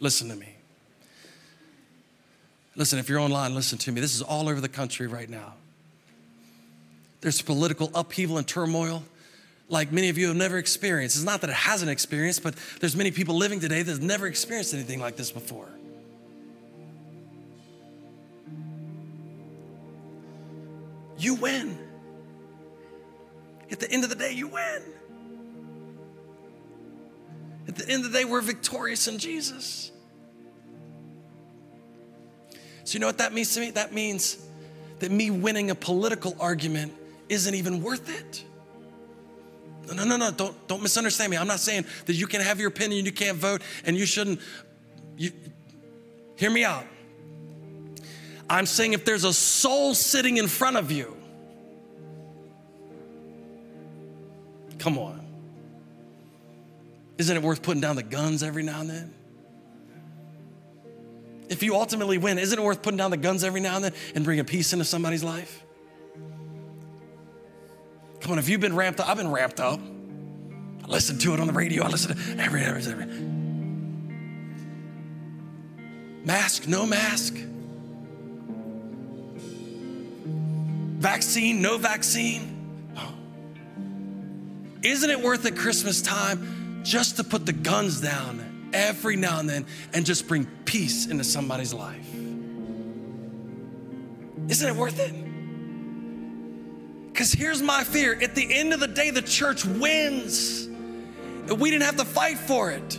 Listen 0.01 0.28
to 0.28 0.36
me. 0.36 0.49
Listen, 2.76 2.99
if 2.99 3.09
you're 3.09 3.20
online, 3.20 3.55
listen 3.55 3.78
to 3.78 3.92
me. 3.92 4.01
This 4.01 4.14
is 4.14 4.22
all 4.22 4.49
over 4.49 4.61
the 4.61 4.68
country 4.68 5.07
right 5.07 5.30
now. 5.30 5.55
There's 7.20 7.40
political 7.40 7.90
upheaval 7.95 8.36
and 8.36 8.47
turmoil. 8.47 9.05
like 9.68 9.92
many 9.92 10.09
of 10.09 10.18
you 10.18 10.28
have 10.28 10.36
never 10.36 10.59
experienced. 10.59 11.16
It's 11.16 11.24
not 11.24 11.40
that 11.40 11.51
it 11.51 11.57
hasn't 11.57 11.90
experienced, 11.90 12.42
but 12.42 12.55
there's 12.80 12.97
many 12.97 13.11
people 13.11 13.36
living 13.36 13.61
today 13.61 13.82
that 13.82 13.90
have 13.90 14.03
never 14.03 14.26
experienced 14.26 14.74
anything 14.74 15.01
like 15.01 15.16
this 15.16 15.30
before. 15.30 15.68
You 21.18 21.34
win. 21.34 21.78
At 23.70 23.80
the 23.80 23.90
end 23.90 24.05
of 24.05 24.11
the 24.11 24.16
day, 24.16 24.32
you 24.32 24.49
win. 24.49 24.82
At 27.75 27.87
the 27.87 27.93
end 27.93 28.05
of 28.05 28.12
the 28.12 28.18
day, 28.20 28.25
we're 28.25 28.41
victorious 28.41 29.09
in 29.09 29.18
Jesus. 29.18 29.91
So, 32.85 32.93
you 32.95 33.01
know 33.01 33.09
what 33.09 33.18
that 33.18 33.33
means 33.33 33.53
to 33.55 33.61
me? 33.61 33.72
That 33.72 33.93
means 33.93 34.47
that 35.01 35.11
me 35.11 35.33
winning 35.33 35.72
a 35.72 35.75
political 35.75 36.37
argument 36.39 36.93
isn't 37.29 37.53
even 37.53 37.83
worth 37.83 38.09
it. 38.09 38.45
No, 39.89 39.95
no, 39.95 40.05
no, 40.05 40.16
no. 40.16 40.31
don't, 40.31 40.68
don't 40.68 40.83
misunderstand 40.85 41.33
me. 41.33 41.37
I'm 41.37 41.49
not 41.49 41.59
saying 41.59 41.85
that 42.07 42.12
you 42.12 42.29
can 42.29 42.43
have 42.43 42.61
your 42.61 42.68
opinion, 42.68 43.05
you 43.05 43.11
can't 43.11 43.39
vote, 43.39 43.61
and 43.85 43.97
you 43.97 44.07
shouldn't. 44.07 44.41
You, 45.16 45.33
hear 46.37 46.51
me 46.51 46.62
out. 46.64 46.85
I'm 48.49 48.66
saying 48.66 48.93
if 48.93 49.05
there's 49.05 49.25
a 49.25 49.33
soul 49.33 49.95
sitting 49.95 50.37
in 50.37 50.47
front 50.47 50.77
of 50.77 50.93
you, 50.93 51.16
come 54.79 54.97
on. 54.97 55.24
Isn't 57.19 57.37
it 57.37 57.43
worth 57.43 57.62
putting 57.62 57.81
down 57.81 57.97
the 57.97 58.03
guns 58.03 58.43
every 58.43 58.62
now 58.62 58.81
and 58.81 58.91
then? 58.91 59.15
If 61.49 61.62
you 61.62 61.77
ultimately 61.77 62.19
win, 62.19 62.39
isn't 62.39 62.59
it 62.59 62.62
worth 62.62 62.83
putting 62.83 62.97
down 62.97 63.11
the 63.11 63.17
guns 63.17 63.45
every 63.45 63.61
now 63.61 63.77
and 63.77 63.85
then 63.85 63.93
and 64.15 64.25
bringing 64.25 64.45
peace 64.45 64.73
into 64.73 64.85
somebody's 64.85 65.23
life? 65.23 65.62
Come 68.21 68.33
on, 68.33 68.39
if 68.39 68.49
you've 68.49 68.61
been 68.61 68.75
ramped 68.75 69.01
up, 69.01 69.09
I've 69.09 69.19
been 69.19 69.31
ramped 69.31 69.61
up. 69.61 69.79
I 70.83 70.87
listen 70.87 71.19
to 71.19 71.35
it 71.35 71.41
on 71.41 71.47
the 71.47 71.53
radio, 71.53 71.85
I 71.85 71.89
listen 71.89 72.17
to 72.17 72.43
every, 72.43 72.62
every, 72.62 72.83
every. 72.91 73.07
Mask, 76.25 76.67
no 76.67 76.87
mask. 76.87 77.35
Vaccine, 81.05 81.61
no 81.61 81.77
vaccine. 81.77 82.51
Isn't 84.83 85.11
it 85.11 85.21
worth 85.21 85.47
at 85.47 85.57
Christmas 85.57 86.03
time 86.03 86.64
just 86.85 87.16
to 87.16 87.24
put 87.24 87.47
the 87.47 87.53
guns 87.53 88.01
down 88.01 88.70
every 88.72 89.16
now 89.16 89.41
and 89.41 89.49
then 89.49 89.66
and 89.93 90.07
just 90.07 90.28
bring 90.28 90.47
peace 90.64 91.07
into 91.07 91.24
somebody's 91.24 91.74
life? 91.74 92.14
Isn't 94.49 94.68
it 94.68 94.76
worth 94.76 95.01
it? 95.01 95.14
Because 97.12 97.32
here's 97.32 97.62
my 97.62 97.82
fear 97.82 98.18
at 98.20 98.35
the 98.35 98.55
end 98.55 98.72
of 98.74 98.80
the 98.80 98.89
day, 98.89 99.11
the 99.11 99.22
church 99.22 99.64
wins. 99.64 100.68
We 101.49 101.70
didn't 101.70 101.85
have 101.85 101.97
to 101.97 102.05
fight 102.05 102.39
for 102.39 102.70
it, 102.70 102.99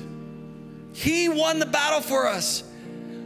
He 0.93 1.29
won 1.29 1.59
the 1.59 1.65
battle 1.65 2.01
for 2.01 2.27
us. 2.27 2.63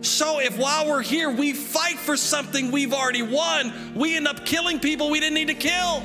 So 0.02 0.40
if 0.40 0.58
while 0.58 0.88
we're 0.88 1.02
here, 1.02 1.30
we 1.30 1.52
fight 1.52 1.98
for 1.98 2.16
something 2.16 2.72
we've 2.72 2.94
already 2.94 3.22
won, 3.22 3.94
we 3.96 4.16
end 4.16 4.28
up 4.28 4.46
killing 4.46 4.80
people 4.80 5.10
we 5.10 5.20
didn't 5.20 5.36
need 5.36 5.50
to 5.50 5.54
kill. 5.54 6.04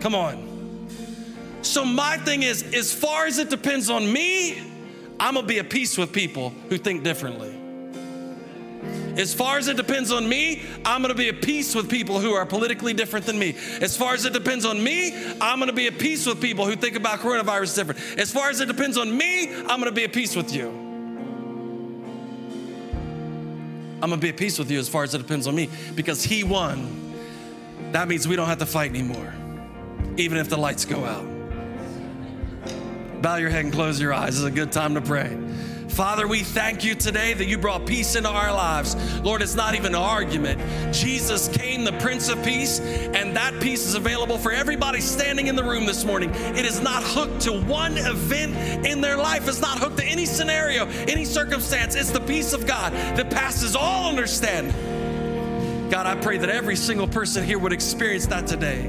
Come 0.00 0.14
on. 0.14 0.45
So 1.66 1.84
my 1.84 2.16
thing 2.18 2.42
is, 2.42 2.62
as 2.74 2.94
far 2.94 3.26
as 3.26 3.38
it 3.38 3.50
depends 3.50 3.90
on 3.90 4.10
me, 4.10 4.58
I'm 5.18 5.34
gonna 5.34 5.46
be 5.46 5.58
at 5.58 5.68
peace 5.68 5.98
with 5.98 6.12
people 6.12 6.50
who 6.68 6.78
think 6.78 7.02
differently. 7.02 7.54
As 9.16 9.34
far 9.34 9.58
as 9.58 9.66
it 9.68 9.76
depends 9.76 10.12
on 10.12 10.28
me, 10.28 10.62
I'm 10.84 11.02
gonna 11.02 11.14
be 11.14 11.28
at 11.28 11.42
peace 11.42 11.74
with 11.74 11.90
people 11.90 12.20
who 12.20 12.32
are 12.32 12.46
politically 12.46 12.94
different 12.94 13.26
than 13.26 13.38
me. 13.38 13.56
As 13.80 13.96
far 13.96 14.14
as 14.14 14.24
it 14.24 14.32
depends 14.32 14.64
on 14.64 14.82
me, 14.82 15.14
I'm 15.40 15.58
gonna 15.58 15.72
be 15.72 15.86
at 15.86 15.98
peace 15.98 16.24
with 16.24 16.40
people 16.40 16.66
who 16.66 16.76
think 16.76 16.96
about 16.96 17.18
coronavirus 17.18 17.74
different. 17.74 18.00
As 18.18 18.30
far 18.30 18.48
as 18.48 18.60
it 18.60 18.66
depends 18.66 18.96
on 18.96 19.14
me, 19.16 19.52
I'm 19.54 19.80
gonna 19.80 19.90
be 19.90 20.04
at 20.04 20.12
peace 20.12 20.36
with 20.36 20.54
you. 20.54 20.68
I'm 24.02 24.10
gonna 24.10 24.18
be 24.18 24.28
at 24.28 24.36
peace 24.36 24.58
with 24.58 24.70
you 24.70 24.78
as 24.78 24.88
far 24.88 25.02
as 25.02 25.14
it 25.14 25.18
depends 25.18 25.46
on 25.46 25.54
me 25.54 25.68
because 25.94 26.22
He 26.22 26.44
won. 26.44 27.14
That 27.92 28.08
means 28.08 28.28
we 28.28 28.36
don't 28.36 28.48
have 28.48 28.58
to 28.58 28.66
fight 28.66 28.90
anymore, 28.90 29.34
even 30.16 30.38
if 30.38 30.48
the 30.48 30.56
lights 30.56 30.84
go 30.84 31.04
out. 31.04 31.35
Bow 33.26 33.38
your 33.38 33.50
head 33.50 33.64
and 33.64 33.74
close 33.74 34.00
your 34.00 34.14
eyes. 34.14 34.36
Is 34.36 34.44
a 34.44 34.52
good 34.52 34.70
time 34.70 34.94
to 34.94 35.00
pray. 35.00 35.36
Father, 35.88 36.28
we 36.28 36.44
thank 36.44 36.84
you 36.84 36.94
today 36.94 37.34
that 37.34 37.46
you 37.46 37.58
brought 37.58 37.84
peace 37.84 38.14
into 38.14 38.28
our 38.28 38.52
lives. 38.52 38.94
Lord, 39.22 39.42
it's 39.42 39.56
not 39.56 39.74
even 39.74 39.96
an 39.96 40.00
argument. 40.00 40.94
Jesus 40.94 41.48
came, 41.48 41.82
the 41.82 41.94
Prince 41.94 42.28
of 42.28 42.40
Peace, 42.44 42.78
and 42.78 43.34
that 43.36 43.60
peace 43.60 43.84
is 43.84 43.96
available 43.96 44.38
for 44.38 44.52
everybody 44.52 45.00
standing 45.00 45.48
in 45.48 45.56
the 45.56 45.64
room 45.64 45.86
this 45.86 46.04
morning. 46.04 46.30
It 46.32 46.64
is 46.64 46.80
not 46.80 47.02
hooked 47.02 47.40
to 47.40 47.60
one 47.64 47.98
event 47.98 48.86
in 48.86 49.00
their 49.00 49.16
life, 49.16 49.48
it's 49.48 49.60
not 49.60 49.80
hooked 49.80 49.96
to 49.96 50.04
any 50.04 50.24
scenario, 50.24 50.86
any 51.08 51.24
circumstance. 51.24 51.96
It's 51.96 52.12
the 52.12 52.20
peace 52.20 52.52
of 52.52 52.64
God 52.64 52.92
that 52.92 53.28
passes 53.28 53.74
all 53.74 54.08
understanding. 54.08 55.90
God, 55.90 56.06
I 56.06 56.14
pray 56.14 56.38
that 56.38 56.48
every 56.48 56.76
single 56.76 57.08
person 57.08 57.42
here 57.42 57.58
would 57.58 57.72
experience 57.72 58.26
that 58.26 58.46
today. 58.46 58.88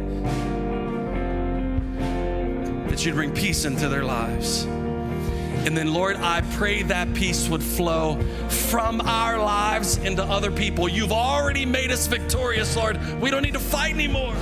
That 2.97 3.05
you'd 3.05 3.13
bring 3.13 3.31
peace 3.31 3.65
into 3.65 3.89
their 3.89 4.03
lives. 4.03 4.63
And 4.63 5.77
then, 5.77 5.93
Lord, 5.93 6.15
I 6.15 6.41
pray 6.55 6.81
that 6.81 7.13
peace 7.13 7.47
would 7.47 7.61
flow 7.61 8.19
from 8.49 9.01
our 9.01 9.37
lives 9.37 9.97
into 9.97 10.23
other 10.23 10.49
people. 10.49 10.89
You've 10.89 11.11
already 11.11 11.63
made 11.63 11.91
us 11.91 12.07
victorious, 12.07 12.75
Lord. 12.75 12.99
We 13.21 13.29
don't 13.29 13.43
need 13.43 13.53
to 13.53 13.59
fight 13.59 13.93
anymore. 13.93 14.35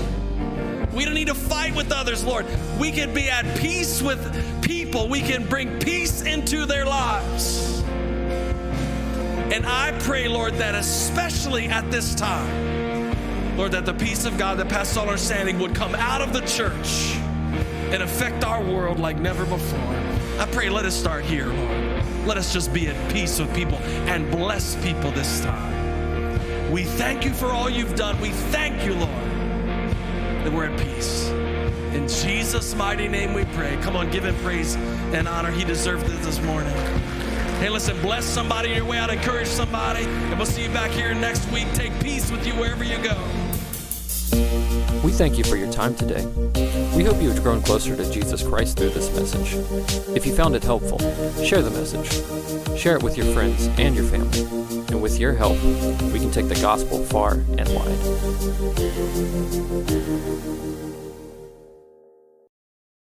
We 0.94 1.04
don't 1.04 1.16
need 1.16 1.28
to 1.28 1.36
fight 1.36 1.76
with 1.76 1.92
others, 1.92 2.24
Lord. 2.24 2.46
We 2.80 2.94
can 2.94 3.14
be 3.14 3.30
at 3.30 3.60
peace 3.60 4.02
with 4.02 4.62
people. 4.62 5.10
We 5.10 5.20
can 5.20 5.46
bring 5.46 5.78
peace 5.80 6.22
into 6.22 6.66
their 6.66 6.86
lives. 6.86 7.82
And 9.52 9.66
I 9.66 9.94
pray, 10.00 10.30
Lord, 10.30 10.54
that 10.54 10.76
especially 10.76 11.68
at 11.68 11.92
this 11.92 12.16
time, 12.16 13.58
Lord, 13.58 13.74
that 13.74 13.86
the 13.86 13.94
peace 13.94 14.24
of 14.24 14.38
God 14.38 14.60
that 14.60 14.70
passes 14.70 14.96
all 14.96 15.08
understanding 15.10 15.60
would 15.60 15.76
come 15.76 15.94
out 15.96 16.22
of 16.22 16.32
the 16.32 16.40
church 16.40 17.18
and 17.94 18.04
affect 18.04 18.44
our 18.44 18.64
world 18.64 19.00
like 19.00 19.18
never 19.18 19.46
before. 19.46 19.96
I 20.40 20.48
pray, 20.52 20.70
let 20.70 20.86
us 20.86 20.96
start 20.96 21.24
here, 21.24 21.48
Lord. 21.48 22.06
Let 22.26 22.38
us 22.38 22.52
just 22.52 22.74
be 22.74 22.90
at 22.90 23.12
peace 23.12 23.40
with 23.40 23.54
people 23.56 23.78
and 24.08 24.30
bless 24.32 24.76
people 24.84 25.12
this 25.12 25.42
time. 25.42 26.72
We 26.72 26.84
thank 26.84 27.24
you 27.24 27.34
for 27.34 27.48
all 27.48 27.70
you've 27.70 27.96
done. 27.96 28.20
We 28.20 28.32
thank 28.32 28.84
you, 28.86 28.96
Lord, 28.96 29.10
that 30.44 30.52
we're 30.52 30.66
at 30.66 30.80
peace. 30.80 31.30
In 31.94 32.08
Jesus' 32.08 32.76
mighty 32.76 33.08
name 33.08 33.34
we 33.34 33.46
pray. 33.46 33.78
Come 33.82 33.96
on, 33.96 34.10
give 34.12 34.26
him 34.26 34.36
praise 34.38 34.76
and 34.76 35.28
honor. 35.28 35.52
He 35.52 35.64
deserved 35.64 36.06
it 36.06 36.22
this 36.24 36.42
morning. 36.42 36.74
Hey, 37.60 37.70
listen, 37.70 38.00
bless 38.02 38.26
somebody 38.26 38.72
your 38.72 38.84
way 38.84 38.98
out, 38.98 39.10
encourage 39.10 39.48
somebody, 39.48 40.04
and 40.04 40.38
we'll 40.38 40.46
see 40.46 40.64
you 40.64 40.70
back 40.70 40.92
here 40.92 41.14
next 41.14 41.50
week. 41.52 41.72
Take 41.74 41.98
peace 42.02 42.30
with 42.30 42.46
you 42.46 42.54
wherever 42.54 42.84
you 42.84 43.02
go. 43.02 43.45
We 45.06 45.12
thank 45.12 45.38
you 45.38 45.44
for 45.44 45.56
your 45.56 45.72
time 45.72 45.94
today. 45.94 46.26
We 46.98 47.04
hope 47.04 47.22
you 47.22 47.30
have 47.30 47.44
grown 47.44 47.62
closer 47.62 47.96
to 47.96 48.12
Jesus 48.12 48.42
Christ 48.42 48.76
through 48.76 48.90
this 48.90 49.16
message. 49.16 49.54
If 50.18 50.26
you 50.26 50.34
found 50.34 50.56
it 50.56 50.64
helpful, 50.64 50.98
share 51.44 51.62
the 51.62 51.70
message. 51.70 52.12
Share 52.76 52.98
it 52.98 53.04
with 53.04 53.16
your 53.16 53.28
friends 53.28 53.68
and 53.78 53.96
your 53.96 54.06
family. 54.06 54.40
And 54.88 55.04
with 55.04 55.20
your 55.20 55.34
help, 55.34 55.62
we 56.12 56.20
can 56.20 56.32
take 56.32 56.48
the 56.48 56.60
gospel 56.60 57.06
far 57.06 57.34
and 57.34 57.70
wide. 57.76 60.56